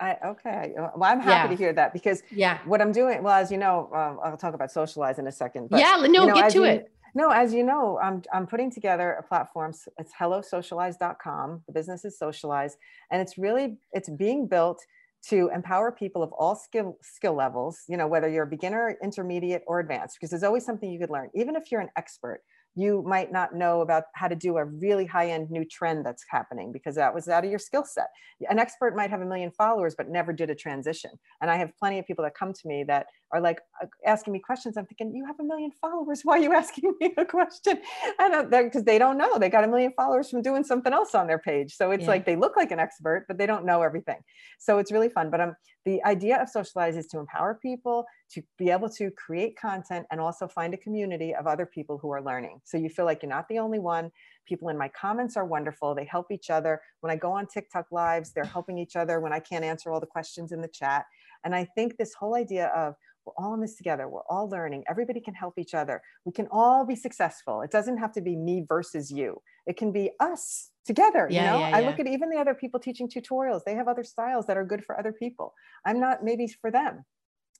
I 0.00 0.16
okay. 0.24 0.72
Well, 0.76 1.04
I'm 1.04 1.20
happy 1.20 1.50
Yeah. 1.50 1.56
to 1.56 1.56
hear 1.56 1.72
that 1.74 1.92
because 1.92 2.22
Yeah. 2.30 2.58
what 2.64 2.80
I'm 2.80 2.90
doing, 2.92 3.22
well, 3.22 3.34
as 3.34 3.52
you 3.52 3.58
know, 3.58 3.90
um, 3.94 4.18
I'll 4.22 4.36
talk 4.36 4.54
about 4.54 4.72
socialize 4.72 5.18
in 5.18 5.26
a 5.26 5.32
second. 5.32 5.68
But, 5.70 5.80
yeah. 5.80 5.96
No, 5.96 6.22
you 6.22 6.26
know, 6.28 6.34
get 6.34 6.50
to 6.52 6.58
you- 6.58 6.64
it. 6.64 6.92
No, 7.14 7.30
as 7.30 7.52
you 7.52 7.64
know, 7.64 7.98
I'm 8.02 8.22
I'm 8.32 8.46
putting 8.46 8.70
together 8.70 9.12
a 9.12 9.22
platform. 9.22 9.72
It's 9.98 10.12
hellosocialize.com. 10.18 11.62
The 11.66 11.72
business 11.72 12.04
is 12.04 12.18
socialize, 12.18 12.76
and 13.10 13.20
it's 13.20 13.38
really 13.38 13.78
it's 13.92 14.08
being 14.08 14.46
built 14.46 14.84
to 15.28 15.50
empower 15.54 15.92
people 15.92 16.22
of 16.22 16.32
all 16.32 16.54
skill 16.54 16.96
skill 17.02 17.34
levels. 17.34 17.82
You 17.88 17.96
know, 17.96 18.06
whether 18.06 18.28
you're 18.28 18.44
a 18.44 18.48
beginner, 18.48 18.96
intermediate, 19.02 19.62
or 19.66 19.80
advanced, 19.80 20.16
because 20.16 20.30
there's 20.30 20.44
always 20.44 20.64
something 20.64 20.90
you 20.90 20.98
could 20.98 21.10
learn. 21.10 21.30
Even 21.34 21.56
if 21.56 21.70
you're 21.70 21.80
an 21.80 21.90
expert, 21.96 22.42
you 22.76 23.02
might 23.06 23.32
not 23.32 23.54
know 23.54 23.80
about 23.80 24.04
how 24.14 24.28
to 24.28 24.36
do 24.36 24.56
a 24.56 24.64
really 24.64 25.04
high 25.04 25.30
end 25.30 25.50
new 25.50 25.64
trend 25.64 26.06
that's 26.06 26.24
happening 26.28 26.70
because 26.72 26.94
that 26.94 27.14
was 27.14 27.28
out 27.28 27.44
of 27.44 27.50
your 27.50 27.58
skill 27.58 27.84
set. 27.84 28.08
An 28.48 28.58
expert 28.58 28.94
might 28.94 29.10
have 29.10 29.20
a 29.20 29.26
million 29.26 29.50
followers 29.50 29.94
but 29.96 30.08
never 30.08 30.32
did 30.32 30.50
a 30.50 30.54
transition. 30.54 31.10
And 31.40 31.50
I 31.50 31.56
have 31.56 31.76
plenty 31.76 31.98
of 31.98 32.06
people 32.06 32.24
that 32.24 32.34
come 32.34 32.52
to 32.52 32.68
me 32.68 32.84
that 32.84 33.06
are 33.32 33.40
like 33.40 33.60
uh, 33.82 33.86
asking 34.06 34.32
me 34.32 34.38
questions. 34.38 34.76
I'm 34.76 34.86
thinking, 34.86 35.14
you 35.14 35.24
have 35.26 35.38
a 35.40 35.44
million 35.44 35.70
followers. 35.80 36.20
Why 36.24 36.38
are 36.38 36.42
you 36.42 36.52
asking 36.52 36.92
me 37.00 37.14
a 37.16 37.24
question? 37.24 37.80
And 38.18 38.50
because 38.50 38.84
they 38.84 38.98
don't 38.98 39.16
know, 39.16 39.38
they 39.38 39.48
got 39.48 39.64
a 39.64 39.68
million 39.68 39.92
followers 39.96 40.28
from 40.30 40.42
doing 40.42 40.64
something 40.64 40.92
else 40.92 41.14
on 41.14 41.26
their 41.26 41.38
page. 41.38 41.76
So 41.76 41.90
it's 41.90 42.02
Yeah. 42.04 42.10
like 42.10 42.26
they 42.26 42.36
look 42.36 42.56
like 42.56 42.70
an 42.72 42.80
expert, 42.80 43.26
but 43.28 43.38
they 43.38 43.46
don't 43.46 43.64
know 43.64 43.82
everything. 43.82 44.18
So 44.58 44.78
it's 44.78 44.92
really 44.92 45.08
fun. 45.08 45.30
But 45.30 45.40
um, 45.40 45.56
the 45.84 46.02
idea 46.04 46.40
of 46.40 46.48
socialize 46.48 46.96
is 46.96 47.06
to 47.08 47.18
empower 47.18 47.58
people 47.62 48.04
to 48.32 48.42
be 48.58 48.70
able 48.70 48.88
to 48.90 49.10
create 49.12 49.56
content 49.56 50.06
and 50.10 50.20
also 50.20 50.46
find 50.46 50.74
a 50.74 50.76
community 50.76 51.34
of 51.34 51.46
other 51.46 51.66
people 51.66 51.98
who 51.98 52.10
are 52.10 52.22
learning. 52.22 52.60
So 52.64 52.76
you 52.78 52.88
feel 52.88 53.04
like 53.04 53.22
you're 53.22 53.30
not 53.30 53.48
the 53.48 53.58
only 53.58 53.78
one. 53.78 54.10
People 54.46 54.68
in 54.68 54.78
my 54.78 54.88
comments 54.88 55.36
are 55.36 55.44
wonderful. 55.44 55.94
They 55.94 56.04
help 56.04 56.30
each 56.30 56.50
other. 56.50 56.80
When 57.00 57.10
I 57.10 57.16
go 57.16 57.32
on 57.32 57.46
TikTok 57.46 57.86
lives, 57.90 58.32
they're 58.32 58.44
helping 58.44 58.78
each 58.78 58.96
other 58.96 59.20
when 59.20 59.32
I 59.32 59.40
can't 59.40 59.64
answer 59.64 59.90
all 59.90 60.00
the 60.00 60.06
questions 60.06 60.52
in 60.52 60.60
the 60.60 60.68
chat. 60.68 61.06
And 61.44 61.54
I 61.54 61.64
think 61.74 61.96
this 61.96 62.14
whole 62.14 62.34
idea 62.34 62.66
of 62.68 62.94
we're 63.26 63.32
all 63.36 63.54
in 63.54 63.60
this 63.60 63.76
together, 63.76 64.08
we're 64.08 64.26
all 64.28 64.48
learning, 64.48 64.84
everybody 64.88 65.20
can 65.20 65.34
help 65.34 65.58
each 65.58 65.74
other. 65.74 66.02
We 66.24 66.32
can 66.32 66.48
all 66.50 66.86
be 66.86 66.96
successful. 66.96 67.62
It 67.62 67.70
doesn't 67.70 67.98
have 67.98 68.12
to 68.12 68.20
be 68.20 68.36
me 68.36 68.64
versus 68.68 69.10
you. 69.10 69.42
It 69.66 69.76
can 69.76 69.92
be 69.92 70.10
us 70.20 70.70
together. 70.84 71.28
Yeah, 71.30 71.44
you 71.44 71.50
know, 71.50 71.68
yeah, 71.68 71.76
I 71.76 71.80
look 71.82 72.00
at 72.00 72.06
even 72.06 72.30
the 72.30 72.38
other 72.38 72.54
people 72.54 72.80
teaching 72.80 73.08
tutorials, 73.08 73.62
they 73.64 73.74
have 73.74 73.88
other 73.88 74.04
styles 74.04 74.46
that 74.46 74.56
are 74.56 74.64
good 74.64 74.84
for 74.84 74.98
other 74.98 75.12
people. 75.12 75.54
I'm 75.84 76.00
not 76.00 76.24
maybe 76.24 76.46
for 76.46 76.70
them. 76.70 77.04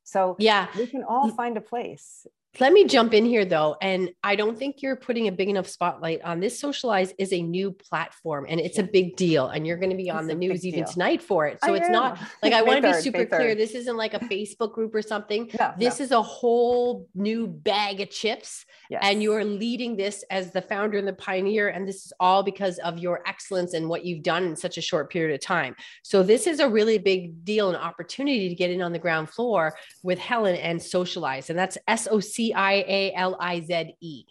So 0.04 0.36
Yeah. 0.38 0.68
we 0.78 0.86
can 0.86 1.04
all 1.04 1.30
find 1.30 1.56
a 1.56 1.60
place. 1.60 2.26
Let 2.58 2.72
me 2.72 2.84
jump 2.84 3.14
in 3.14 3.24
here 3.24 3.44
though. 3.44 3.76
And 3.80 4.10
I 4.24 4.34
don't 4.34 4.58
think 4.58 4.82
you're 4.82 4.96
putting 4.96 5.28
a 5.28 5.32
big 5.32 5.48
enough 5.48 5.68
spotlight 5.68 6.20
on 6.22 6.40
this. 6.40 6.58
Socialize 6.58 7.14
is 7.16 7.32
a 7.32 7.40
new 7.40 7.70
platform 7.70 8.44
and 8.48 8.58
it's 8.58 8.78
a 8.78 8.82
big 8.82 9.14
deal. 9.16 9.46
And 9.48 9.66
you're 9.66 9.76
going 9.76 9.90
to 9.90 9.96
be 9.96 10.10
on 10.10 10.20
It's 10.20 10.28
the 10.28 10.34
news 10.34 10.66
even 10.66 10.80
deal. 10.80 10.92
tonight 10.92 11.22
for 11.22 11.46
it. 11.46 11.58
So 11.64 11.72
I 11.74 11.76
it's 11.76 11.88
not 11.88 12.18
like 12.42 12.52
I 12.52 12.62
want 12.62 12.82
to 12.82 12.92
be 12.92 13.00
super 13.00 13.24
clear. 13.24 13.54
This 13.54 13.72
isn't 13.72 13.96
like 13.96 14.14
a 14.14 14.18
Facebook 14.18 14.72
group 14.72 14.94
or 14.94 15.02
something. 15.02 15.48
No, 15.60 15.72
This 15.78 16.00
no. 16.00 16.04
is 16.04 16.10
a 16.10 16.20
whole 16.20 17.08
new 17.14 17.46
bag 17.46 18.00
of 18.00 18.10
chips. 18.10 18.64
Yes. 18.90 19.00
And 19.04 19.22
you're 19.22 19.44
leading 19.44 19.96
this 19.96 20.24
as 20.30 20.50
the 20.50 20.60
founder 20.60 20.98
and 20.98 21.06
the 21.06 21.12
pioneer. 21.12 21.68
And 21.68 21.86
this 21.86 22.04
is 22.06 22.12
all 22.18 22.42
because 22.42 22.78
of 22.78 22.98
your 22.98 23.22
excellence 23.28 23.74
and 23.74 23.88
what 23.88 24.04
you've 24.04 24.24
done 24.24 24.42
in 24.42 24.56
such 24.56 24.76
a 24.76 24.80
short 24.80 25.10
period 25.10 25.32
of 25.32 25.40
time. 25.40 25.76
So 26.02 26.24
this 26.24 26.48
is 26.48 26.58
a 26.58 26.68
really 26.68 26.98
big 26.98 27.44
deal 27.44 27.68
and 27.68 27.76
opportunity 27.76 28.48
to 28.48 28.54
get 28.56 28.70
in 28.70 28.82
on 28.82 28.92
the 28.92 28.98
ground 28.98 29.30
floor 29.30 29.74
with 30.02 30.18
Helen 30.18 30.56
and 30.56 30.82
socialize. 30.82 31.48
And 31.48 31.56
that's 31.58 31.78
S 31.86 32.08
O 32.10 32.18
C 32.40 32.54
I 32.54 32.72
A 32.88 33.12
L 33.14 33.36
I 33.38 33.60
Z 33.60 33.96
E. 34.00 34.24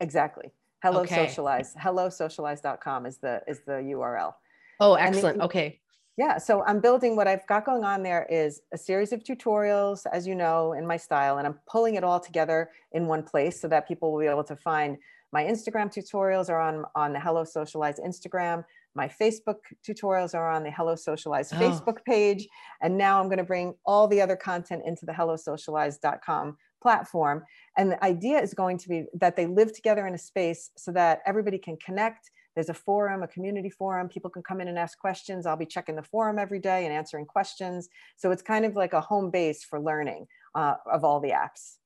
exactly. 0.00 0.50
Hello 0.82 1.02
Okay. 1.02 1.14
socialize. 1.14 1.74
Hellosocialize.com 1.76 3.06
is 3.06 3.18
the 3.18 3.40
is 3.46 3.60
the 3.64 3.74
URL. 3.94 4.34
Oh, 4.80 4.94
excellent. 4.94 5.40
Okay. 5.40 5.78
Yeah, 6.16 6.38
so 6.38 6.62
I'm 6.64 6.80
building 6.80 7.14
what 7.14 7.28
I've 7.28 7.46
got 7.46 7.64
going 7.64 7.84
on 7.84 8.02
there 8.02 8.26
is 8.28 8.60
a 8.74 8.76
series 8.76 9.12
of 9.12 9.22
tutorials, 9.22 10.04
as 10.12 10.26
you 10.26 10.34
know, 10.34 10.72
in 10.74 10.86
my 10.86 10.96
style, 10.98 11.38
and 11.38 11.46
I'm 11.46 11.58
pulling 11.70 11.94
it 11.94 12.04
all 12.04 12.18
together 12.20 12.70
in 12.90 13.06
one 13.06 13.22
place 13.22 13.60
so 13.60 13.68
that 13.68 13.86
people 13.88 14.12
will 14.12 14.20
be 14.20 14.26
able 14.26 14.44
to 14.44 14.56
find 14.56 14.98
my 15.32 15.44
Instagram 15.44 15.86
tutorials 15.96 16.50
are 16.50 16.60
on 16.60 16.84
on 16.96 17.12
the 17.12 17.20
Hello 17.20 17.44
Socialize 17.44 17.98
Instagram. 18.00 18.64
My 18.96 19.08
Facebook 19.08 19.60
tutorials 19.86 20.34
are 20.34 20.50
on 20.50 20.64
the 20.64 20.70
Hello 20.72 20.96
Socialize 20.96 21.52
Oh. 21.52 21.56
Facebook 21.56 22.04
page, 22.04 22.48
and 22.82 22.98
now 22.98 23.20
I'm 23.20 23.28
going 23.28 23.38
to 23.46 23.50
bring 23.54 23.74
all 23.86 24.08
the 24.08 24.20
other 24.20 24.36
content 24.36 24.82
into 24.84 25.06
the 25.06 25.12
HelloSocialize.com 25.12 26.58
platform. 26.82 27.44
And 27.78 27.92
the 27.92 28.04
idea 28.04 28.40
is 28.40 28.52
going 28.52 28.78
to 28.78 28.88
be 28.88 29.04
that 29.14 29.36
they 29.36 29.46
live 29.46 29.72
together 29.72 30.06
in 30.06 30.14
a 30.14 30.18
space 30.18 30.70
so 30.76 30.92
that 30.92 31.20
everybody 31.24 31.58
can 31.58 31.76
connect 31.76 32.30
there's 32.54 32.68
a 32.68 32.74
forum, 32.74 33.22
a 33.22 33.28
community 33.28 33.70
forum. 33.70 34.08
People 34.08 34.30
can 34.30 34.42
come 34.42 34.60
in 34.60 34.68
and 34.68 34.78
ask 34.78 34.98
questions. 34.98 35.46
I'll 35.46 35.56
be 35.56 35.66
checking 35.66 35.96
the 35.96 36.02
forum 36.02 36.38
every 36.38 36.58
day 36.58 36.84
and 36.84 36.92
answering 36.94 37.24
questions. 37.24 37.88
So 38.16 38.30
it's 38.30 38.42
kind 38.42 38.64
of 38.64 38.76
like 38.76 38.92
a 38.92 39.00
home 39.00 39.30
base 39.30 39.64
for 39.64 39.80
learning 39.80 40.26
uh, 40.54 40.74
of 40.90 41.04
all 41.04 41.20
the 41.20 41.30
apps. 41.30 41.76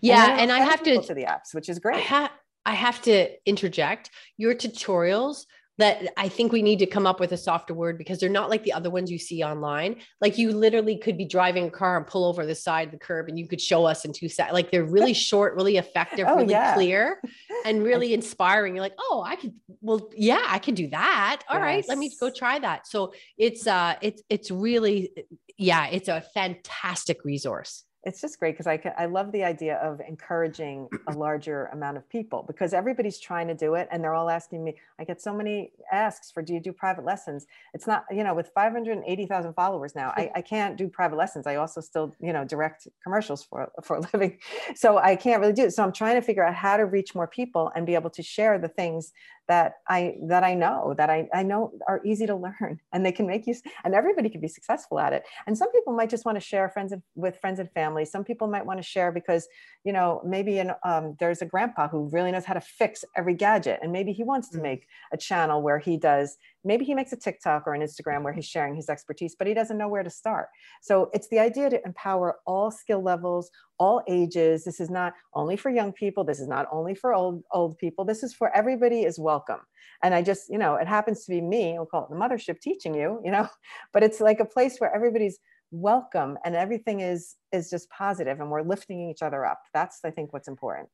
Yeah. 0.00 0.26
then 0.26 0.38
And, 0.40 0.52
I 0.52 0.60
have 0.60 0.82
to, 0.84 1.00
to 1.00 1.14
the 1.14 1.24
apps, 1.24 1.54
which 1.54 1.68
is 1.68 1.78
I, 1.78 1.80
great. 1.80 2.04
ha- 2.04 2.32
I 2.64 2.74
have 2.74 3.00
to 3.02 3.28
interject. 3.46 4.10
Your 4.36 4.54
tutorials 4.54 5.46
that 5.78 6.12
I 6.16 6.28
think 6.28 6.52
we 6.52 6.62
need 6.62 6.78
to 6.78 6.86
come 6.86 7.06
up 7.06 7.20
with 7.20 7.32
a 7.32 7.36
softer 7.36 7.74
word 7.74 7.98
because 7.98 8.18
they're 8.18 8.28
not 8.28 8.48
like 8.48 8.64
the 8.64 8.72
other 8.72 8.90
ones 8.90 9.10
you 9.10 9.18
see 9.18 9.42
online. 9.42 9.96
Like 10.20 10.38
you 10.38 10.52
literally 10.52 10.96
could 10.96 11.18
be 11.18 11.26
driving 11.26 11.66
a 11.66 11.70
car 11.70 11.96
and 11.96 12.06
pull 12.06 12.24
over 12.24 12.46
the 12.46 12.54
side 12.54 12.88
of 12.88 12.92
the 12.92 12.98
curb 12.98 13.28
and 13.28 13.38
you 13.38 13.46
could 13.46 13.60
show 13.60 13.84
us 13.84 14.04
in 14.04 14.12
two 14.12 14.28
seconds. 14.28 14.54
Like 14.54 14.70
they're 14.70 14.84
really 14.84 15.14
short, 15.30 15.54
really 15.54 15.76
effective, 15.76 16.26
oh, 16.28 16.36
really 16.36 16.52
yeah. 16.52 16.74
clear, 16.74 17.20
and 17.64 17.82
really 17.84 18.14
inspiring. 18.14 18.74
You're 18.74 18.84
like, 18.84 18.96
oh, 18.98 19.22
I 19.26 19.36
could, 19.36 19.54
well, 19.80 20.10
yeah, 20.16 20.44
I 20.46 20.58
could 20.58 20.74
do 20.74 20.88
that. 20.88 21.42
All 21.48 21.56
yes. 21.56 21.62
right, 21.62 21.88
let 21.88 21.98
me 21.98 22.10
go 22.18 22.30
try 22.30 22.58
that. 22.58 22.86
So 22.86 23.12
it's 23.36 23.66
uh 23.66 23.96
it's 24.00 24.22
it's 24.28 24.50
really 24.50 25.12
yeah, 25.58 25.86
it's 25.86 26.08
a 26.08 26.22
fantastic 26.34 27.24
resource 27.24 27.85
it's 28.06 28.20
just 28.20 28.38
great 28.38 28.52
because 28.52 28.68
I, 28.68 28.80
I 28.96 29.06
love 29.06 29.32
the 29.32 29.44
idea 29.44 29.76
of 29.78 30.00
encouraging 30.00 30.88
a 31.08 31.12
larger 31.16 31.66
amount 31.66 31.96
of 31.96 32.08
people 32.08 32.44
because 32.46 32.72
everybody's 32.72 33.18
trying 33.18 33.48
to 33.48 33.54
do 33.54 33.74
it 33.74 33.88
and 33.90 34.02
they're 34.02 34.14
all 34.14 34.30
asking 34.30 34.62
me 34.64 34.76
i 34.98 35.04
get 35.04 35.20
so 35.20 35.34
many 35.34 35.72
asks 35.92 36.30
for 36.30 36.42
do 36.42 36.54
you 36.54 36.60
do 36.60 36.72
private 36.72 37.04
lessons? 37.04 37.46
It's 37.74 37.86
not 37.86 38.04
you 38.10 38.24
know 38.24 38.34
with 38.34 38.50
580000 38.54 39.54
followers 39.54 39.94
now 39.94 40.12
I, 40.16 40.30
I 40.36 40.40
can't 40.40 40.76
do 40.76 40.88
private 40.88 41.16
lessons. 41.16 41.46
I 41.46 41.56
also 41.56 41.80
still 41.80 42.14
you 42.20 42.32
know 42.32 42.44
direct 42.44 42.88
commercials 43.02 43.42
for 43.42 43.70
for 43.82 43.96
a 43.96 44.00
living. 44.12 44.38
So 44.74 44.98
i 44.98 45.16
can't 45.16 45.40
really 45.40 45.52
do 45.52 45.64
it. 45.64 45.72
So 45.72 45.82
i'm 45.82 45.92
trying 45.92 46.14
to 46.14 46.22
figure 46.22 46.44
out 46.44 46.54
how 46.54 46.76
to 46.76 46.84
reach 46.84 47.14
more 47.14 47.26
people 47.26 47.72
and 47.74 47.84
be 47.86 47.94
able 47.94 48.10
to 48.10 48.22
share 48.22 48.58
the 48.58 48.68
things 48.68 49.12
that 49.48 49.74
I 49.88 50.16
that 50.24 50.44
I 50.44 50.54
know 50.54 50.94
that 50.96 51.10
I, 51.10 51.28
I 51.32 51.42
know 51.42 51.72
are 51.86 52.00
easy 52.04 52.26
to 52.26 52.34
learn 52.34 52.80
and 52.92 53.04
they 53.04 53.12
can 53.12 53.26
make 53.26 53.46
you 53.46 53.54
and 53.84 53.94
everybody 53.94 54.28
can 54.28 54.40
be 54.40 54.48
successful 54.48 54.98
at 54.98 55.12
it. 55.12 55.24
And 55.46 55.56
some 55.56 55.70
people 55.72 55.92
might 55.92 56.10
just 56.10 56.24
want 56.24 56.36
to 56.36 56.40
share 56.40 56.68
friends 56.68 56.92
and, 56.92 57.02
with 57.14 57.38
friends 57.40 57.58
and 57.58 57.70
family. 57.72 58.04
Some 58.04 58.24
people 58.24 58.48
might 58.48 58.66
want 58.66 58.78
to 58.78 58.82
share 58.82 59.12
because 59.12 59.48
you 59.84 59.92
know 59.92 60.20
maybe 60.24 60.58
in, 60.58 60.72
um, 60.84 61.16
there's 61.20 61.42
a 61.42 61.46
grandpa 61.46 61.88
who 61.88 62.08
really 62.12 62.32
knows 62.32 62.44
how 62.44 62.54
to 62.54 62.60
fix 62.60 63.04
every 63.16 63.34
gadget 63.34 63.80
and 63.82 63.92
maybe 63.92 64.12
he 64.12 64.24
wants 64.24 64.48
to 64.50 64.58
mm. 64.58 64.62
make 64.62 64.86
a 65.12 65.16
channel 65.16 65.62
where 65.62 65.78
he 65.78 65.96
does 65.96 66.36
maybe 66.66 66.84
he 66.84 66.94
makes 66.94 67.12
a 67.12 67.16
TikTok 67.16 67.66
or 67.66 67.74
an 67.74 67.80
Instagram 67.80 68.22
where 68.22 68.32
he's 68.32 68.46
sharing 68.46 68.74
his 68.74 68.88
expertise, 68.88 69.36
but 69.38 69.46
he 69.46 69.54
doesn't 69.54 69.78
know 69.78 69.88
where 69.88 70.02
to 70.02 70.10
start. 70.10 70.48
So 70.82 71.10
it's 71.14 71.28
the 71.28 71.38
idea 71.38 71.70
to 71.70 71.84
empower 71.86 72.38
all 72.46 72.70
skill 72.70 73.02
levels, 73.02 73.50
all 73.78 74.02
ages. 74.08 74.64
This 74.64 74.80
is 74.80 74.90
not 74.90 75.14
only 75.34 75.56
for 75.56 75.70
young 75.70 75.92
people. 75.92 76.24
This 76.24 76.40
is 76.40 76.48
not 76.48 76.66
only 76.70 76.94
for 76.94 77.14
old 77.14 77.42
old 77.52 77.78
people. 77.78 78.04
This 78.04 78.22
is 78.22 78.34
for 78.34 78.54
everybody 78.54 79.02
is 79.02 79.18
welcome. 79.18 79.60
And 80.02 80.14
I 80.14 80.22
just, 80.22 80.50
you 80.50 80.58
know, 80.58 80.74
it 80.74 80.86
happens 80.86 81.24
to 81.24 81.30
be 81.30 81.40
me. 81.40 81.74
We'll 81.74 81.86
call 81.86 82.04
it 82.04 82.10
the 82.10 82.16
mothership 82.16 82.60
teaching 82.60 82.94
you, 82.94 83.20
you 83.24 83.30
know, 83.30 83.48
but 83.92 84.02
it's 84.02 84.20
like 84.20 84.40
a 84.40 84.44
place 84.44 84.78
where 84.78 84.94
everybody's 84.94 85.38
welcome 85.70 86.38
and 86.44 86.54
everything 86.54 87.00
is 87.00 87.34
is 87.52 87.68
just 87.70 87.90
positive 87.90 88.40
and 88.40 88.50
we're 88.50 88.62
lifting 88.62 89.08
each 89.08 89.22
other 89.22 89.44
up. 89.44 89.60
That's 89.72 90.00
I 90.04 90.10
think 90.10 90.32
what's 90.32 90.48
important. 90.48 90.88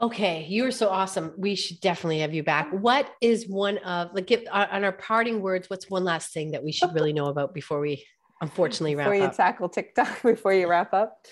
Okay, 0.00 0.44
you 0.48 0.66
are 0.66 0.72
so 0.72 0.88
awesome. 0.88 1.32
We 1.36 1.54
should 1.54 1.80
definitely 1.80 2.18
have 2.20 2.34
you 2.34 2.42
back. 2.42 2.70
What 2.72 3.14
is 3.20 3.48
one 3.48 3.78
of 3.78 4.12
like 4.12 4.26
give, 4.26 4.42
on 4.50 4.84
our 4.84 4.92
parting 4.92 5.40
words? 5.40 5.70
What's 5.70 5.88
one 5.88 6.04
last 6.04 6.32
thing 6.32 6.50
that 6.50 6.64
we 6.64 6.72
should 6.72 6.92
really 6.92 7.12
know 7.12 7.26
about 7.26 7.54
before 7.54 7.80
we 7.80 8.04
unfortunately 8.40 8.96
wrap 8.96 9.06
before 9.06 9.14
you 9.14 9.24
up? 9.24 9.36
tackle 9.36 9.68
TikTok 9.68 10.22
before 10.22 10.52
you 10.52 10.68
wrap 10.68 10.92
up? 10.92 11.24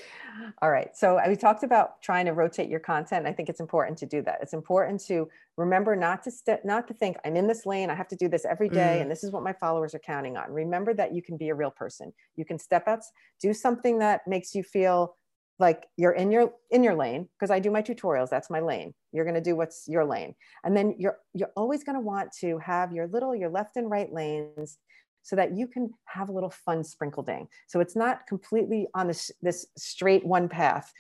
All 0.63 0.71
right. 0.71 0.97
So 0.97 1.21
we 1.29 1.37
talked 1.37 1.65
about 1.65 2.01
trying 2.03 2.25
to 2.27 2.33
rotate 2.33 2.71
your 2.71 2.81
content. 2.81 3.27
I 3.27 3.33
think 3.33 3.49
it's 3.49 3.61
important 3.61 3.99
to 3.99 4.07
do 4.07 4.23
that. 4.23 4.39
It's 4.41 4.55
important 4.55 5.05
to 5.07 5.29
remember 5.57 5.95
not 5.97 6.23
to 6.23 6.31
st- 6.31 6.65
not 6.65 6.89
to 6.89 6.95
think 6.95 7.17
I'm 7.25 7.37
in 7.37 7.47
this 7.47 7.67
lane. 7.67 7.91
I 7.91 7.95
have 7.95 8.09
to 8.09 8.17
do 8.17 8.29
this 8.29 8.45
every 8.45 8.69
day, 8.69 8.99
mm. 8.99 9.03
and 9.03 9.11
this 9.11 9.25
is 9.25 9.33
what 9.33 9.43
my 9.43 9.53
followers 9.53 9.95
are 9.95 9.99
counting 9.99 10.37
on. 10.37 10.51
Remember 10.51 10.95
that 10.95 11.13
you 11.13 11.21
can 11.21 11.37
be 11.37 11.49
a 11.51 11.55
real 11.55 11.71
person. 11.71 12.13
You 12.37 12.45
can 12.45 12.59
step 12.59 12.89
out, 12.89 13.01
do 13.41 13.53
something 13.53 13.99
that 13.99 14.23
makes 14.27 14.55
you 14.55 14.63
feel 14.63 15.17
like 15.59 15.85
you're 15.97 16.13
in 16.13 16.33
your 16.33 16.53
in 16.71 16.83
your 16.83 16.95
lane 16.95 17.29
because 17.39 17.51
i 17.51 17.59
do 17.59 17.71
my 17.71 17.83
tutorials 17.83 18.31
that's 18.31 18.51
my 18.51 18.61
lane. 18.61 18.95
You're 19.13 19.25
going 19.25 19.35
to 19.35 19.41
do 19.41 19.55
what's 19.55 19.87
your 19.87 20.05
lane. 20.05 20.35
And 20.65 20.77
then 20.77 20.95
you're 20.99 21.19
you're 21.35 21.53
always 21.57 21.85
going 21.85 21.97
to 21.97 22.01
want 22.01 22.33
to 22.41 22.59
have 22.59 22.93
your 22.93 23.07
little 23.07 23.35
your 23.35 23.51
left 23.51 23.77
and 23.77 23.91
right 23.91 24.13
lanes 24.13 24.79
so 25.23 25.37
that 25.37 25.57
you 25.57 25.67
can 25.67 25.91
have 26.07 26.29
a 26.29 26.33
little 26.33 26.51
fun 26.51 26.83
sprinkled 26.83 27.29
in 27.29 27.47
so 27.69 27.79
it's 27.79 27.95
not 27.95 28.27
completely 28.27 28.89
on 28.95 29.07
this 29.07 29.31
this 29.43 29.67
straight 29.77 30.25
one 30.25 30.49
path. 30.49 30.93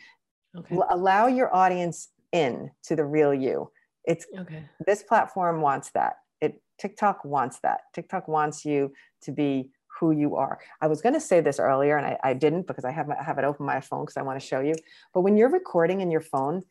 Okay. 0.56 0.76
allow 0.90 1.28
your 1.28 1.54
audience 1.54 2.08
in 2.32 2.70
to 2.84 2.94
the 2.94 3.04
real 3.04 3.32
you. 3.32 3.70
It's 4.04 4.26
okay. 4.38 4.64
this 4.86 5.02
platform 5.02 5.62
wants 5.62 5.90
that. 5.92 6.16
It 6.42 6.60
tiktok 6.78 7.24
wants 7.24 7.60
that. 7.60 7.80
Tiktok 7.94 8.28
wants 8.28 8.64
you 8.64 8.92
to 9.22 9.32
be 9.32 9.70
who 9.98 10.10
you 10.10 10.36
are. 10.36 10.58
I 10.80 10.86
was 10.86 11.00
going 11.00 11.14
to 11.14 11.20
say 11.20 11.40
this 11.40 11.58
earlier 11.58 11.96
and 11.96 12.06
I, 12.06 12.18
I 12.22 12.34
didn't 12.34 12.66
because 12.66 12.84
I 12.84 12.90
have, 12.90 13.08
my, 13.08 13.16
have 13.22 13.38
it 13.38 13.44
open 13.44 13.66
my 13.66 13.80
phone 13.80 14.04
because 14.04 14.16
I 14.16 14.22
want 14.22 14.40
to 14.40 14.46
show 14.46 14.60
you. 14.60 14.74
But 15.14 15.20
when 15.20 15.36
you're 15.36 15.50
recording 15.50 16.00
in 16.00 16.10
your 16.10 16.20
phone, 16.20 16.62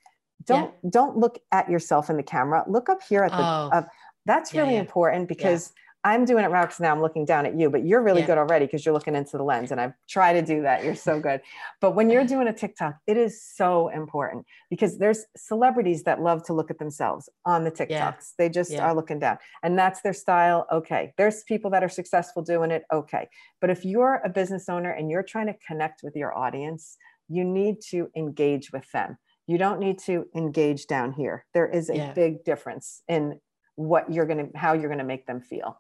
don't 0.46 0.74
yeah. 0.84 0.90
don't 0.90 1.18
look 1.18 1.40
at 1.52 1.70
yourself 1.70 2.10
in 2.10 2.18
the 2.18 2.24
camera. 2.24 2.64
Look 2.68 2.90
up 2.90 3.02
here 3.08 3.24
at 3.24 3.32
the. 3.32 3.38
Oh. 3.38 3.70
Uh, 3.72 3.84
that's 4.26 4.54
really 4.54 4.70
yeah, 4.70 4.74
yeah. 4.74 4.80
important 4.80 5.28
because 5.28 5.74
I'm 6.04 6.26
doing 6.26 6.43
it 6.43 6.47
right 6.47 6.64
because 6.64 6.80
now 6.80 6.91
I'm 6.91 7.02
looking 7.02 7.26
down 7.26 7.45
at 7.45 7.58
you, 7.60 7.70
but 7.70 7.86
you're 7.86 8.02
really 8.02 8.22
yeah. 8.22 8.28
good 8.28 8.38
already 8.39 8.66
because 8.66 8.84
you're 8.84 8.93
looking 8.93 9.16
into 9.16 9.38
the 9.38 9.43
lens. 9.43 9.72
And 9.72 9.80
I 9.80 9.93
try 10.10 10.34
to 10.34 10.41
do 10.41 10.64
that. 10.64 10.84
You're 10.84 10.95
so 10.95 11.20
good. 11.20 11.41
But 11.80 11.91
when 11.91 12.10
you're 12.10 12.26
doing 12.26 12.47
a 12.47 12.54
TikTok, 12.54 12.95
it 13.06 13.18
is 13.18 13.43
so 13.43 13.89
important 13.89 14.45
because 14.70 14.97
there's 14.97 15.26
celebrities 15.38 16.04
that 16.04 16.20
love 16.20 16.43
to 16.45 16.54
look 16.54 16.72
at 16.72 16.80
themselves 16.80 17.30
on 17.45 17.64
the 17.64 17.72
TikToks. 17.72 17.89
Yeah. 17.89 18.14
They 18.39 18.49
just 18.49 18.72
yeah. 18.72 18.84
are 18.84 18.95
looking 18.95 19.20
down 19.20 19.38
and 19.62 19.78
that's 19.78 20.02
their 20.02 20.14
style. 20.14 20.66
Okay. 20.72 21.14
There's 21.18 21.43
people 21.43 21.70
that 21.72 21.84
are 21.84 21.89
successful 21.89 22.41
doing 22.41 22.72
it. 22.72 22.84
Okay. 22.91 23.30
But 23.60 23.70
if 23.70 23.86
you're 23.86 24.22
a 24.26 24.30
business 24.30 24.70
owner 24.70 24.91
and 24.91 25.12
you're 25.12 25.24
trying 25.24 25.47
to 25.47 25.56
connect 25.68 26.02
with 26.04 26.16
your 26.16 26.36
audience, 26.36 26.97
you 27.30 27.43
need 27.43 27.80
to 27.91 28.10
engage 28.16 28.72
with 28.72 28.89
them. 28.91 29.18
You 29.45 29.60
don't 29.60 29.80
need 29.80 29.99
to 29.99 30.26
engage 30.36 30.88
down 30.88 31.12
here. 31.12 31.45
There 31.54 31.68
is 31.68 31.89
a 31.91 32.12
big 32.16 32.43
difference 32.43 33.04
in 33.08 33.39
what 33.76 34.12
you're 34.12 34.26
going 34.26 34.52
to, 34.52 34.58
how 34.58 34.74
you're 34.74 34.89
going 34.89 34.99
to 34.99 35.04
make 35.04 35.28
them 35.28 35.41
feel 35.41 35.78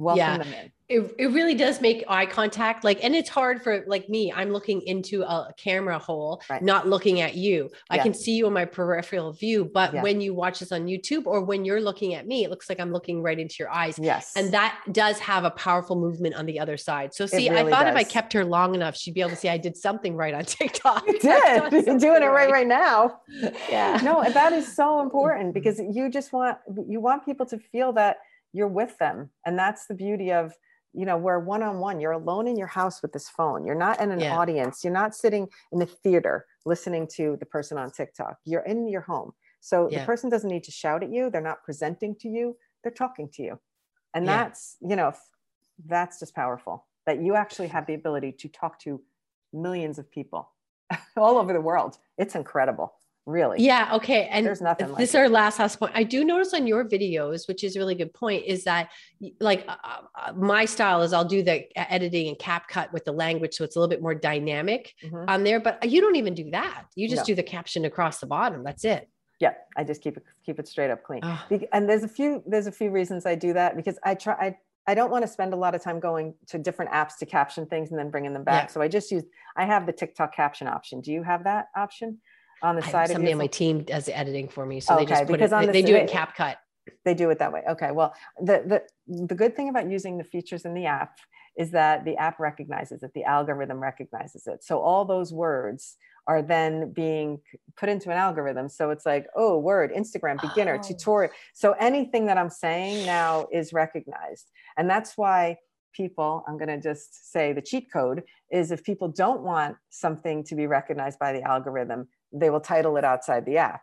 welcome 0.00 0.18
yeah. 0.18 0.38
them 0.38 0.52
in. 0.52 0.72
It, 0.88 1.14
it 1.18 1.26
really 1.26 1.54
does 1.54 1.80
make 1.80 2.02
eye 2.08 2.26
contact 2.26 2.82
like 2.82 3.04
and 3.04 3.14
it's 3.14 3.28
hard 3.28 3.62
for 3.62 3.84
like 3.86 4.08
me 4.08 4.32
i'm 4.32 4.50
looking 4.50 4.82
into 4.82 5.22
a 5.22 5.54
camera 5.56 6.00
hole 6.00 6.42
right. 6.50 6.60
not 6.64 6.88
looking 6.88 7.20
at 7.20 7.36
you 7.36 7.70
i 7.90 7.98
can 7.98 8.12
see 8.12 8.32
you 8.32 8.48
in 8.48 8.52
my 8.52 8.64
peripheral 8.64 9.32
view 9.32 9.70
but 9.72 9.94
yeah. 9.94 10.02
when 10.02 10.20
you 10.20 10.34
watch 10.34 10.58
this 10.58 10.72
on 10.72 10.86
youtube 10.86 11.26
or 11.26 11.44
when 11.44 11.64
you're 11.64 11.80
looking 11.80 12.14
at 12.14 12.26
me 12.26 12.42
it 12.42 12.50
looks 12.50 12.68
like 12.68 12.80
i'm 12.80 12.90
looking 12.90 13.22
right 13.22 13.38
into 13.38 13.54
your 13.60 13.70
eyes 13.70 14.00
yes 14.00 14.32
and 14.34 14.52
that 14.52 14.80
does 14.90 15.20
have 15.20 15.44
a 15.44 15.50
powerful 15.52 15.94
movement 15.94 16.34
on 16.34 16.44
the 16.44 16.58
other 16.58 16.76
side 16.76 17.14
so 17.14 17.24
see 17.24 17.48
really 17.48 17.60
i 17.60 17.70
thought 17.70 17.84
does. 17.84 17.92
if 17.92 17.96
i 17.96 18.02
kept 18.02 18.32
her 18.32 18.44
long 18.44 18.74
enough 18.74 18.96
she'd 18.96 19.14
be 19.14 19.20
able 19.20 19.30
to 19.30 19.36
see 19.36 19.48
i 19.48 19.56
did 19.56 19.76
something 19.76 20.16
right 20.16 20.34
on 20.34 20.44
tiktok 20.44 21.06
you 21.06 21.20
did 21.20 21.72
you're 21.86 21.98
doing 21.98 22.24
it 22.24 22.26
right 22.26 22.50
right 22.50 22.66
now 22.66 23.20
yeah 23.68 24.00
no 24.02 24.28
that 24.28 24.52
is 24.52 24.74
so 24.74 25.00
important 25.02 25.54
because 25.54 25.80
you 25.92 26.10
just 26.10 26.32
want 26.32 26.58
you 26.88 27.00
want 27.00 27.24
people 27.24 27.46
to 27.46 27.58
feel 27.70 27.92
that 27.92 28.16
you're 28.52 28.68
with 28.68 28.96
them. 28.98 29.30
And 29.46 29.58
that's 29.58 29.86
the 29.86 29.94
beauty 29.94 30.32
of 30.32 30.54
you 30.92 31.06
know 31.06 31.16
where 31.16 31.38
one-on-one 31.38 32.00
you're 32.00 32.12
alone 32.12 32.48
in 32.48 32.56
your 32.56 32.66
house 32.66 33.00
with 33.00 33.12
this 33.12 33.28
phone. 33.28 33.64
You're 33.64 33.76
not 33.76 34.00
in 34.00 34.10
an 34.10 34.20
yeah. 34.20 34.36
audience. 34.36 34.82
You're 34.82 34.92
not 34.92 35.14
sitting 35.14 35.48
in 35.72 35.80
a 35.82 35.86
theater 35.86 36.46
listening 36.66 37.06
to 37.14 37.36
the 37.38 37.46
person 37.46 37.78
on 37.78 37.90
tiktok. 37.92 38.38
You're 38.44 38.62
in 38.62 38.88
your 38.88 39.02
home. 39.02 39.32
So 39.60 39.88
yeah. 39.90 40.00
the 40.00 40.06
person 40.06 40.30
doesn't 40.30 40.50
need 40.50 40.64
to 40.64 40.72
shout 40.72 41.02
at 41.04 41.12
you. 41.12 41.30
They're 41.30 41.40
not 41.40 41.62
presenting 41.62 42.16
to 42.16 42.28
you. 42.28 42.56
They're 42.82 42.92
talking 42.92 43.28
to 43.34 43.42
you. 43.42 43.60
And 44.14 44.26
yeah. 44.26 44.44
that's 44.44 44.76
you 44.80 44.96
know 44.96 45.12
that's 45.86 46.18
just 46.18 46.34
powerful 46.34 46.86
that 47.06 47.22
you 47.22 47.34
actually 47.34 47.68
have 47.68 47.86
the 47.86 47.94
ability 47.94 48.32
to 48.32 48.48
talk 48.48 48.78
to 48.80 49.00
millions 49.52 49.98
of 49.98 50.10
people 50.10 50.50
all 51.16 51.38
over 51.38 51.52
the 51.52 51.60
world. 51.60 51.98
It's 52.18 52.34
incredible 52.34 52.94
really 53.30 53.58
yeah 53.60 53.90
okay 53.92 54.28
and 54.30 54.44
there's 54.44 54.60
nothing 54.60 54.86
this 54.88 54.94
like 54.94 55.02
is 55.02 55.14
our 55.14 55.28
last 55.28 55.58
last 55.58 55.78
point 55.78 55.92
i 55.94 56.02
do 56.02 56.24
notice 56.24 56.52
on 56.52 56.66
your 56.66 56.84
videos 56.84 57.46
which 57.48 57.64
is 57.64 57.76
a 57.76 57.78
really 57.78 57.94
good 57.94 58.12
point 58.12 58.44
is 58.46 58.64
that 58.64 58.90
like 59.40 59.64
uh, 59.68 59.76
uh, 59.82 60.00
uh, 60.18 60.32
my 60.32 60.64
style 60.64 61.02
is 61.02 61.12
i'll 61.12 61.24
do 61.24 61.42
the 61.42 61.66
editing 61.76 62.28
and 62.28 62.38
CapCut 62.38 62.92
with 62.92 63.04
the 63.04 63.12
language 63.12 63.54
so 63.54 63.64
it's 63.64 63.76
a 63.76 63.78
little 63.78 63.90
bit 63.90 64.02
more 64.02 64.14
dynamic 64.14 64.94
mm-hmm. 65.02 65.24
on 65.28 65.44
there 65.44 65.60
but 65.60 65.88
you 65.88 66.00
don't 66.00 66.16
even 66.16 66.34
do 66.34 66.50
that 66.50 66.84
you 66.94 67.08
just 67.08 67.20
no. 67.20 67.26
do 67.26 67.34
the 67.34 67.42
caption 67.42 67.84
across 67.84 68.20
the 68.20 68.26
bottom 68.26 68.62
that's 68.64 68.84
it 68.84 69.08
yeah 69.38 69.54
i 69.76 69.84
just 69.84 70.02
keep 70.02 70.16
it 70.16 70.24
keep 70.44 70.58
it 70.58 70.68
straight 70.68 70.90
up 70.90 71.02
clean 71.04 71.20
oh. 71.22 71.44
and 71.72 71.88
there's 71.88 72.04
a 72.04 72.08
few 72.08 72.42
there's 72.46 72.66
a 72.66 72.72
few 72.72 72.90
reasons 72.90 73.26
i 73.26 73.34
do 73.34 73.52
that 73.52 73.76
because 73.76 73.98
i 74.04 74.14
try 74.14 74.34
i 74.34 74.56
I 74.86 74.94
don't 74.94 75.10
want 75.10 75.22
to 75.22 75.28
spend 75.28 75.52
a 75.52 75.56
lot 75.56 75.76
of 75.76 75.82
time 75.82 76.00
going 76.00 76.34
to 76.48 76.58
different 76.58 76.90
apps 76.90 77.16
to 77.18 77.26
caption 77.26 77.66
things 77.66 77.90
and 77.90 77.98
then 77.98 78.10
bringing 78.10 78.32
them 78.32 78.44
back. 78.44 78.64
Yeah. 78.64 78.72
So 78.72 78.80
I 78.80 78.88
just 78.88 79.12
use, 79.12 79.22
I 79.56 79.64
have 79.64 79.86
the 79.86 79.92
TikTok 79.92 80.34
caption 80.34 80.66
option. 80.66 81.00
Do 81.00 81.12
you 81.12 81.22
have 81.22 81.44
that 81.44 81.66
option? 81.76 82.18
On 82.62 82.76
the 82.76 82.82
side 82.82 83.08
somebody 83.10 83.32
on 83.32 83.38
my 83.38 83.46
team 83.46 83.82
does 83.82 84.06
the 84.06 84.16
editing 84.16 84.48
for 84.48 84.66
me 84.66 84.80
so 84.80 84.94
okay, 84.94 85.04
they 85.04 85.10
just 85.10 85.26
put 85.26 85.32
because 85.32 85.52
it, 85.52 85.54
on 85.54 85.66
the, 85.66 85.72
they 85.72 85.82
do 85.82 85.94
it 85.94 86.08
in 86.10 86.16
CapCut. 86.16 86.56
they 87.04 87.14
do 87.14 87.30
it 87.30 87.38
that 87.38 87.52
way. 87.52 87.62
Okay 87.68 87.90
well 87.92 88.14
the, 88.40 88.82
the 89.06 89.26
the 89.26 89.34
good 89.34 89.56
thing 89.56 89.68
about 89.68 89.90
using 89.90 90.18
the 90.18 90.24
features 90.24 90.64
in 90.64 90.74
the 90.74 90.86
app 90.86 91.18
is 91.56 91.70
that 91.72 92.04
the 92.04 92.16
app 92.16 92.38
recognizes 92.38 93.02
it 93.02 93.12
the 93.14 93.24
algorithm 93.24 93.80
recognizes 93.80 94.46
it. 94.46 94.64
So 94.64 94.80
all 94.80 95.04
those 95.04 95.32
words 95.32 95.96
are 96.26 96.42
then 96.42 96.92
being 96.92 97.40
put 97.76 97.88
into 97.88 98.10
an 98.10 98.16
algorithm. 98.16 98.68
So 98.68 98.90
it's 98.90 99.06
like 99.06 99.26
oh 99.36 99.58
word 99.58 99.92
instagram 99.92 100.40
beginner 100.40 100.78
oh. 100.78 100.86
tutorial. 100.86 101.32
So 101.54 101.72
anything 101.72 102.26
that 102.26 102.38
i'm 102.38 102.50
saying 102.50 103.06
now 103.06 103.46
is 103.52 103.72
recognized. 103.72 104.50
And 104.76 104.88
that's 104.88 105.16
why 105.16 105.56
people 105.92 106.44
i'm 106.46 106.56
going 106.56 106.68
to 106.68 106.80
just 106.80 107.32
say 107.32 107.52
the 107.52 107.62
cheat 107.62 107.92
code 107.92 108.22
is 108.50 108.70
if 108.70 108.84
people 108.84 109.08
don't 109.08 109.42
want 109.42 109.76
something 109.88 110.44
to 110.44 110.54
be 110.54 110.66
recognized 110.66 111.18
by 111.18 111.32
the 111.32 111.42
algorithm 111.42 112.08
they 112.32 112.50
will 112.50 112.60
title 112.60 112.96
it 112.96 113.04
outside 113.04 113.44
the 113.44 113.56
app 113.56 113.82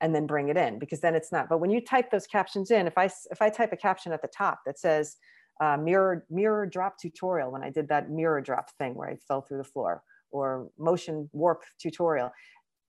and 0.00 0.14
then 0.14 0.26
bring 0.26 0.48
it 0.48 0.56
in 0.56 0.78
because 0.78 1.00
then 1.00 1.14
it's 1.14 1.32
not. 1.32 1.48
But 1.48 1.58
when 1.58 1.70
you 1.70 1.80
type 1.80 2.10
those 2.10 2.26
captions 2.26 2.70
in, 2.70 2.86
if 2.86 2.98
I 2.98 3.04
if 3.30 3.40
I 3.40 3.48
type 3.48 3.72
a 3.72 3.76
caption 3.76 4.12
at 4.12 4.22
the 4.22 4.28
top 4.28 4.60
that 4.66 4.78
says 4.78 5.16
uh, 5.60 5.76
mirror 5.76 6.24
mirror 6.30 6.66
drop 6.66 6.98
tutorial 6.98 7.52
when 7.52 7.62
I 7.62 7.70
did 7.70 7.88
that 7.88 8.10
mirror 8.10 8.40
drop 8.40 8.70
thing 8.78 8.94
where 8.94 9.08
I 9.08 9.16
fell 9.28 9.42
through 9.42 9.58
the 9.58 9.64
floor 9.64 10.02
or 10.30 10.68
motion 10.78 11.28
warp 11.32 11.62
tutorial, 11.80 12.32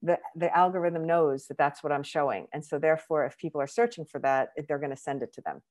the, 0.02 0.18
the 0.36 0.56
algorithm 0.56 1.06
knows 1.06 1.48
that 1.48 1.58
that's 1.58 1.84
what 1.84 1.92
I'm 1.92 2.04
showing. 2.04 2.48
And 2.54 2.64
so 2.64 2.80
therefore, 2.80 3.26
if 3.26 3.38
people 3.38 3.62
are 3.62 3.68
searching 3.68 4.06
for 4.06 4.20
that, 4.20 4.50
they're 4.68 4.80
going 4.80 4.92
to 4.92 4.98
send 4.98 5.24
it 5.24 5.34
to 5.34 5.42
them. 5.42 5.62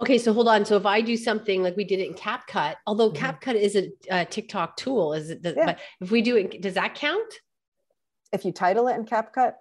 Okay, 0.00 0.18
so 0.18 0.32
hold 0.32 0.48
on. 0.48 0.64
So 0.64 0.76
if 0.76 0.86
I 0.86 1.00
do 1.00 1.16
something 1.16 1.62
like 1.62 1.76
we 1.76 1.84
did 1.84 2.00
it 2.00 2.08
in 2.08 2.14
CapCut, 2.14 2.74
although 2.86 3.10
mm-hmm. 3.10 3.24
CapCut 3.24 3.54
is 3.54 3.76
a, 3.76 3.90
a, 4.10 4.24
TikTok 4.24 4.76
tool, 4.76 5.12
is 5.12 5.30
it? 5.30 5.40
yeah. 5.44 5.64
But 5.64 5.78
if 6.00 6.10
we 6.10 6.22
do 6.22 6.36
it, 6.36 6.60
does 6.60 6.74
that 6.74 6.94
count? 6.94 7.32
If 8.32 8.44
you 8.44 8.52
title 8.52 8.88
it 8.88 8.96
in 8.96 9.04
CapCut, 9.04 9.54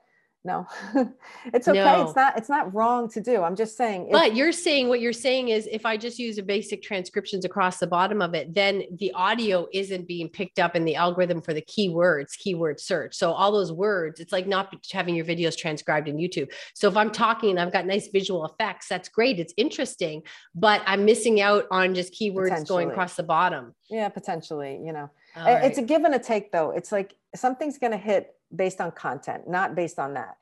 no. 0.43 0.67
It's 1.53 1.67
okay. 1.67 1.79
No. 1.79 2.03
it's 2.05 2.15
not 2.15 2.37
it's 2.37 2.49
not 2.49 2.73
wrong 2.73 3.09
to 3.11 3.21
do. 3.21 3.41
I'm 3.43 3.55
just 3.55 3.77
saying 3.77 4.09
but 4.11 4.35
you're 4.35 4.51
saying 4.51 4.89
what 4.89 4.99
you're 4.99 5.13
saying 5.13 5.49
is 5.49 5.67
if 5.71 5.85
i 5.85 5.97
just 5.97 6.19
use 6.19 6.37
a 6.37 6.43
basic 6.43 6.81
transcriptions 6.81 7.45
across 7.45 7.79
the 7.79 7.87
bottom 7.87 8.21
of 8.21 8.33
it 8.33 8.53
then 8.53 8.83
the 8.99 9.11
audio 9.13 9.67
isn't 9.73 10.07
being 10.07 10.29
picked 10.29 10.59
up 10.59 10.75
in 10.75 10.85
the 10.85 10.95
algorithm 10.95 11.41
for 11.41 11.53
the 11.53 11.61
keywords 11.61 12.37
keyword 12.37 12.79
search. 12.79 13.15
So 13.15 13.31
all 13.31 13.51
those 13.51 13.71
words 13.71 14.19
it's 14.19 14.31
like 14.31 14.47
not 14.47 14.73
having 14.91 15.15
your 15.15 15.25
videos 15.25 15.57
transcribed 15.57 16.07
in 16.07 16.17
youtube. 16.17 16.51
So 16.73 16.87
if 16.87 16.97
i'm 16.97 17.11
talking 17.11 17.51
and 17.51 17.59
i've 17.59 17.73
got 17.73 17.85
nice 17.85 18.09
visual 18.09 18.45
effects 18.45 18.87
that's 18.87 19.09
great 19.09 19.39
it's 19.39 19.53
interesting 19.57 20.23
but 20.55 20.81
i'm 20.85 21.05
missing 21.05 21.41
out 21.41 21.65
on 21.71 21.93
just 21.93 22.13
keywords 22.13 22.67
going 22.67 22.89
across 22.89 23.15
the 23.15 23.23
bottom. 23.23 23.75
Yeah 23.89 24.09
potentially 24.09 24.79
you 24.83 24.93
know. 24.93 25.09
It's 25.35 25.77
a 25.77 25.81
give 25.81 26.03
and 26.03 26.13
a 26.13 26.19
take 26.19 26.51
though. 26.51 26.71
It's 26.71 26.91
like 26.91 27.15
something's 27.35 27.77
going 27.77 27.91
to 27.91 27.97
hit 27.97 28.35
based 28.55 28.81
on 28.81 28.91
content, 28.91 29.43
not 29.47 29.75
based 29.75 29.99
on 29.99 30.13
that. 30.15 30.35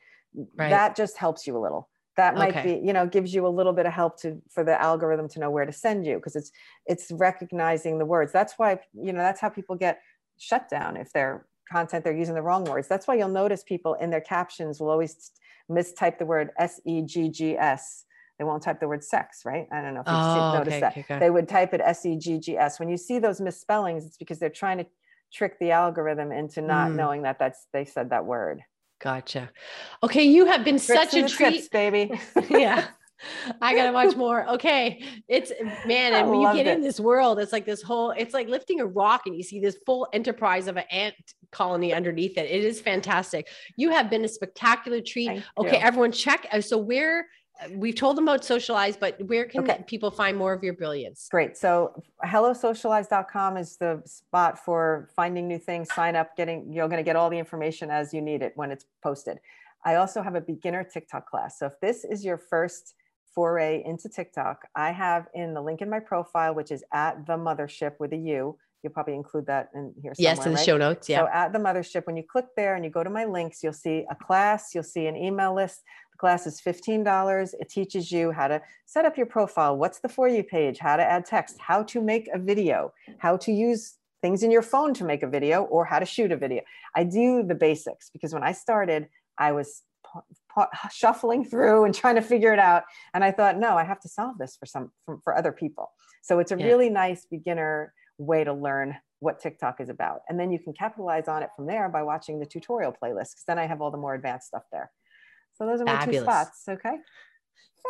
Right. 0.55 0.69
That 0.69 0.95
just 0.95 1.17
helps 1.17 1.47
you 1.47 1.57
a 1.57 1.61
little. 1.61 1.89
That 2.17 2.35
might 2.35 2.55
okay. 2.55 2.79
be, 2.79 2.85
you 2.85 2.91
know, 2.91 3.07
gives 3.07 3.33
you 3.33 3.47
a 3.47 3.49
little 3.49 3.71
bit 3.71 3.85
of 3.85 3.93
help 3.93 4.19
to 4.21 4.41
for 4.51 4.63
the 4.63 4.79
algorithm 4.79 5.29
to 5.29 5.39
know 5.39 5.49
where 5.49 5.65
to 5.65 5.71
send 5.71 6.05
you 6.05 6.15
because 6.15 6.35
it's 6.35 6.51
it's 6.85 7.11
recognizing 7.11 7.97
the 7.97 8.05
words. 8.05 8.33
That's 8.33 8.55
why, 8.57 8.79
you 8.93 9.13
know, 9.13 9.19
that's 9.19 9.39
how 9.39 9.49
people 9.49 9.75
get 9.75 9.99
shut 10.37 10.69
down 10.69 10.97
if 10.97 11.13
their 11.13 11.45
content 11.71 12.03
they're 12.03 12.17
using 12.17 12.35
the 12.35 12.41
wrong 12.41 12.65
words. 12.65 12.87
That's 12.87 13.07
why 13.07 13.15
you'll 13.15 13.29
notice 13.29 13.63
people 13.63 13.93
in 13.95 14.09
their 14.09 14.21
captions 14.21 14.79
will 14.79 14.89
always 14.89 15.31
mistype 15.71 16.17
the 16.17 16.25
word 16.25 16.49
S 16.57 16.81
E 16.85 17.01
G 17.01 17.29
G 17.29 17.57
S 17.57 18.05
they 18.39 18.45
won't 18.45 18.63
type 18.63 18.79
the 18.79 18.87
word 18.87 19.03
sex, 19.03 19.41
right? 19.45 19.67
I 19.69 19.81
don't 19.81 19.93
know 19.93 19.99
if 19.99 20.07
you've 20.07 20.15
oh, 20.15 20.53
noticed 20.57 20.77
okay, 20.77 20.79
that. 20.79 20.97
Okay, 20.97 21.19
They 21.19 21.29
would 21.29 21.49
type 21.49 21.73
it 21.73 21.81
S 21.83 22.05
E 22.05 22.17
G 22.17 22.39
G 22.39 22.57
S. 22.57 22.79
When 22.79 22.87
you 22.87 22.95
see 22.95 23.19
those 23.19 23.41
misspellings, 23.41 24.05
it's 24.05 24.15
because 24.15 24.39
they're 24.39 24.49
trying 24.49 24.77
to 24.77 24.85
trick 25.31 25.59
the 25.59 25.71
algorithm 25.71 26.31
into 26.31 26.61
not 26.61 26.89
mm. 26.89 26.95
knowing 26.95 27.21
that 27.23 27.39
that's 27.39 27.65
they 27.73 27.85
said 27.85 28.09
that 28.11 28.25
word. 28.25 28.61
Gotcha. 28.99 29.49
Okay, 30.03 30.23
you 30.23 30.45
have 30.45 30.65
been 30.65 30.79
Tricks 30.79 31.11
such 31.11 31.13
a 31.13 31.27
treat, 31.27 31.53
tips, 31.53 31.69
baby. 31.69 32.19
yeah. 32.49 32.87
I 33.61 33.75
gotta 33.75 33.91
watch 33.91 34.15
more. 34.15 34.47
Okay. 34.49 35.03
It's 35.27 35.51
man, 35.85 36.13
and 36.13 36.29
when 36.29 36.41
you 36.41 36.53
get 36.53 36.67
it. 36.67 36.77
in 36.77 36.81
this 36.81 36.99
world, 36.99 37.39
it's 37.39 37.51
like 37.51 37.65
this 37.65 37.81
whole, 37.81 38.11
it's 38.11 38.33
like 38.33 38.47
lifting 38.47 38.79
a 38.79 38.85
rock 38.85 39.23
and 39.25 39.35
you 39.35 39.43
see 39.43 39.59
this 39.59 39.77
full 39.85 40.07
enterprise 40.13 40.67
of 40.67 40.77
an 40.77 40.85
ant 40.91 41.15
colony 41.51 41.93
underneath 41.93 42.37
it. 42.37 42.49
It 42.49 42.63
is 42.63 42.79
fantastic. 42.79 43.47
You 43.75 43.89
have 43.91 44.09
been 44.09 44.23
a 44.23 44.27
spectacular 44.27 45.01
treat. 45.01 45.27
Thank 45.27 45.43
okay, 45.57 45.77
you. 45.77 45.83
everyone 45.83 46.11
check. 46.11 46.47
Uh, 46.51 46.61
so 46.61 46.77
where 46.77 47.27
we've 47.71 47.95
told 47.95 48.17
them 48.17 48.27
about 48.27 48.43
socialize, 48.43 48.95
but 48.95 49.21
where 49.27 49.45
can 49.45 49.63
okay. 49.63 49.83
people 49.87 50.11
find 50.11 50.37
more 50.37 50.53
of 50.53 50.63
your 50.63 50.73
brilliance? 50.73 51.27
Great. 51.29 51.57
So 51.57 52.01
hellosocialize.com 52.25 53.57
is 53.57 53.77
the 53.77 54.01
spot 54.05 54.63
for 54.63 55.09
finding 55.15 55.47
new 55.47 55.59
things, 55.59 55.93
sign 55.93 56.15
up, 56.15 56.35
getting, 56.37 56.71
you're 56.71 56.87
going 56.87 56.99
to 56.99 57.03
get 57.03 57.15
all 57.15 57.29
the 57.29 57.37
information 57.37 57.91
as 57.91 58.13
you 58.13 58.21
need 58.21 58.41
it 58.41 58.53
when 58.55 58.71
it's 58.71 58.85
posted. 59.03 59.39
I 59.85 59.95
also 59.95 60.21
have 60.21 60.35
a 60.35 60.41
beginner 60.41 60.83
TikTok 60.83 61.29
class. 61.29 61.59
So 61.59 61.65
if 61.67 61.73
this 61.81 62.03
is 62.03 62.23
your 62.23 62.37
first 62.37 62.95
foray 63.33 63.83
into 63.85 64.09
TikTok, 64.09 64.67
I 64.75 64.91
have 64.91 65.27
in 65.33 65.53
the 65.53 65.61
link 65.61 65.81
in 65.81 65.89
my 65.89 65.99
profile, 65.99 66.53
which 66.53 66.71
is 66.71 66.83
at 66.93 67.25
the 67.25 67.37
mothership 67.37 67.93
with 67.99 68.13
a 68.13 68.17
U. 68.17 68.57
You'll 68.83 68.93
probably 68.93 69.15
include 69.15 69.45
that 69.47 69.69
in 69.73 69.93
here. 70.01 70.13
Somewhere. 70.13 70.35
Yes, 70.35 70.45
in 70.45 70.51
the 70.51 70.57
right? 70.57 70.65
show 70.65 70.77
notes. 70.77 71.09
Yeah. 71.09 71.19
So 71.19 71.27
at 71.33 71.53
the 71.53 71.59
mothership, 71.59 72.05
when 72.05 72.15
you 72.15 72.23
click 72.23 72.45
there 72.55 72.75
and 72.75 72.85
you 72.85 72.91
go 72.91 73.03
to 73.03 73.09
my 73.09 73.25
links, 73.25 73.61
you'll 73.61 73.73
see 73.73 74.05
a 74.09 74.15
class, 74.15 74.73
you'll 74.73 74.83
see 74.83 75.07
an 75.07 75.15
email 75.15 75.53
list, 75.53 75.81
The 76.13 76.17
class 76.17 76.47
is 76.47 76.61
$15. 76.61 77.53
It 77.59 77.69
teaches 77.69 78.11
you 78.11 78.31
how 78.31 78.47
to 78.47 78.61
set 78.85 79.05
up 79.05 79.17
your 79.17 79.25
profile, 79.25 79.75
what's 79.75 79.99
the 79.99 80.09
For 80.09 80.27
You 80.27 80.43
page, 80.43 80.79
how 80.79 80.95
to 80.95 81.03
add 81.03 81.25
text, 81.25 81.57
how 81.59 81.83
to 81.83 82.01
make 82.01 82.29
a 82.33 82.39
video, 82.39 82.93
how 83.17 83.37
to 83.37 83.51
use 83.51 83.95
things 84.21 84.43
in 84.43 84.51
your 84.51 84.61
phone 84.61 84.93
to 84.93 85.03
make 85.03 85.23
a 85.23 85.27
video, 85.27 85.63
or 85.63 85.85
how 85.85 85.99
to 85.99 86.05
shoot 86.05 86.31
a 86.31 86.37
video. 86.37 86.61
I 86.95 87.03
do 87.03 87.43
the 87.43 87.55
basics 87.55 88.09
because 88.09 88.33
when 88.33 88.43
I 88.43 88.53
started, 88.53 89.07
I 89.37 89.51
was 89.51 89.83
shuffling 90.91 91.45
through 91.45 91.85
and 91.85 91.93
trying 91.93 92.15
to 92.15 92.21
figure 92.21 92.53
it 92.53 92.59
out. 92.59 92.83
And 93.13 93.23
I 93.23 93.31
thought, 93.31 93.57
no, 93.57 93.77
I 93.77 93.83
have 93.83 93.99
to 94.01 94.09
solve 94.09 94.37
this 94.37 94.55
for 94.57 94.65
some 94.65 94.91
for, 95.05 95.19
for 95.23 95.37
other 95.37 95.51
people. 95.51 95.91
So 96.21 96.39
it's 96.39 96.51
a 96.51 96.57
yeah. 96.57 96.65
really 96.65 96.89
nice 96.89 97.25
beginner 97.25 97.93
way 98.19 98.43
to 98.43 98.53
learn 98.53 98.95
what 99.19 99.39
TikTok 99.39 99.81
is 99.81 99.89
about. 99.89 100.21
And 100.29 100.39
then 100.39 100.51
you 100.51 100.59
can 100.59 100.73
capitalize 100.73 101.27
on 101.27 101.43
it 101.43 101.49
from 101.55 101.65
there 101.65 101.89
by 101.89 102.03
watching 102.03 102.39
the 102.39 102.45
tutorial 102.45 102.91
playlist 102.91 103.31
because 103.31 103.43
then 103.47 103.57
I 103.59 103.65
have 103.65 103.81
all 103.81 103.91
the 103.91 103.97
more 103.97 104.13
advanced 104.13 104.47
stuff 104.47 104.63
there. 104.71 104.91
So 105.55 105.65
those 105.65 105.81
are 105.81 105.85
my 105.85 105.99
Fabulous. 105.99 106.19
two 106.19 106.23
spots. 106.23 106.63
Okay. 106.69 106.97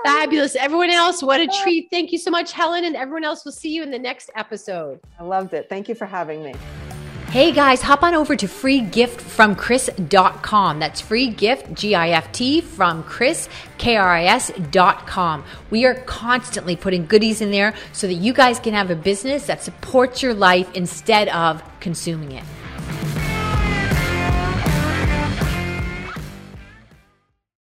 Fabulous. 0.04 0.56
Everyone 0.56 0.90
else, 0.90 1.22
what 1.22 1.42
a 1.42 1.48
treat. 1.62 1.90
Thank 1.92 2.12
you 2.12 2.18
so 2.18 2.32
much, 2.32 2.52
Helen. 2.52 2.86
And 2.86 2.96
everyone 2.96 3.24
else, 3.24 3.44
we'll 3.44 3.52
see 3.52 3.74
you 3.74 3.84
in 3.84 3.92
the 3.92 4.00
next 4.00 4.30
episode. 4.36 5.00
I 5.20 5.24
loved 5.24 5.54
it. 5.54 5.68
Thank 5.70 5.90
you 5.90 5.96
for 5.96 6.06
having 6.06 6.44
me. 6.44 6.54
Hey 7.30 7.52
guys, 7.52 7.84
hop 7.84 8.02
on 8.02 8.16
over 8.16 8.36
to 8.36 8.48
freegiftfromkris.com. 8.48 10.80
That's 10.80 11.00
free 11.00 11.30
gift, 11.30 11.72
G 11.76 11.94
I 11.94 12.10
F 12.10 12.32
T, 12.32 12.60
from 12.60 13.04
Kris, 13.04 13.48
K 13.78 13.98
R 13.98 14.10
I 14.10 14.24
S.com. 14.24 15.44
We 15.70 15.86
are 15.86 15.94
constantly 15.94 16.76
putting 16.76 17.06
goodies 17.06 17.42
in 17.42 17.52
there 17.52 17.76
so 17.94 18.08
that 18.08 18.16
you 18.16 18.34
guys 18.34 18.60
can 18.60 18.74
have 18.74 18.90
a 18.90 18.96
business 18.96 19.46
that 19.46 19.62
supports 19.62 20.24
your 20.24 20.34
life 20.34 20.74
instead 20.74 21.30
of 21.30 21.62
consuming 21.80 22.32
it. 22.32 22.44